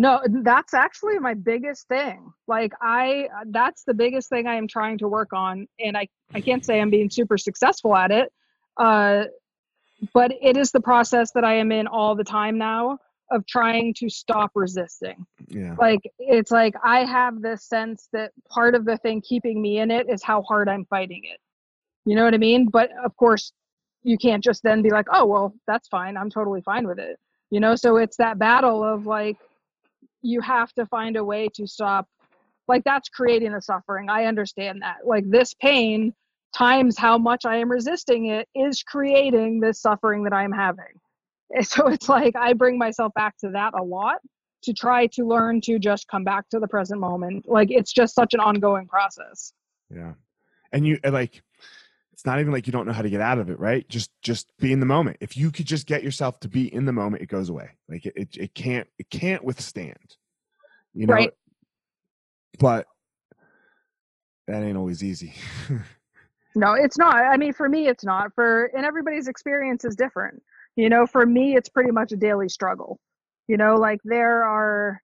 no, 0.00 0.22
that's 0.42 0.72
actually 0.72 1.18
my 1.18 1.34
biggest 1.34 1.86
thing. 1.86 2.32
Like 2.46 2.72
I 2.80 3.28
that's 3.48 3.84
the 3.84 3.92
biggest 3.92 4.30
thing 4.30 4.46
I 4.46 4.54
am 4.54 4.66
trying 4.66 4.96
to 4.96 5.08
work 5.08 5.34
on 5.34 5.68
and 5.78 5.94
I 5.94 6.08
I 6.32 6.40
can't 6.40 6.64
say 6.64 6.80
I'm 6.80 6.88
being 6.88 7.10
super 7.10 7.36
successful 7.36 7.94
at 7.94 8.10
it. 8.10 8.32
Uh 8.78 9.24
but 10.12 10.32
it 10.40 10.56
is 10.56 10.70
the 10.70 10.80
process 10.80 11.32
that 11.32 11.44
I 11.44 11.54
am 11.54 11.72
in 11.72 11.86
all 11.86 12.14
the 12.14 12.24
time 12.24 12.58
now 12.58 12.98
of 13.30 13.46
trying 13.46 13.94
to 13.94 14.08
stop 14.08 14.50
resisting. 14.54 15.24
Yeah. 15.48 15.76
Like 15.78 16.00
it's 16.18 16.50
like 16.50 16.74
I 16.82 17.04
have 17.04 17.40
this 17.40 17.64
sense 17.64 18.08
that 18.12 18.32
part 18.48 18.74
of 18.74 18.84
the 18.84 18.96
thing 18.98 19.20
keeping 19.20 19.62
me 19.62 19.78
in 19.78 19.90
it 19.90 20.08
is 20.08 20.22
how 20.22 20.42
hard 20.42 20.68
I'm 20.68 20.84
fighting 20.86 21.22
it. 21.24 21.38
You 22.04 22.16
know 22.16 22.24
what 22.24 22.34
I 22.34 22.38
mean? 22.38 22.68
But 22.68 22.90
of 23.04 23.16
course, 23.16 23.52
you 24.02 24.16
can't 24.18 24.42
just 24.42 24.62
then 24.62 24.82
be 24.82 24.90
like, 24.90 25.06
"Oh, 25.12 25.26
well, 25.26 25.54
that's 25.66 25.86
fine. 25.88 26.16
I'm 26.16 26.30
totally 26.30 26.62
fine 26.62 26.88
with 26.88 26.98
it." 26.98 27.18
You 27.50 27.60
know, 27.60 27.76
so 27.76 27.96
it's 27.96 28.16
that 28.16 28.38
battle 28.38 28.82
of 28.82 29.06
like 29.06 29.36
you 30.22 30.40
have 30.40 30.72
to 30.74 30.86
find 30.86 31.16
a 31.16 31.24
way 31.24 31.48
to 31.54 31.66
stop 31.66 32.08
like 32.68 32.84
that's 32.84 33.08
creating 33.08 33.52
the 33.52 33.60
suffering 33.60 34.08
i 34.08 34.24
understand 34.24 34.82
that 34.82 34.98
like 35.04 35.28
this 35.28 35.54
pain 35.54 36.14
times 36.54 36.98
how 36.98 37.16
much 37.16 37.44
i 37.44 37.56
am 37.56 37.70
resisting 37.70 38.26
it 38.26 38.48
is 38.54 38.82
creating 38.82 39.60
this 39.60 39.80
suffering 39.80 40.24
that 40.24 40.32
i'm 40.32 40.52
having. 40.52 40.84
And 41.52 41.66
so 41.66 41.88
it's 41.88 42.08
like 42.08 42.36
i 42.36 42.52
bring 42.52 42.78
myself 42.78 43.12
back 43.14 43.36
to 43.38 43.50
that 43.50 43.74
a 43.78 43.82
lot 43.82 44.18
to 44.62 44.72
try 44.72 45.06
to 45.08 45.24
learn 45.26 45.60
to 45.62 45.78
just 45.78 46.06
come 46.08 46.22
back 46.22 46.48
to 46.50 46.60
the 46.60 46.68
present 46.68 47.00
moment. 47.00 47.48
Like 47.48 47.70
it's 47.70 47.92
just 47.92 48.14
such 48.14 48.34
an 48.34 48.40
ongoing 48.40 48.86
process. 48.86 49.52
Yeah. 49.92 50.12
And 50.72 50.86
you 50.86 50.98
like 51.02 51.42
it's 52.12 52.26
not 52.26 52.38
even 52.38 52.52
like 52.52 52.66
you 52.66 52.72
don't 52.72 52.86
know 52.86 52.92
how 52.92 53.02
to 53.02 53.10
get 53.10 53.20
out 53.20 53.38
of 53.38 53.50
it 53.50 53.58
right? 53.58 53.88
Just 53.88 54.10
just 54.22 54.52
be 54.58 54.72
in 54.72 54.80
the 54.80 54.86
moment. 54.86 55.16
If 55.20 55.36
you 55.36 55.50
could 55.50 55.66
just 55.66 55.86
get 55.86 56.04
yourself 56.04 56.38
to 56.40 56.48
be 56.48 56.72
in 56.72 56.84
the 56.84 56.92
moment 56.92 57.22
it 57.22 57.26
goes 57.26 57.48
away. 57.48 57.70
Like 57.88 58.06
it, 58.06 58.12
it, 58.14 58.36
it 58.36 58.54
can't 58.54 58.86
it 58.98 59.10
can't 59.10 59.42
withstand 59.42 60.16
you 60.94 61.06
know? 61.06 61.14
Right. 61.14 61.32
but 62.58 62.86
that 64.46 64.62
ain't 64.62 64.76
always 64.76 65.02
easy 65.02 65.34
no 66.54 66.74
it's 66.74 66.98
not 66.98 67.14
i 67.14 67.36
mean 67.36 67.52
for 67.52 67.68
me 67.68 67.86
it's 67.86 68.04
not 68.04 68.34
for 68.34 68.66
and 68.76 68.84
everybody's 68.84 69.28
experience 69.28 69.84
is 69.84 69.94
different 69.96 70.42
you 70.76 70.88
know 70.88 71.06
for 71.06 71.26
me 71.26 71.56
it's 71.56 71.68
pretty 71.68 71.90
much 71.90 72.12
a 72.12 72.16
daily 72.16 72.48
struggle 72.48 72.98
you 73.48 73.56
know 73.56 73.76
like 73.76 74.00
there 74.04 74.44
are 74.44 75.00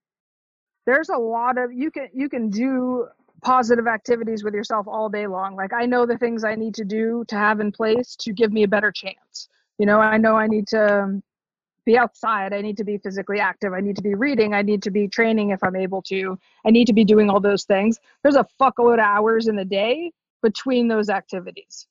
there's 0.85 1.09
a 1.09 1.17
lot 1.17 1.57
of 1.57 1.71
you 1.71 1.91
can 1.91 2.07
you 2.13 2.29
can 2.29 2.49
do 2.49 3.07
positive 3.41 3.87
activities 3.87 4.43
with 4.43 4.53
yourself 4.53 4.87
all 4.87 5.09
day 5.09 5.27
long. 5.27 5.55
Like 5.55 5.73
I 5.73 5.85
know 5.85 6.05
the 6.05 6.17
things 6.17 6.43
I 6.43 6.55
need 6.55 6.73
to 6.75 6.85
do 6.85 7.23
to 7.27 7.35
have 7.35 7.59
in 7.59 7.71
place 7.71 8.15
to 8.17 8.33
give 8.33 8.51
me 8.51 8.63
a 8.63 8.67
better 8.67 8.91
chance. 8.91 9.49
You 9.77 9.85
know, 9.85 9.99
I 9.99 10.17
know 10.17 10.35
I 10.35 10.47
need 10.47 10.67
to 10.69 11.21
be 11.85 11.97
outside. 11.97 12.53
I 12.53 12.61
need 12.61 12.77
to 12.77 12.83
be 12.83 12.97
physically 12.97 13.39
active. 13.39 13.73
I 13.73 13.79
need 13.79 13.95
to 13.97 14.01
be 14.01 14.15
reading. 14.15 14.53
I 14.53 14.61
need 14.61 14.81
to 14.83 14.91
be 14.91 15.07
training 15.07 15.51
if 15.51 15.63
I'm 15.63 15.75
able 15.75 16.01
to. 16.03 16.37
I 16.65 16.71
need 16.71 16.85
to 16.87 16.93
be 16.93 17.05
doing 17.05 17.29
all 17.29 17.39
those 17.39 17.63
things. 17.63 17.99
There's 18.23 18.35
a 18.35 18.47
fuckload 18.59 18.95
of 18.95 18.99
hours 18.99 19.47
in 19.47 19.55
the 19.55 19.65
day 19.65 20.11
between 20.41 20.87
those 20.87 21.09
activities. 21.09 21.87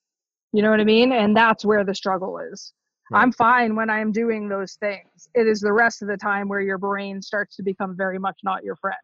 You 0.53 0.63
know 0.63 0.71
what 0.71 0.81
I 0.81 0.85
mean? 0.85 1.13
And 1.13 1.37
that's 1.37 1.65
where 1.65 1.85
the 1.85 1.95
struggle 1.95 2.39
is. 2.39 2.73
Right. 3.11 3.21
I'm 3.21 3.33
fine 3.33 3.77
when 3.77 3.91
I'm 3.91 4.11
doing 4.11 4.49
those 4.49 4.75
things. 4.75 5.29
It 5.35 5.47
is 5.47 5.61
the 5.61 5.73
rest 5.73 6.03
of 6.03 6.09
the 6.09 6.17
time 6.17 6.49
where 6.49 6.61
your 6.61 6.79
brain 6.79 7.23
starts 7.23 7.57
to 7.57 7.63
become 7.63 7.97
very 7.97 8.19
much 8.19 8.39
not 8.43 8.65
your 8.65 8.77
friend 8.77 8.97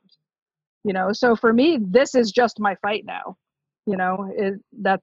you 0.84 0.92
know 0.92 1.12
so 1.12 1.36
for 1.36 1.52
me 1.52 1.78
this 1.80 2.14
is 2.14 2.30
just 2.30 2.58
my 2.60 2.74
fight 2.76 3.04
now 3.04 3.36
you 3.86 3.96
know 3.96 4.30
it 4.36 4.54
that 4.80 5.00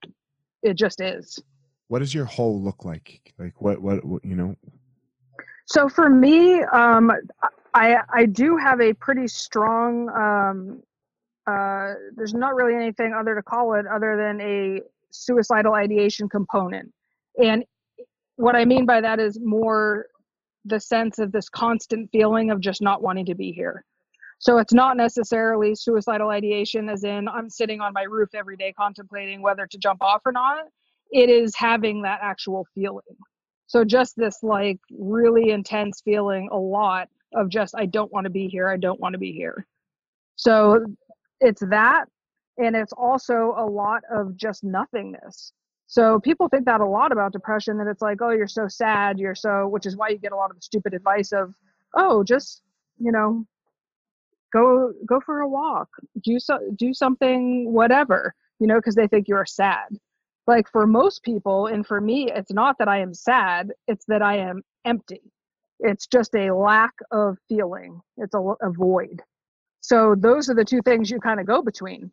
it 0.63 0.75
just 0.75 1.01
is 1.01 1.41
what 1.87 1.99
does 1.99 2.13
your 2.13 2.25
whole 2.25 2.61
look 2.61 2.85
like 2.85 3.33
like 3.37 3.59
what 3.61 3.81
what, 3.81 4.03
what 4.05 4.23
you 4.25 4.35
know 4.35 4.55
so 5.65 5.87
for 5.87 6.09
me 6.09 6.61
um 6.63 7.11
i 7.73 7.97
i 8.13 8.25
do 8.25 8.57
have 8.57 8.81
a 8.81 8.93
pretty 8.93 9.27
strong 9.27 10.09
um 10.09 10.81
uh 11.49 11.93
there's 12.15 12.33
not 12.33 12.55
really 12.55 12.75
anything 12.75 13.13
other 13.13 13.35
to 13.35 13.43
call 13.43 13.73
it 13.73 13.85
other 13.87 14.15
than 14.17 14.39
a 14.41 14.81
suicidal 15.11 15.73
ideation 15.73 16.29
component 16.29 16.91
and 17.43 17.63
what 18.35 18.55
i 18.55 18.63
mean 18.65 18.85
by 18.85 19.01
that 19.01 19.19
is 19.19 19.39
more 19.41 20.05
the 20.65 20.79
sense 20.79 21.19
of 21.19 21.31
this 21.31 21.49
constant 21.49 22.09
feeling 22.11 22.51
of 22.51 22.59
just 22.59 22.81
not 22.81 23.01
wanting 23.01 23.25
to 23.25 23.35
be 23.35 23.51
here 23.51 23.83
so 24.39 24.57
it's 24.57 24.73
not 24.73 24.95
necessarily 24.95 25.75
suicidal 25.75 26.29
ideation, 26.29 26.87
as 26.87 27.03
in 27.03 27.27
I'm 27.27 27.49
sitting 27.49 27.81
on 27.81 27.91
my 27.91 28.03
roof 28.03 28.29
every 28.33 28.55
day 28.55 28.71
contemplating 28.71 29.41
whether 29.41 29.67
to 29.67 29.77
jump 29.77 30.01
off 30.01 30.21
or 30.25 30.31
not. 30.31 30.65
It 31.11 31.29
is 31.29 31.53
having 31.55 32.01
that 32.03 32.19
actual 32.21 32.65
feeling. 32.73 33.17
So 33.67 33.83
just 33.83 34.15
this 34.15 34.41
like 34.41 34.79
really 34.97 35.51
intense 35.51 36.01
feeling 36.03 36.47
a 36.51 36.57
lot 36.57 37.09
of 37.33 37.49
just, 37.49 37.75
I 37.77 37.85
don't 37.85 38.11
want 38.13 38.25
to 38.25 38.29
be 38.29 38.47
here. 38.47 38.69
I 38.69 38.77
don't 38.77 38.99
want 38.99 39.13
to 39.13 39.19
be 39.19 39.33
here. 39.33 39.67
So 40.37 40.85
it's 41.39 41.63
that. 41.69 42.05
And 42.57 42.75
it's 42.75 42.93
also 42.93 43.55
a 43.57 43.65
lot 43.65 44.01
of 44.11 44.35
just 44.35 44.63
nothingness. 44.63 45.53
So 45.87 46.19
people 46.19 46.49
think 46.49 46.65
that 46.65 46.81
a 46.81 46.85
lot 46.85 47.11
about 47.11 47.31
depression 47.31 47.77
that 47.77 47.87
it's 47.87 48.01
like, 48.01 48.21
oh, 48.21 48.31
you're 48.31 48.47
so 48.47 48.67
sad. 48.67 49.17
You're 49.17 49.35
so, 49.35 49.67
which 49.67 49.85
is 49.85 49.95
why 49.95 50.09
you 50.09 50.19
get 50.19 50.33
a 50.33 50.35
lot 50.35 50.49
of 50.49 50.57
the 50.57 50.61
stupid 50.61 50.93
advice 50.93 51.31
of, 51.31 51.55
oh, 51.95 52.23
just, 52.23 52.61
you 52.99 53.11
know, 53.11 53.45
go 54.51 54.93
go 55.05 55.19
for 55.19 55.39
a 55.39 55.47
walk 55.47 55.89
do 56.23 56.39
so 56.39 56.57
do 56.75 56.93
something 56.93 57.71
whatever 57.71 58.33
you 58.59 58.67
know 58.67 58.77
because 58.77 58.95
they 58.95 59.07
think 59.07 59.27
you're 59.27 59.45
sad 59.45 59.87
like 60.47 60.67
for 60.71 60.87
most 60.87 61.23
people 61.23 61.67
and 61.67 61.85
for 61.85 62.01
me 62.01 62.31
it's 62.33 62.51
not 62.51 62.75
that 62.79 62.87
i 62.87 62.99
am 62.99 63.13
sad 63.13 63.71
it's 63.87 64.05
that 64.07 64.21
i 64.21 64.35
am 64.37 64.61
empty 64.85 65.21
it's 65.79 66.07
just 66.07 66.33
a 66.35 66.51
lack 66.51 66.93
of 67.11 67.37
feeling 67.47 67.99
it's 68.17 68.33
a, 68.33 68.39
a 68.39 68.71
void 68.71 69.21
so 69.81 70.15
those 70.17 70.49
are 70.49 70.55
the 70.55 70.65
two 70.65 70.81
things 70.81 71.09
you 71.09 71.19
kind 71.19 71.39
of 71.39 71.45
go 71.45 71.61
between 71.61 72.11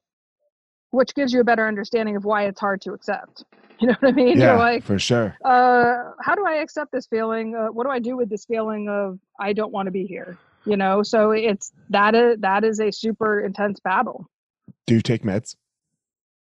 which 0.91 1.15
gives 1.15 1.33
you 1.33 1.41
a 1.41 1.45
better 1.45 1.67
understanding 1.67 2.17
of 2.17 2.25
why 2.25 2.45
it's 2.47 2.61
hard 2.61 2.81
to 2.83 2.93
accept. 2.93 3.45
You 3.79 3.89
know 3.89 3.97
what 4.01 4.09
I 4.09 4.13
mean? 4.13 4.39
Yeah, 4.39 4.53
You're 4.53 4.59
like, 4.59 4.85
for 4.85 4.99
sure. 4.99 5.37
Uh, 5.45 6.13
how 6.23 6.35
do 6.35 6.47
I 6.47 6.63
accept 6.63 6.93
this 6.93 7.07
feeling? 7.07 7.55
Uh, 7.55 7.67
what 7.67 7.85
do 7.85 7.91
I 7.91 7.99
do 7.99 8.17
with 8.17 8.31
this 8.31 8.47
feeling 8.47 8.89
of 8.89 9.19
I 9.39 9.53
don't 9.53 9.71
want 9.71 9.85
to 9.85 9.91
be 9.91 10.07
here? 10.07 10.39
You 10.65 10.79
know, 10.79 11.03
so 11.03 11.33
it's 11.33 11.73
that 11.91 12.15
is 12.15 12.39
that 12.41 12.65
is 12.65 12.81
a 12.81 12.91
super 12.91 13.45
intense 13.45 13.79
battle. 13.81 14.31
Do 14.87 14.95
you 14.95 15.03
take 15.03 15.25
meds? 15.25 15.57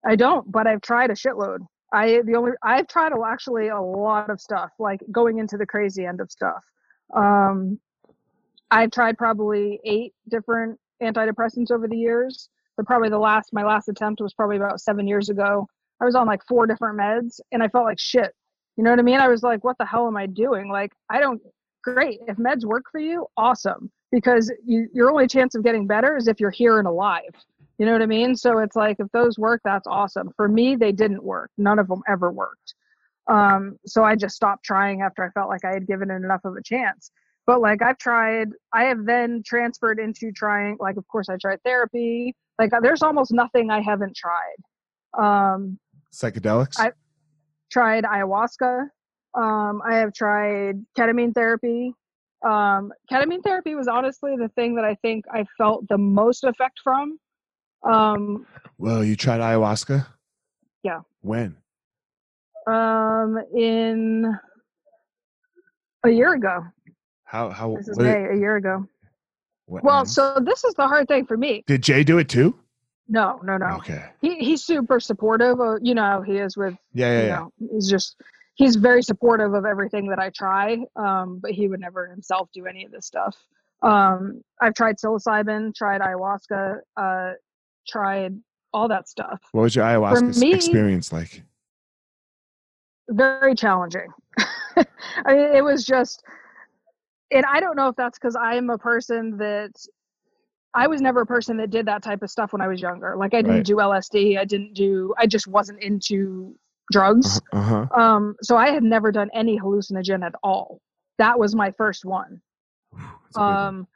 I 0.03 0.15
don't, 0.15 0.51
but 0.51 0.65
I've 0.65 0.81
tried 0.81 1.11
a 1.11 1.13
shitload. 1.13 1.59
I 1.93 2.21
the 2.25 2.33
only 2.35 2.53
I've 2.63 2.87
tried 2.87 3.11
a, 3.11 3.17
actually 3.23 3.67
a 3.67 3.79
lot 3.79 4.31
of 4.31 4.41
stuff, 4.41 4.71
like 4.79 5.01
going 5.11 5.37
into 5.37 5.55
the 5.55 5.67
crazy 5.67 6.07
end 6.07 6.21
of 6.21 6.31
stuff. 6.31 6.63
Um, 7.15 7.79
I've 8.71 8.89
tried 8.89 9.19
probably 9.19 9.79
eight 9.85 10.15
different 10.31 10.79
antidepressants 11.01 11.71
over 11.71 11.87
the 11.87 11.97
years. 11.97 12.49
But 12.77 12.85
probably 12.85 13.09
the 13.09 13.19
last 13.19 13.51
my 13.51 13.63
last 13.63 13.89
attempt 13.89 14.21
was 14.21 14.33
probably 14.33 14.57
about 14.57 14.79
seven 14.79 15.07
years 15.07 15.29
ago. 15.29 15.67
I 16.01 16.05
was 16.05 16.15
on 16.15 16.27
like 16.27 16.45
four 16.47 16.65
different 16.65 16.97
meds 16.97 17.39
and 17.51 17.61
I 17.61 17.67
felt 17.67 17.85
like 17.85 17.99
shit. 17.99 18.33
You 18.77 18.83
know 18.83 18.91
what 18.91 18.99
I 18.99 19.03
mean? 19.03 19.19
I 19.19 19.27
was 19.27 19.43
like, 19.43 19.63
what 19.65 19.77
the 19.77 19.85
hell 19.85 20.07
am 20.07 20.15
I 20.15 20.25
doing? 20.25 20.69
Like, 20.69 20.93
I 21.09 21.19
don't, 21.19 21.41
great. 21.83 22.21
If 22.27 22.37
meds 22.37 22.63
work 22.63 22.85
for 22.89 22.99
you, 22.99 23.27
awesome. 23.35 23.91
Because 24.11 24.49
you, 24.65 24.87
your 24.93 25.11
only 25.11 25.27
chance 25.27 25.55
of 25.55 25.63
getting 25.63 25.85
better 25.85 26.15
is 26.15 26.29
if 26.29 26.39
you're 26.39 26.49
here 26.49 26.79
and 26.79 26.87
alive. 26.87 27.35
You 27.77 27.85
know 27.85 27.91
what 27.91 28.01
I 28.01 28.05
mean? 28.05 28.35
So 28.35 28.59
it's 28.59 28.77
like, 28.77 28.97
if 28.99 29.07
those 29.11 29.37
work, 29.37 29.61
that's 29.65 29.87
awesome. 29.87 30.31
For 30.37 30.47
me, 30.47 30.77
they 30.77 30.93
didn't 30.93 31.23
work. 31.23 31.51
None 31.57 31.79
of 31.79 31.89
them 31.89 32.01
ever 32.07 32.31
worked. 32.31 32.75
Um, 33.27 33.77
so 33.85 34.03
I 34.03 34.15
just 34.15 34.35
stopped 34.35 34.63
trying 34.63 35.01
after 35.01 35.23
I 35.23 35.29
felt 35.31 35.49
like 35.49 35.63
I 35.63 35.73
had 35.73 35.85
given 35.85 36.09
it 36.09 36.15
enough 36.15 36.45
of 36.45 36.55
a 36.55 36.63
chance. 36.63 37.11
But 37.49 37.61
like 37.61 37.81
I've 37.81 37.97
tried, 37.97 38.49
I 38.73 38.83
have 38.83 39.07
then 39.07 39.41
transferred 39.43 39.97
into 39.97 40.31
trying, 40.31 40.77
like, 40.79 40.97
of 40.97 41.07
course, 41.07 41.29
I 41.29 41.37
tried 41.37 41.57
therapy. 41.63 42.35
Like, 42.59 42.69
there's 42.83 43.01
almost 43.01 43.31
nothing 43.31 43.71
I 43.71 43.81
haven't 43.81 44.15
tried. 44.15 44.59
Um, 45.17 45.79
Psychedelics? 46.13 46.79
I 46.79 46.91
tried 47.71 48.03
ayahuasca. 48.03 48.89
Um, 49.33 49.81
I 49.83 49.95
have 49.95 50.13
tried 50.13 50.85
ketamine 50.95 51.33
therapy. 51.33 51.95
Um, 52.45 52.93
ketamine 53.11 53.43
therapy 53.43 53.73
was 53.73 53.87
honestly 53.87 54.35
the 54.37 54.49
thing 54.49 54.75
that 54.75 54.85
I 54.85 54.93
think 55.01 55.25
I 55.33 55.43
felt 55.57 55.87
the 55.89 55.97
most 55.97 56.43
effect 56.43 56.79
from. 56.83 57.17
Um, 57.81 58.45
well, 58.77 59.03
you 59.03 59.15
tried 59.15 59.39
ayahuasca? 59.39 60.05
Yeah. 60.83 60.99
When? 61.21 61.57
Um, 62.67 63.39
in 63.57 64.37
a 66.03 66.09
year 66.09 66.33
ago. 66.33 66.63
How 67.29 67.49
how 67.49 67.75
this 67.75 67.87
is 67.87 67.99
May, 67.99 68.23
it, 68.23 68.31
a 68.31 68.37
year 68.39 68.55
ago. 68.55 68.87
well, 69.67 70.03
so 70.03 70.39
this 70.41 70.63
is 70.63 70.73
the 70.73 70.87
hard 70.87 71.07
thing 71.07 71.27
for 71.27 71.37
me. 71.37 71.63
Did 71.67 71.83
Jay 71.83 72.03
do 72.03 72.17
it 72.17 72.27
too? 72.27 72.57
No, 73.07 73.39
no, 73.43 73.57
no. 73.57 73.67
Okay. 73.77 74.03
He 74.19 74.39
he's 74.39 74.63
super 74.63 74.99
supportive. 74.99 75.59
Of, 75.59 75.77
you 75.83 75.93
know, 75.93 76.23
he 76.23 76.37
is 76.37 76.57
with. 76.57 76.75
Yeah, 76.91 77.11
yeah, 77.11 77.21
you 77.21 77.27
yeah. 77.27 77.35
Know, 77.35 77.51
he's 77.71 77.87
just 77.87 78.15
he's 78.55 78.77
very 78.77 79.03
supportive 79.03 79.53
of 79.53 79.65
everything 79.65 80.07
that 80.09 80.17
I 80.17 80.31
try. 80.31 80.79
Um, 80.95 81.37
but 81.39 81.51
he 81.51 81.67
would 81.67 81.79
never 81.79 82.07
himself 82.07 82.49
do 82.51 82.65
any 82.65 82.83
of 82.83 82.91
this 82.91 83.05
stuff. 83.05 83.37
Um, 83.83 84.41
I've 84.59 84.73
tried 84.73 84.95
psilocybin, 84.97 85.75
tried 85.75 86.01
ayahuasca, 86.01 86.79
uh, 86.97 87.33
tried 87.87 88.39
all 88.73 88.87
that 88.87 89.07
stuff. 89.07 89.39
What 89.51 89.61
was 89.61 89.75
your 89.75 89.85
ayahuasca 89.85 90.39
me, 90.39 90.53
experience 90.55 91.13
like? 91.13 91.43
Very 93.07 93.53
challenging. 93.53 94.07
I 94.77 95.35
mean, 95.35 95.55
it 95.55 95.63
was 95.63 95.85
just, 95.85 96.23
and 97.31 97.45
I 97.45 97.59
don't 97.59 97.75
know 97.75 97.87
if 97.87 97.95
that's 97.95 98.17
because 98.17 98.35
I'm 98.35 98.69
a 98.69 98.77
person 98.77 99.37
that 99.37 99.71
I 100.73 100.87
was 100.87 101.01
never 101.01 101.21
a 101.21 101.25
person 101.25 101.57
that 101.57 101.69
did 101.69 101.87
that 101.87 102.03
type 102.03 102.21
of 102.21 102.29
stuff 102.29 102.53
when 102.53 102.61
I 102.61 102.67
was 102.67 102.81
younger. 102.81 103.15
Like 103.17 103.33
I 103.33 103.41
didn't 103.41 103.57
right. 103.57 103.65
do 103.65 103.75
LSD. 103.77 104.37
I 104.37 104.45
didn't 104.45 104.73
do. 104.73 105.13
I 105.17 105.25
just 105.25 105.47
wasn't 105.47 105.81
into 105.81 106.55
drugs. 106.91 107.41
Uh-huh. 107.53 107.75
uh-huh. 107.75 108.01
Um, 108.01 108.35
so 108.41 108.55
I 108.55 108.69
had 108.69 108.83
never 108.83 109.11
done 109.11 109.29
any 109.33 109.59
hallucinogen 109.59 110.23
at 110.23 110.33
all. 110.43 110.79
That 111.17 111.39
was 111.39 111.55
my 111.55 111.71
first 111.71 112.05
one. 112.05 112.41
Um, 113.35 113.87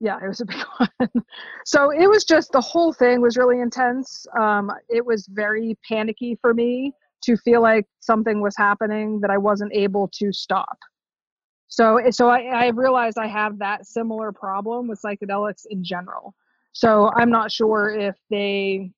yeah, 0.00 0.18
it 0.22 0.28
was 0.28 0.40
a 0.40 0.46
big 0.46 0.56
one. 0.76 1.24
so 1.64 1.90
it 1.90 2.08
was 2.08 2.24
just 2.24 2.52
the 2.52 2.60
whole 2.60 2.92
thing 2.92 3.20
was 3.20 3.36
really 3.36 3.60
intense. 3.60 4.26
Um, 4.38 4.70
it 4.88 5.04
was 5.04 5.26
very 5.26 5.78
panicky 5.88 6.38
for 6.40 6.52
me 6.54 6.92
to 7.22 7.36
feel 7.38 7.62
like 7.62 7.86
something 8.00 8.40
was 8.40 8.54
happening 8.56 9.20
that 9.20 9.30
I 9.30 9.38
wasn't 9.38 9.72
able 9.74 10.08
to 10.18 10.32
stop. 10.32 10.78
So, 11.68 11.96
eh, 11.98 12.10
so 12.10 12.28
I, 12.28 12.42
I 12.42 12.68
realized 12.68 13.18
I 13.18 13.26
have 13.26 13.58
that 13.58 13.86
similar 13.86 14.32
problem 14.32 14.88
with 14.88 15.00
psychedelics 15.02 15.66
in 15.68 15.82
general. 15.84 16.34
So 16.72 17.10
I'm 17.14 17.30
not 17.30 17.52
sure 17.52 17.90
if 17.90 18.16
they 18.30 18.90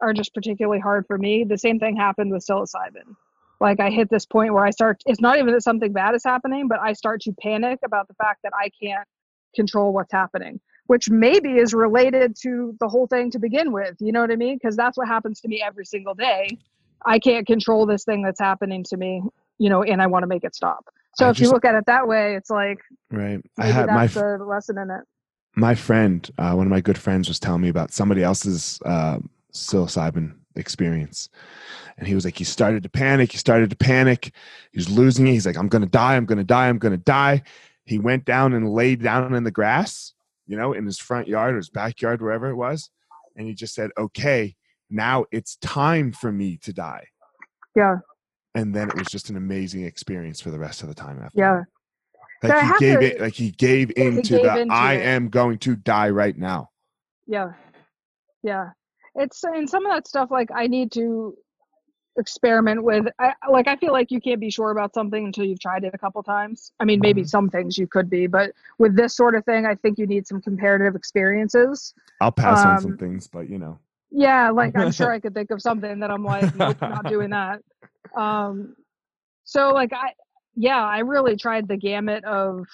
are 0.00 0.12
just 0.12 0.34
particularly 0.34 0.80
hard 0.80 1.06
for 1.06 1.16
me. 1.16 1.44
The 1.44 1.58
same 1.58 1.78
thing 1.78 1.96
happened 1.96 2.32
with 2.32 2.44
psilocybin. 2.44 3.14
Like 3.60 3.78
I 3.78 3.90
hit 3.90 4.10
this 4.10 4.26
point 4.26 4.52
where 4.52 4.66
I 4.66 4.70
start, 4.70 5.02
it's 5.06 5.20
not 5.20 5.38
even 5.38 5.54
that 5.54 5.62
something 5.62 5.92
bad 5.92 6.16
is 6.16 6.24
happening, 6.24 6.66
but 6.66 6.80
I 6.80 6.94
start 6.94 7.20
to 7.22 7.32
panic 7.40 7.78
about 7.84 8.08
the 8.08 8.14
fact 8.14 8.40
that 8.42 8.52
I 8.60 8.70
can't 8.70 9.06
control 9.54 9.92
what's 9.92 10.10
happening, 10.10 10.60
which 10.86 11.08
maybe 11.08 11.58
is 11.58 11.72
related 11.72 12.34
to 12.42 12.76
the 12.80 12.88
whole 12.88 13.06
thing 13.06 13.30
to 13.30 13.38
begin 13.38 13.70
with. 13.70 13.94
You 14.00 14.10
know 14.10 14.20
what 14.20 14.32
I 14.32 14.36
mean? 14.36 14.56
Because 14.56 14.74
that's 14.74 14.98
what 14.98 15.06
happens 15.06 15.40
to 15.42 15.48
me 15.48 15.62
every 15.62 15.84
single 15.84 16.14
day. 16.14 16.58
I 17.06 17.20
can't 17.20 17.46
control 17.46 17.86
this 17.86 18.04
thing 18.04 18.22
that's 18.22 18.40
happening 18.40 18.82
to 18.84 18.96
me, 18.96 19.22
you 19.58 19.70
know, 19.70 19.84
and 19.84 20.02
I 20.02 20.08
want 20.08 20.24
to 20.24 20.26
make 20.26 20.42
it 20.42 20.56
stop. 20.56 20.86
So 21.14 21.26
I 21.26 21.30
if 21.30 21.36
just, 21.36 21.48
you 21.48 21.52
look 21.52 21.64
at 21.64 21.74
it 21.74 21.84
that 21.86 22.08
way, 22.08 22.34
it's 22.36 22.50
like 22.50 22.80
right. 23.10 23.40
I 23.58 23.66
had 23.66 23.86
my 23.88 24.06
the 24.06 24.44
lesson 24.46 24.78
in 24.78 24.90
it. 24.90 25.02
My 25.54 25.74
friend, 25.74 26.28
uh, 26.38 26.54
one 26.54 26.66
of 26.66 26.70
my 26.70 26.80
good 26.80 26.96
friends, 26.96 27.28
was 27.28 27.38
telling 27.38 27.60
me 27.60 27.68
about 27.68 27.92
somebody 27.92 28.22
else's 28.22 28.80
uh, 28.86 29.18
psilocybin 29.52 30.34
experience, 30.56 31.28
and 31.98 32.08
he 32.08 32.14
was 32.14 32.24
like, 32.24 32.38
he 32.38 32.44
started 32.44 32.82
to 32.84 32.88
panic. 32.88 33.32
He 33.32 33.38
started 33.38 33.68
to 33.70 33.76
panic. 33.76 34.32
He 34.72 34.78
was 34.78 34.88
losing 34.88 35.26
it. 35.26 35.32
He's 35.32 35.44
like, 35.44 35.58
I'm 35.58 35.68
gonna 35.68 35.86
die. 35.86 36.16
I'm 36.16 36.24
gonna 36.24 36.44
die. 36.44 36.68
I'm 36.68 36.78
gonna 36.78 36.96
die. 36.96 37.42
He 37.84 37.98
went 37.98 38.24
down 38.24 38.54
and 38.54 38.72
laid 38.72 39.02
down 39.02 39.34
in 39.34 39.44
the 39.44 39.50
grass, 39.50 40.14
you 40.46 40.56
know, 40.56 40.72
in 40.72 40.86
his 40.86 40.98
front 40.98 41.28
yard 41.28 41.54
or 41.54 41.58
his 41.58 41.68
backyard, 41.68 42.22
wherever 42.22 42.48
it 42.48 42.56
was, 42.56 42.88
and 43.36 43.46
he 43.46 43.52
just 43.52 43.74
said, 43.74 43.90
"Okay, 43.98 44.56
now 44.88 45.26
it's 45.30 45.56
time 45.56 46.12
for 46.12 46.32
me 46.32 46.56
to 46.62 46.72
die." 46.72 47.08
Yeah 47.76 47.96
and 48.54 48.74
then 48.74 48.88
it 48.88 48.96
was 48.96 49.06
just 49.08 49.30
an 49.30 49.36
amazing 49.36 49.84
experience 49.84 50.40
for 50.40 50.50
the 50.50 50.58
rest 50.58 50.82
of 50.82 50.88
the 50.88 50.94
time 50.94 51.20
after. 51.22 51.38
Yeah. 51.38 51.62
Like 52.42 52.52
so 52.52 52.66
he 52.66 52.86
gave 52.86 53.00
to, 53.00 53.06
it 53.06 53.20
like 53.20 53.34
he 53.34 53.50
gave 53.52 53.92
into 53.96 54.36
gave 54.36 54.42
the 54.42 54.60
into 54.60 54.74
I 54.74 54.94
it. 54.94 55.02
am 55.02 55.28
going 55.28 55.58
to 55.58 55.76
die 55.76 56.10
right 56.10 56.36
now. 56.36 56.70
Yeah. 57.26 57.52
Yeah. 58.42 58.70
It's 59.14 59.44
and 59.44 59.68
some 59.68 59.86
of 59.86 59.92
that 59.92 60.08
stuff 60.08 60.30
like 60.30 60.50
I 60.54 60.66
need 60.66 60.92
to 60.92 61.36
experiment 62.18 62.82
with 62.82 63.06
I 63.18 63.32
like 63.48 63.68
I 63.68 63.76
feel 63.76 63.92
like 63.92 64.10
you 64.10 64.20
can't 64.20 64.40
be 64.40 64.50
sure 64.50 64.70
about 64.70 64.92
something 64.92 65.24
until 65.24 65.44
you've 65.44 65.60
tried 65.60 65.84
it 65.84 65.94
a 65.94 65.98
couple 65.98 66.22
times. 66.22 66.72
I 66.80 66.84
mean 66.84 67.00
maybe 67.00 67.22
mm-hmm. 67.22 67.28
some 67.28 67.48
things 67.48 67.78
you 67.78 67.86
could 67.86 68.10
be, 68.10 68.26
but 68.26 68.52
with 68.78 68.96
this 68.96 69.14
sort 69.14 69.34
of 69.34 69.44
thing 69.44 69.64
I 69.64 69.76
think 69.76 69.98
you 69.98 70.06
need 70.06 70.26
some 70.26 70.42
comparative 70.42 70.96
experiences. 70.96 71.94
I'll 72.20 72.32
pass 72.32 72.64
um, 72.64 72.70
on 72.70 72.80
some 72.80 72.90
um, 72.92 72.98
things, 72.98 73.28
but 73.28 73.48
you 73.48 73.58
know. 73.58 73.78
Yeah, 74.12 74.50
like 74.50 74.76
I'm 74.76 74.92
sure 74.92 75.10
I 75.10 75.18
could 75.20 75.34
think 75.34 75.50
of 75.50 75.62
something 75.62 75.98
that 76.00 76.10
I'm 76.10 76.24
like, 76.24 76.54
nope, 76.54 76.80
not 76.80 77.06
doing 77.06 77.30
that. 77.30 77.60
Um, 78.16 78.76
so 79.44 79.70
like 79.70 79.92
I, 79.92 80.12
yeah, 80.54 80.84
I 80.84 80.98
really 80.98 81.36
tried 81.36 81.66
the 81.66 81.76
gamut 81.76 82.24
of, 82.24 82.66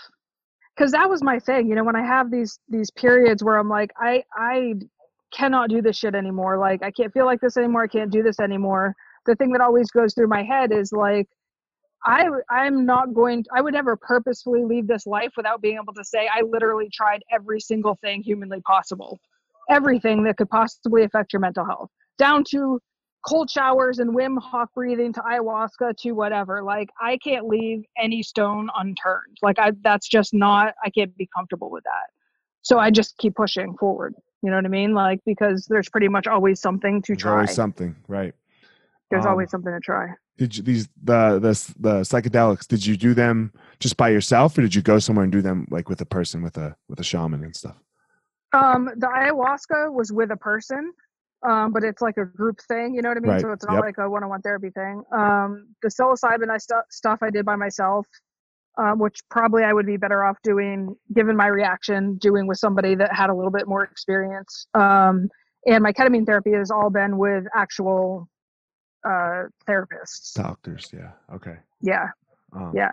because 0.77 0.93
that 0.93 1.09
was 1.09 1.23
my 1.23 1.39
thing. 1.39 1.69
You 1.69 1.77
know, 1.77 1.85
when 1.85 1.97
I 1.97 2.05
have 2.05 2.31
these 2.31 2.59
these 2.69 2.91
periods 2.91 3.43
where 3.43 3.57
I'm 3.57 3.69
like, 3.69 3.93
I 3.97 4.25
I 4.35 4.75
cannot 5.33 5.71
do 5.71 5.81
this 5.81 5.97
shit 5.97 6.15
anymore. 6.15 6.59
Like 6.59 6.83
I 6.83 6.91
can't 6.91 7.13
feel 7.13 7.27
like 7.27 7.41
this 7.41 7.57
anymore. 7.57 7.85
I 7.85 7.89
can't 7.89 8.11
do 8.11 8.23
this 8.23 8.41
anymore. 8.41 8.95
The 9.27 9.37
thing 9.37 9.53
that 9.53 9.61
always 9.61 9.91
goes 9.91 10.15
through 10.15 10.29
my 10.29 10.43
head 10.43 10.73
is 10.73 10.93
like, 10.93 11.29
I 12.05 12.29
I'm 12.51 12.85
not 12.87 13.15
going. 13.15 13.45
I 13.55 13.61
would 13.61 13.75
never 13.75 13.97
purposefully 13.97 14.65
leave 14.65 14.87
this 14.87 15.07
life 15.07 15.33
without 15.37 15.61
being 15.61 15.79
able 15.83 15.95
to 15.95 16.05
say 16.05 16.29
I 16.33 16.43
literally 16.43 16.89
tried 16.93 17.23
every 17.31 17.61
single 17.61 17.97
thing 17.97 18.23
humanly 18.23 18.61
possible, 18.63 19.19
everything 19.69 20.25
that 20.25 20.37
could 20.37 20.49
possibly 20.51 21.05
affect 21.05 21.33
your 21.33 21.41
mental 21.41 21.65
health, 21.65 21.91
down 22.19 22.45
to 22.51 22.81
cold 23.27 23.51
showers 23.51 23.99
and 23.99 24.15
Wim 24.15 24.39
Hof 24.41 24.69
breathing 24.75 25.13
to 25.13 25.21
ayahuasca 25.21 25.97
to 25.99 26.13
whatever. 26.13 26.63
Like 26.63 26.91
I 27.01 27.19
can't 27.19 27.47
leave 27.47 27.85
any 27.99 28.23
stone 28.23 28.71
unturned. 28.77 29.37
Like 29.43 29.59
I 29.59 29.73
that's 29.83 30.09
just 30.09 30.33
not 30.35 30.75
I 30.85 30.91
can't 30.91 31.17
be 31.17 31.29
comfortable 31.35 31.71
with 31.71 31.85
that. 31.85 32.11
So 32.63 32.79
I 32.79 32.91
just 32.91 33.17
keep 33.19 33.35
pushing 33.35 33.77
forward. 33.77 34.15
You 34.43 34.51
know 34.51 34.57
what 34.57 34.65
I 34.65 34.69
mean? 34.69 34.95
Like 34.95 35.21
because 35.27 35.67
there's 35.69 35.89
pretty 35.89 36.09
much 36.09 36.27
always 36.27 36.61
something 36.61 37.03
to 37.03 37.13
there's 37.13 37.23
try. 37.23 37.33
Always 37.33 37.55
something, 37.55 37.97
right? 38.07 38.35
There's 39.11 39.25
um, 39.25 39.33
always 39.33 39.51
something 39.51 39.73
to 39.73 39.81
try. 39.81 40.09
Did 40.37 40.57
you 40.57 40.63
these 40.63 40.89
the 41.03 41.41
the 41.41 41.75
the 41.79 42.01
psychedelics? 42.03 42.69
Did 42.69 42.87
you 42.87 42.97
do 42.97 43.15
them 43.15 43.53
just 43.81 43.97
by 43.97 44.11
yourself, 44.11 44.57
or 44.57 44.63
did 44.63 44.75
you 44.75 44.83
go 44.83 44.99
somewhere 44.99 45.25
and 45.25 45.33
do 45.33 45.43
them 45.43 45.67
like 45.71 45.89
with 45.89 46.01
a 46.01 46.07
person, 46.07 46.43
with 46.43 46.57
a 46.57 46.77
with 46.89 47.01
a 47.01 47.05
shaman 47.05 47.43
and 47.43 47.57
stuff? 47.57 47.77
Um, 48.53 48.91
the 48.97 49.07
ayahuasca 49.07 49.93
was 49.93 50.13
with 50.13 50.31
a 50.31 50.37
person 50.37 50.93
um, 51.47 51.73
but 51.73 51.85
it's 51.85 52.03
like 52.03 52.17
a 52.17 52.25
group 52.25 52.61
thing, 52.67 52.95
you 52.95 53.03
know 53.03 53.11
what 53.11 53.19
I 53.19 53.21
mean? 53.21 53.33
Right. 53.33 53.41
So 53.41 53.53
it's 53.53 53.65
not 53.65 53.75
yep. 53.75 53.85
like 53.85 53.99
a 53.99 54.11
one-on-one 54.11 54.43
therapy 54.43 54.71
thing. 54.71 55.03
Um, 55.13 55.69
the 55.83 55.89
psilocybin 55.89 56.51
I 56.51 56.59
st- 56.59 56.85
stuff 56.91 57.21
I 57.23 57.31
did 57.31 57.45
by 57.45 57.55
myself, 57.55 58.07
um, 58.77 58.99
which 58.99 59.21
probably 59.31 59.63
I 59.63 59.73
would 59.73 59.87
be 59.87 59.97
better 59.97 60.25
off 60.25 60.39
doing, 60.43 60.97
given 61.15 61.37
my 61.37 61.47
reaction, 61.47 62.17
doing 62.17 62.47
with 62.49 62.59
somebody 62.59 62.97
that 62.97 63.15
had 63.15 63.31
a 63.31 63.35
little 63.35 63.53
bit 63.53 63.69
more 63.69 63.85
experience. 63.85 64.67
Um, 64.75 65.29
and 65.67 65.83
my 65.83 65.93
ketamine 65.93 66.27
therapy 66.27 66.53
has 66.53 66.71
all 66.73 66.91
been 66.91 67.19
with 67.19 67.45
actual 67.55 68.29
uh, 69.05 69.45
therapists. 69.69 70.35
Doctors, 70.35 70.91
yeah. 70.93 71.13
Okay. 71.33 71.57
Yeah. 71.83 72.09
Um, 72.53 72.73
yeah. 72.75 72.91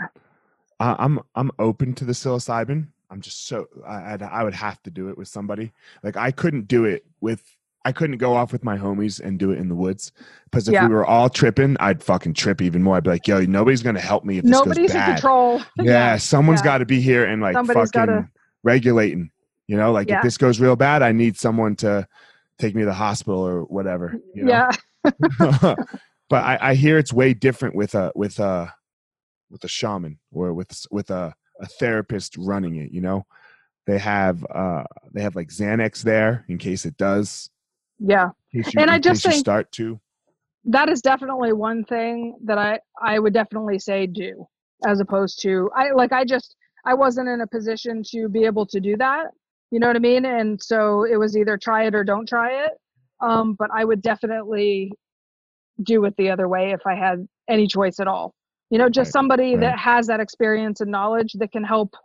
I, 0.80 0.96
I'm 1.00 1.20
I'm 1.36 1.52
open 1.58 1.94
to 1.96 2.06
the 2.06 2.12
psilocybin. 2.12 2.88
I'm 3.10 3.22
just 3.22 3.48
so 3.48 3.68
I 3.86 4.14
I'd, 4.14 4.24
I 4.24 4.44
would 4.44 4.54
have 4.54 4.82
to 4.84 4.92
do 4.92 5.10
it 5.10 5.18
with 5.18 5.28
somebody. 5.28 5.72
Like 6.04 6.18
I 6.18 6.32
couldn't 6.32 6.68
do 6.68 6.86
it 6.86 7.06
with 7.22 7.44
I 7.86 7.92
couldn't 7.92 8.18
go 8.18 8.34
off 8.34 8.52
with 8.52 8.64
my 8.64 8.78
homies 8.78 9.20
and 9.20 9.38
do 9.38 9.52
it 9.52 9.60
in 9.60 9.70
the 9.70 9.76
woods 9.76 10.12
because 10.46 10.68
if 10.68 10.74
yeah. 10.74 10.88
we 10.88 10.94
were 10.94 11.06
all 11.06 11.30
tripping, 11.30 11.78
I'd 11.80 12.02
fucking 12.02 12.34
trip 12.34 12.62
even 12.62 12.82
more. 12.82 12.98
I'd 12.98 13.04
be 13.04 13.12
like, 13.12 13.28
"Yo, 13.28 13.42
nobody's 13.42 13.84
gonna 13.84 14.00
help 14.00 14.26
me 14.26 14.40
if 14.40 14.44
nobody's 14.44 14.94
in 14.94 15.04
control." 15.04 15.60
Yeah, 15.78 15.84
yeah. 15.84 16.18
someone's 16.18 16.62
yeah. 16.62 16.66
got 16.66 16.78
to 16.80 16.86
be 16.86 17.00
here 17.00 17.26
and 17.26 17.42
like 17.42 17.54
somebody's 17.54 17.92
fucking 17.92 18.14
gotta... 18.14 18.30
regulating. 18.64 19.30
You 19.68 19.78
know, 19.78 19.92
like 19.92 20.10
if 20.10 20.22
this 20.22 20.38
goes 20.38 20.60
real 20.60 20.76
bad, 20.76 21.02
I 21.02 21.12
need 21.12 21.38
someone 21.38 21.76
to 21.78 22.08
take 22.58 22.76
me 22.76 22.82
to 22.82 22.88
the 22.88 22.94
hospital 22.94 23.40
or 23.40 23.64
whatever. 23.64 24.16
You 24.34 24.46
know? 24.46 24.52
Yeah. 24.52 24.72
but 26.30 26.44
I, 26.44 26.58
I 26.62 26.76
hear 26.76 26.98
it's 26.98 27.14
way 27.14 27.34
different 27.34 27.76
with 27.76 27.96
a 27.96 28.12
with 28.16 28.40
a 28.40 28.74
with 29.50 29.64
a 29.64 29.68
shaman 29.68 30.20
or 30.32 30.54
with 30.54 30.86
with 30.92 31.10
a, 31.12 31.34
a 31.62 31.66
therapist 31.66 32.38
running 32.38 32.78
it. 32.78 32.92
You 32.92 33.02
know, 33.02 33.26
they 33.88 33.98
have 33.98 34.46
uh 34.54 34.84
they 35.14 35.22
have 35.22 35.36
like 35.36 35.50
Xanax 35.50 36.02
there 36.02 36.46
in 36.50 36.58
case 36.58 36.86
it 36.86 36.98
does. 36.98 37.50
Yeah, 38.00 38.30
you, 38.52 38.64
and 38.78 38.90
I 38.90 39.00
just 39.00 39.24
think 39.24 39.36
start 39.36 39.72
to. 39.74 40.00
That 40.66 40.90
is 40.90 41.02
definitely 41.02 41.54
one 41.54 41.86
thing 41.86 42.38
that 42.44 42.58
I 42.58 42.80
I 43.02 43.20
would 43.20 43.34
definitely 43.34 43.80
say 43.80 44.08
do 44.08 44.48
as 44.86 45.00
opposed 45.00 45.42
to 45.42 45.70
I 45.76 45.92
like 45.92 46.12
I 46.12 46.26
just 46.26 46.56
I 46.86 46.94
wasn't 46.94 47.30
in 47.30 47.42
a 47.42 47.48
position 47.48 48.04
to 48.12 48.30
be 48.30 48.46
able 48.46 48.66
to 48.68 48.80
do 48.80 48.98
that. 48.98 49.28
You 49.72 49.80
know 49.80 49.88
what 49.88 49.96
I 49.96 50.00
mean? 50.00 50.26
And 50.26 50.62
so 50.62 51.04
it 51.04 51.18
was 51.18 51.36
either 51.36 51.58
try 51.58 51.86
it 51.86 51.96
or 51.96 52.04
don't 52.04 52.28
try 52.28 52.66
it. 52.66 52.72
Um, 53.22 53.56
but 53.58 53.70
I 53.74 53.86
would 53.86 54.02
definitely 54.02 54.92
do 55.82 56.06
it 56.06 56.16
the 56.18 56.30
other 56.30 56.48
way 56.48 56.72
if 56.72 56.82
I 56.86 56.96
had 56.96 57.28
any 57.50 57.68
choice 57.68 58.00
at 58.00 58.08
all. 58.08 58.34
You 58.76 58.80
know, 58.80 58.90
just 58.90 59.08
right. 59.08 59.14
somebody 59.14 59.52
right. 59.52 59.62
that 59.62 59.80
has 59.80 60.06
that 60.08 60.20
experience 60.20 60.82
and 60.82 60.92
knowledge 60.92 61.32
that 61.40 61.54
can 61.54 61.64
help 61.64 61.96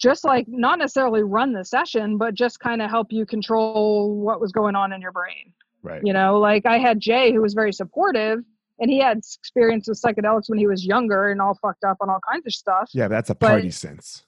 just 0.00 0.24
like 0.24 0.46
not 0.48 0.78
necessarily 0.78 1.22
run 1.22 1.52
the 1.52 1.62
session, 1.62 2.16
but 2.16 2.32
just 2.32 2.58
kind 2.58 2.80
of 2.80 2.88
help 2.88 3.08
you 3.10 3.26
control 3.26 4.16
what 4.16 4.40
was 4.40 4.50
going 4.50 4.76
on 4.76 4.94
in 4.94 5.02
your 5.02 5.12
brain. 5.12 5.52
Right. 5.82 6.00
You 6.02 6.14
know, 6.14 6.38
like 6.38 6.64
I 6.64 6.78
had 6.78 7.00
Jay 7.00 7.34
who 7.34 7.42
was 7.42 7.52
very 7.52 7.70
supportive 7.70 8.38
and 8.78 8.90
he 8.90 8.98
had 8.98 9.18
experience 9.18 9.86
with 9.86 10.00
psychedelics 10.00 10.48
when 10.48 10.58
he 10.58 10.66
was 10.66 10.86
younger 10.86 11.28
and 11.28 11.38
all 11.38 11.58
fucked 11.60 11.84
up 11.84 11.98
on 12.00 12.08
all 12.08 12.20
kinds 12.32 12.46
of 12.46 12.54
stuff. 12.54 12.88
Yeah, 12.94 13.08
that's 13.08 13.28
a 13.28 13.34
party 13.34 13.68
but, 13.68 13.74
sense. 13.74 14.24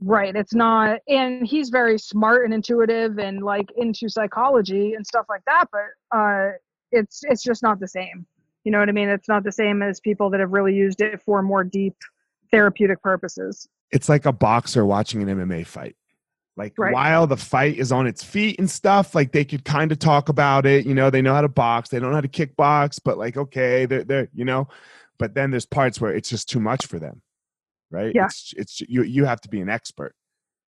Right. 0.00 0.34
It's 0.34 0.54
not 0.54 1.00
and 1.06 1.46
he's 1.46 1.68
very 1.68 1.98
smart 1.98 2.46
and 2.46 2.54
intuitive 2.54 3.18
and 3.18 3.42
like 3.42 3.70
into 3.76 4.08
psychology 4.08 4.94
and 4.94 5.06
stuff 5.06 5.26
like 5.28 5.42
that, 5.44 5.66
but 5.70 6.18
uh 6.18 6.52
it's 6.92 7.20
it's 7.24 7.42
just 7.42 7.62
not 7.62 7.78
the 7.78 7.88
same. 7.88 8.24
You 8.64 8.72
know 8.72 8.78
what 8.78 8.88
I 8.88 8.92
mean? 8.92 9.08
It's 9.08 9.28
not 9.28 9.44
the 9.44 9.52
same 9.52 9.82
as 9.82 10.00
people 10.00 10.30
that 10.30 10.40
have 10.40 10.52
really 10.52 10.74
used 10.74 11.00
it 11.00 11.22
for 11.22 11.42
more 11.42 11.64
deep 11.64 11.94
therapeutic 12.50 13.02
purposes. 13.02 13.68
It's 13.90 14.08
like 14.08 14.26
a 14.26 14.32
boxer 14.32 14.84
watching 14.86 15.22
an 15.22 15.38
MMA 15.38 15.66
fight. 15.66 15.96
Like 16.56 16.74
right. 16.78 16.92
while 16.92 17.26
the 17.26 17.36
fight 17.36 17.78
is 17.78 17.90
on 17.90 18.06
its 18.06 18.22
feet 18.22 18.58
and 18.60 18.70
stuff, 18.70 19.14
like 19.14 19.32
they 19.32 19.44
could 19.44 19.64
kind 19.64 19.90
of 19.90 19.98
talk 19.98 20.28
about 20.28 20.66
it. 20.66 20.86
You 20.86 20.94
know, 20.94 21.10
they 21.10 21.20
know 21.20 21.34
how 21.34 21.40
to 21.40 21.48
box, 21.48 21.88
they 21.88 21.98
don't 21.98 22.10
know 22.10 22.16
how 22.16 22.20
to 22.20 22.28
kickbox, 22.28 23.00
but 23.04 23.18
like 23.18 23.36
okay, 23.36 23.86
they're 23.86 24.04
they're 24.04 24.28
you 24.32 24.44
know, 24.44 24.68
but 25.18 25.34
then 25.34 25.50
there's 25.50 25.66
parts 25.66 26.00
where 26.00 26.14
it's 26.14 26.28
just 26.28 26.48
too 26.48 26.60
much 26.60 26.86
for 26.86 27.00
them, 27.00 27.22
right? 27.90 28.12
Yeah. 28.14 28.26
It's 28.26 28.54
it's 28.56 28.80
you 28.82 29.02
you 29.02 29.24
have 29.24 29.40
to 29.42 29.48
be 29.48 29.60
an 29.60 29.68
expert. 29.68 30.14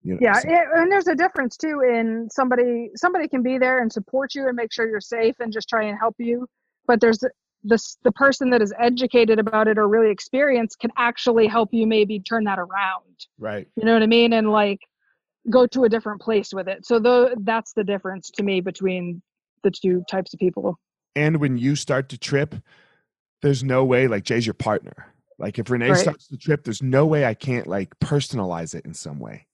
You 0.01 0.13
know, 0.13 0.19
yeah, 0.21 0.39
so. 0.39 0.47
it, 0.47 0.67
and 0.75 0.89
there's 0.89 1.07
a 1.07 1.15
difference 1.15 1.57
too 1.57 1.81
in 1.81 2.29
somebody 2.31 2.91
somebody 2.95 3.27
can 3.27 3.43
be 3.43 3.57
there 3.57 3.81
and 3.81 3.91
support 3.91 4.33
you 4.33 4.47
and 4.47 4.55
make 4.55 4.71
sure 4.71 4.87
you're 4.87 5.01
safe 5.01 5.35
and 5.39 5.51
just 5.51 5.67
try 5.67 5.83
and 5.83 5.97
help 5.99 6.15
you, 6.19 6.47
but 6.87 7.01
there's 7.01 7.19
this 7.65 7.97
the 8.03 8.11
person 8.11 8.49
that 8.51 8.61
is 8.61 8.73
educated 8.79 9.39
about 9.39 9.67
it 9.67 9.77
or 9.77 9.87
really 9.87 10.11
experienced 10.11 10.79
can 10.79 10.91
actually 10.97 11.47
help 11.47 11.69
you 11.71 11.87
maybe 11.87 12.19
turn 12.19 12.43
that 12.45 12.59
around. 12.59 13.25
Right. 13.39 13.67
You 13.75 13.85
know 13.85 13.93
what 13.93 14.03
I 14.03 14.07
mean? 14.07 14.33
And 14.33 14.51
like 14.51 14.79
go 15.49 15.67
to 15.67 15.83
a 15.83 15.89
different 15.89 16.21
place 16.21 16.53
with 16.53 16.67
it. 16.67 16.85
So 16.85 16.99
the 16.99 17.35
that's 17.41 17.73
the 17.73 17.83
difference 17.83 18.29
to 18.31 18.43
me 18.43 18.61
between 18.61 19.21
the 19.63 19.71
two 19.71 20.03
types 20.09 20.33
of 20.33 20.39
people. 20.39 20.79
And 21.15 21.37
when 21.37 21.57
you 21.57 21.75
start 21.75 22.09
to 22.09 22.17
trip, 22.17 22.55
there's 23.41 23.63
no 23.63 23.83
way 23.83 24.07
like 24.07 24.23
Jay's 24.23 24.45
your 24.45 24.53
partner. 24.53 25.13
Like 25.37 25.59
if 25.59 25.69
Renee 25.69 25.89
right. 25.89 25.97
starts 25.97 26.27
to 26.27 26.37
trip, 26.37 26.63
there's 26.63 26.81
no 26.81 27.05
way 27.05 27.25
I 27.25 27.33
can't 27.33 27.67
like 27.67 27.97
personalize 27.99 28.75
it 28.75 28.85
in 28.85 28.93
some 28.93 29.19
way. 29.19 29.47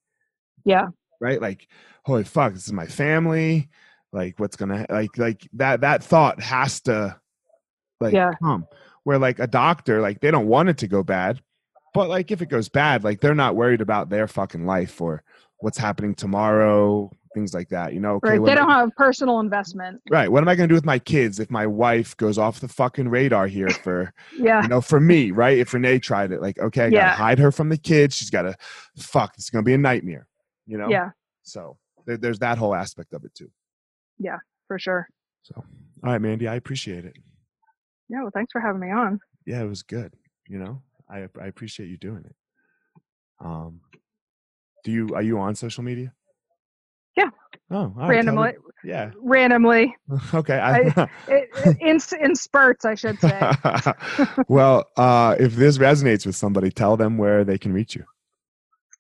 Yeah. 0.64 0.88
Right? 1.20 1.41
Like, 1.41 1.68
holy 2.05 2.24
fuck, 2.24 2.53
this 2.53 2.68
is 2.68 2.74
my 2.74 2.88
family. 2.88 3.70
Like 4.14 4.39
what's 4.39 4.57
gonna 4.57 4.86
like 4.89 5.18
like 5.18 5.47
that 5.53 5.82
that 5.82 6.03
thought 6.03 6.41
has 6.41 6.82
to 6.82 7.18
like 8.02 8.14
yeah. 8.14 8.32
come. 8.41 8.68
Where 9.04 9.18
like 9.18 9.39
a 9.39 9.47
doctor, 9.47 10.02
like 10.02 10.22
they 10.22 10.32
don't 10.32 10.47
want 10.47 10.70
it 10.70 10.78
to 10.80 10.88
go 10.88 11.04
bad. 11.04 11.41
But 11.93 12.10
like 12.10 12.32
if 12.32 12.41
it 12.41 12.49
goes 12.49 12.70
bad, 12.70 13.04
like 13.04 13.20
they're 13.22 13.36
not 13.36 13.56
worried 13.56 13.82
about 13.82 14.10
their 14.10 14.28
fucking 14.28 14.66
life 14.66 15.02
or 15.02 15.24
what's 15.60 15.78
happening 15.78 16.16
tomorrow, 16.16 17.12
things 17.34 17.54
like 17.54 17.70
that. 17.70 17.93
You 17.93 17.99
know, 17.99 18.16
okay, 18.16 18.38
right? 18.38 18.45
They 18.45 18.56
don't 18.56 18.70
I, 18.70 18.80
have 18.80 18.91
personal 18.95 19.39
investment. 19.39 20.02
Right. 20.10 20.32
What 20.32 20.43
am 20.43 20.47
I 20.47 20.56
going 20.56 20.70
to 20.70 20.72
do 20.72 20.78
with 20.78 20.86
my 20.86 20.99
kids 20.99 21.39
if 21.39 21.49
my 21.49 21.68
wife 21.68 22.16
goes 22.18 22.38
off 22.38 22.60
the 22.60 22.68
fucking 22.68 23.10
radar 23.10 23.47
here 23.47 23.70
for, 23.70 24.14
yeah, 24.38 24.62
you 24.62 24.68
know, 24.68 24.82
for 24.82 24.99
me, 24.99 25.32
right? 25.32 25.58
If 25.58 25.74
Renee 25.74 25.99
tried 25.99 26.32
it, 26.32 26.41
like, 26.41 26.60
okay, 26.60 26.84
I 26.84 26.88
yeah. 26.88 27.10
gotta 27.10 27.16
hide 27.16 27.39
her 27.39 27.52
from 27.52 27.70
the 27.70 27.78
kids. 27.78 28.16
She's 28.16 28.30
got 28.30 28.43
to, 28.43 28.56
fuck, 28.97 29.34
it's 29.36 29.49
going 29.49 29.64
to 29.64 29.68
be 29.68 29.74
a 29.74 29.78
nightmare 29.78 30.28
you 30.72 30.78
know? 30.78 30.89
Yeah. 30.89 31.10
So 31.43 31.78
there, 32.06 32.18
there's 32.18 32.39
that 32.39 32.58
whole 32.58 32.74
aspect 32.74 33.14
of 33.14 33.26
it 33.26 33.36
too. 33.36 33.52
Yeah, 34.18 34.38
for 34.68 34.80
sure. 34.80 35.08
So, 35.43 35.56
all 35.58 36.12
right, 36.12 36.22
Mandy, 36.22 36.47
I 36.47 36.56
appreciate 36.56 37.06
it. 37.06 37.16
Yeah, 38.12 38.24
well, 38.24 38.32
thanks 38.34 38.51
for 38.51 38.59
having 38.59 38.82
me 38.82 38.91
on. 38.91 39.20
Yeah, 39.45 39.62
it 39.62 39.68
was 39.68 39.84
good. 39.84 40.14
You 40.47 40.59
know, 40.59 40.82
I 41.09 41.30
I 41.41 41.47
appreciate 41.47 41.88
you 41.88 41.97
doing 41.97 42.26
it. 42.26 42.36
Um, 43.39 43.80
do 44.84 44.91
you 44.91 45.09
are 45.16 45.22
you 45.22 45.39
on 45.39 45.55
social 45.55 45.84
media? 45.84 46.14
Yeah. 47.16 47.30
Oh, 47.70 47.93
randomly. 47.95 48.51
Yeah. 48.84 49.12
Randomly. 49.22 49.95
okay. 50.34 50.59
I, 50.59 51.07
it, 51.30 51.78
in 51.80 51.99
in 52.20 52.36
spurts, 52.36 52.84
I 52.84 52.95
should 52.95 53.18
say. 53.20 53.53
well, 54.49 54.88
uh, 54.97 55.38
if 55.39 55.55
this 55.55 55.78
resonates 55.78 56.26
with 56.26 56.36
somebody, 56.36 56.70
tell 56.70 56.97
them 56.97 57.18
where 57.18 57.45
they 57.45 57.57
can 57.57 57.72
reach 57.72 57.95
you. 57.95 58.03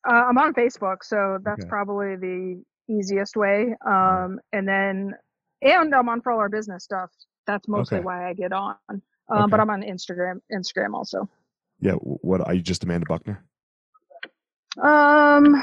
Uh, 0.09 0.23
I'm 0.29 0.37
on 0.37 0.53
Facebook, 0.53 0.97
so 1.03 1.37
that's 1.43 1.61
okay. 1.61 1.69
probably 1.69 2.15
the 2.15 2.63
easiest 2.89 3.35
way. 3.35 3.75
Um, 3.85 4.39
and 4.53 4.67
then, 4.67 5.13
and 5.61 5.93
I'm 5.93 6.09
on 6.09 6.21
for 6.21 6.31
all 6.31 6.39
our 6.39 6.49
business 6.49 6.85
stuff. 6.85 7.11
That's 7.47 7.67
mostly 7.67 7.97
okay. 7.97 8.05
why 8.05 8.29
I 8.29 8.33
get 8.33 8.53
on. 8.53 8.75
Um, 8.89 9.01
okay. 9.31 9.49
But 9.49 9.59
I'm 9.59 9.69
on 9.69 9.81
Instagram, 9.81 10.41
Instagram 10.51 10.93
also. 10.93 11.29
Yeah. 11.79 11.93
What 11.93 12.41
are 12.41 12.53
you 12.53 12.61
just 12.61 12.83
Amanda 12.83 13.05
Buckner? 13.07 13.43
Um, 14.77 15.61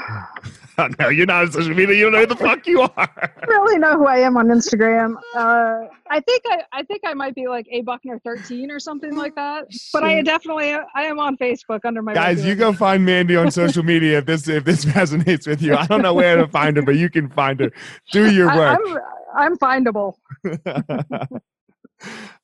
no, 0.99 1.09
you're 1.09 1.25
not 1.25 1.43
on 1.43 1.51
social 1.51 1.73
media. 1.73 1.95
You 1.95 2.03
don't 2.03 2.13
know 2.13 2.19
who 2.19 2.25
the 2.27 2.35
fuck 2.35 2.67
you 2.67 2.81
are. 2.81 3.33
really 3.47 3.79
know 3.79 3.97
who 3.97 4.05
I 4.05 4.17
am 4.17 4.37
on 4.37 4.47
Instagram. 4.47 5.15
Uh, 5.35 5.87
I 6.09 6.19
think 6.19 6.43
I, 6.47 6.61
I 6.71 6.83
think 6.83 7.01
I 7.05 7.15
might 7.15 7.33
be 7.33 7.47
like 7.47 7.65
a 7.71 7.81
Buckner 7.81 8.19
13 8.19 8.69
or 8.69 8.79
something 8.79 9.15
like 9.15 9.33
that. 9.35 9.65
But 9.91 10.03
I 10.03 10.21
definitely, 10.21 10.73
I 10.73 11.03
am 11.03 11.19
on 11.19 11.37
Facebook 11.37 11.85
under 11.85 12.03
my. 12.03 12.13
Guys, 12.13 12.45
you 12.45 12.53
go 12.55 12.71
find 12.71 13.03
Mandy 13.03 13.35
on 13.35 13.49
social 13.49 13.83
media 13.93 14.19
if 14.19 14.25
this 14.25 14.47
if 14.47 14.63
this 14.63 14.85
resonates 14.93 15.47
with 15.47 15.61
you. 15.61 15.75
I 15.75 15.87
don't 15.87 16.03
know 16.03 16.13
where 16.13 16.35
to 16.37 16.47
find 16.47 16.77
her, 16.77 16.83
but 16.83 16.95
you 16.95 17.09
can 17.09 17.29
find 17.29 17.59
her. 17.61 17.71
Do 18.11 18.31
your 18.31 18.47
work. 18.47 18.79
I, 18.79 18.97
I'm, 19.35 19.53
I'm 19.53 19.57
findable. 19.57 20.13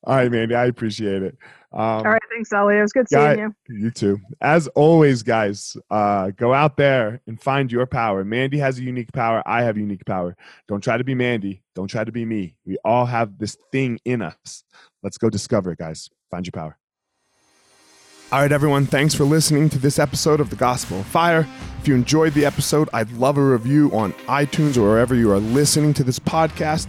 All 0.04 0.16
right, 0.16 0.30
Mandy, 0.30 0.54
I 0.54 0.66
appreciate 0.66 1.22
it. 1.22 1.36
Um, 1.72 1.80
All 1.80 2.04
right, 2.04 2.22
thanks, 2.30 2.52
Ellie. 2.52 2.78
It 2.78 2.82
was 2.82 2.92
good 2.92 3.08
seeing 3.08 3.38
you. 3.38 3.54
You 3.68 3.90
too. 3.90 4.18
As 4.40 4.66
always, 4.68 5.22
guys, 5.22 5.76
uh, 5.90 6.30
go 6.30 6.54
out 6.54 6.76
there 6.76 7.20
and 7.26 7.40
find 7.40 7.70
your 7.70 7.86
power. 7.86 8.24
Mandy 8.24 8.58
has 8.58 8.78
a 8.78 8.82
unique 8.82 9.12
power. 9.12 9.42
I 9.46 9.62
have 9.62 9.76
unique 9.76 10.06
power. 10.06 10.36
Don't 10.68 10.80
try 10.80 10.96
to 10.96 11.04
be 11.04 11.14
Mandy. 11.14 11.62
Don't 11.74 11.88
try 11.88 12.04
to 12.04 12.12
be 12.12 12.24
me. 12.24 12.54
We 12.64 12.78
all 12.84 13.04
have 13.04 13.38
this 13.38 13.58
thing 13.72 13.98
in 14.04 14.22
us. 14.22 14.64
Let's 15.02 15.18
go 15.18 15.28
discover 15.28 15.72
it, 15.72 15.78
guys. 15.78 16.08
Find 16.30 16.46
your 16.46 16.52
power. 16.52 16.78
All 18.32 18.40
right, 18.40 18.50
everyone, 18.50 18.86
thanks 18.86 19.14
for 19.14 19.22
listening 19.22 19.68
to 19.70 19.78
this 19.78 20.00
episode 20.00 20.40
of 20.40 20.50
The 20.50 20.56
Gospel 20.56 20.98
of 20.98 21.06
Fire. 21.06 21.46
If 21.78 21.86
you 21.86 21.94
enjoyed 21.94 22.32
the 22.32 22.44
episode, 22.44 22.88
I'd 22.92 23.12
love 23.12 23.36
a 23.36 23.44
review 23.44 23.88
on 23.92 24.12
iTunes 24.26 24.76
or 24.76 24.82
wherever 24.82 25.14
you 25.14 25.30
are 25.30 25.38
listening 25.38 25.94
to 25.94 26.02
this 26.02 26.18
podcast. 26.18 26.88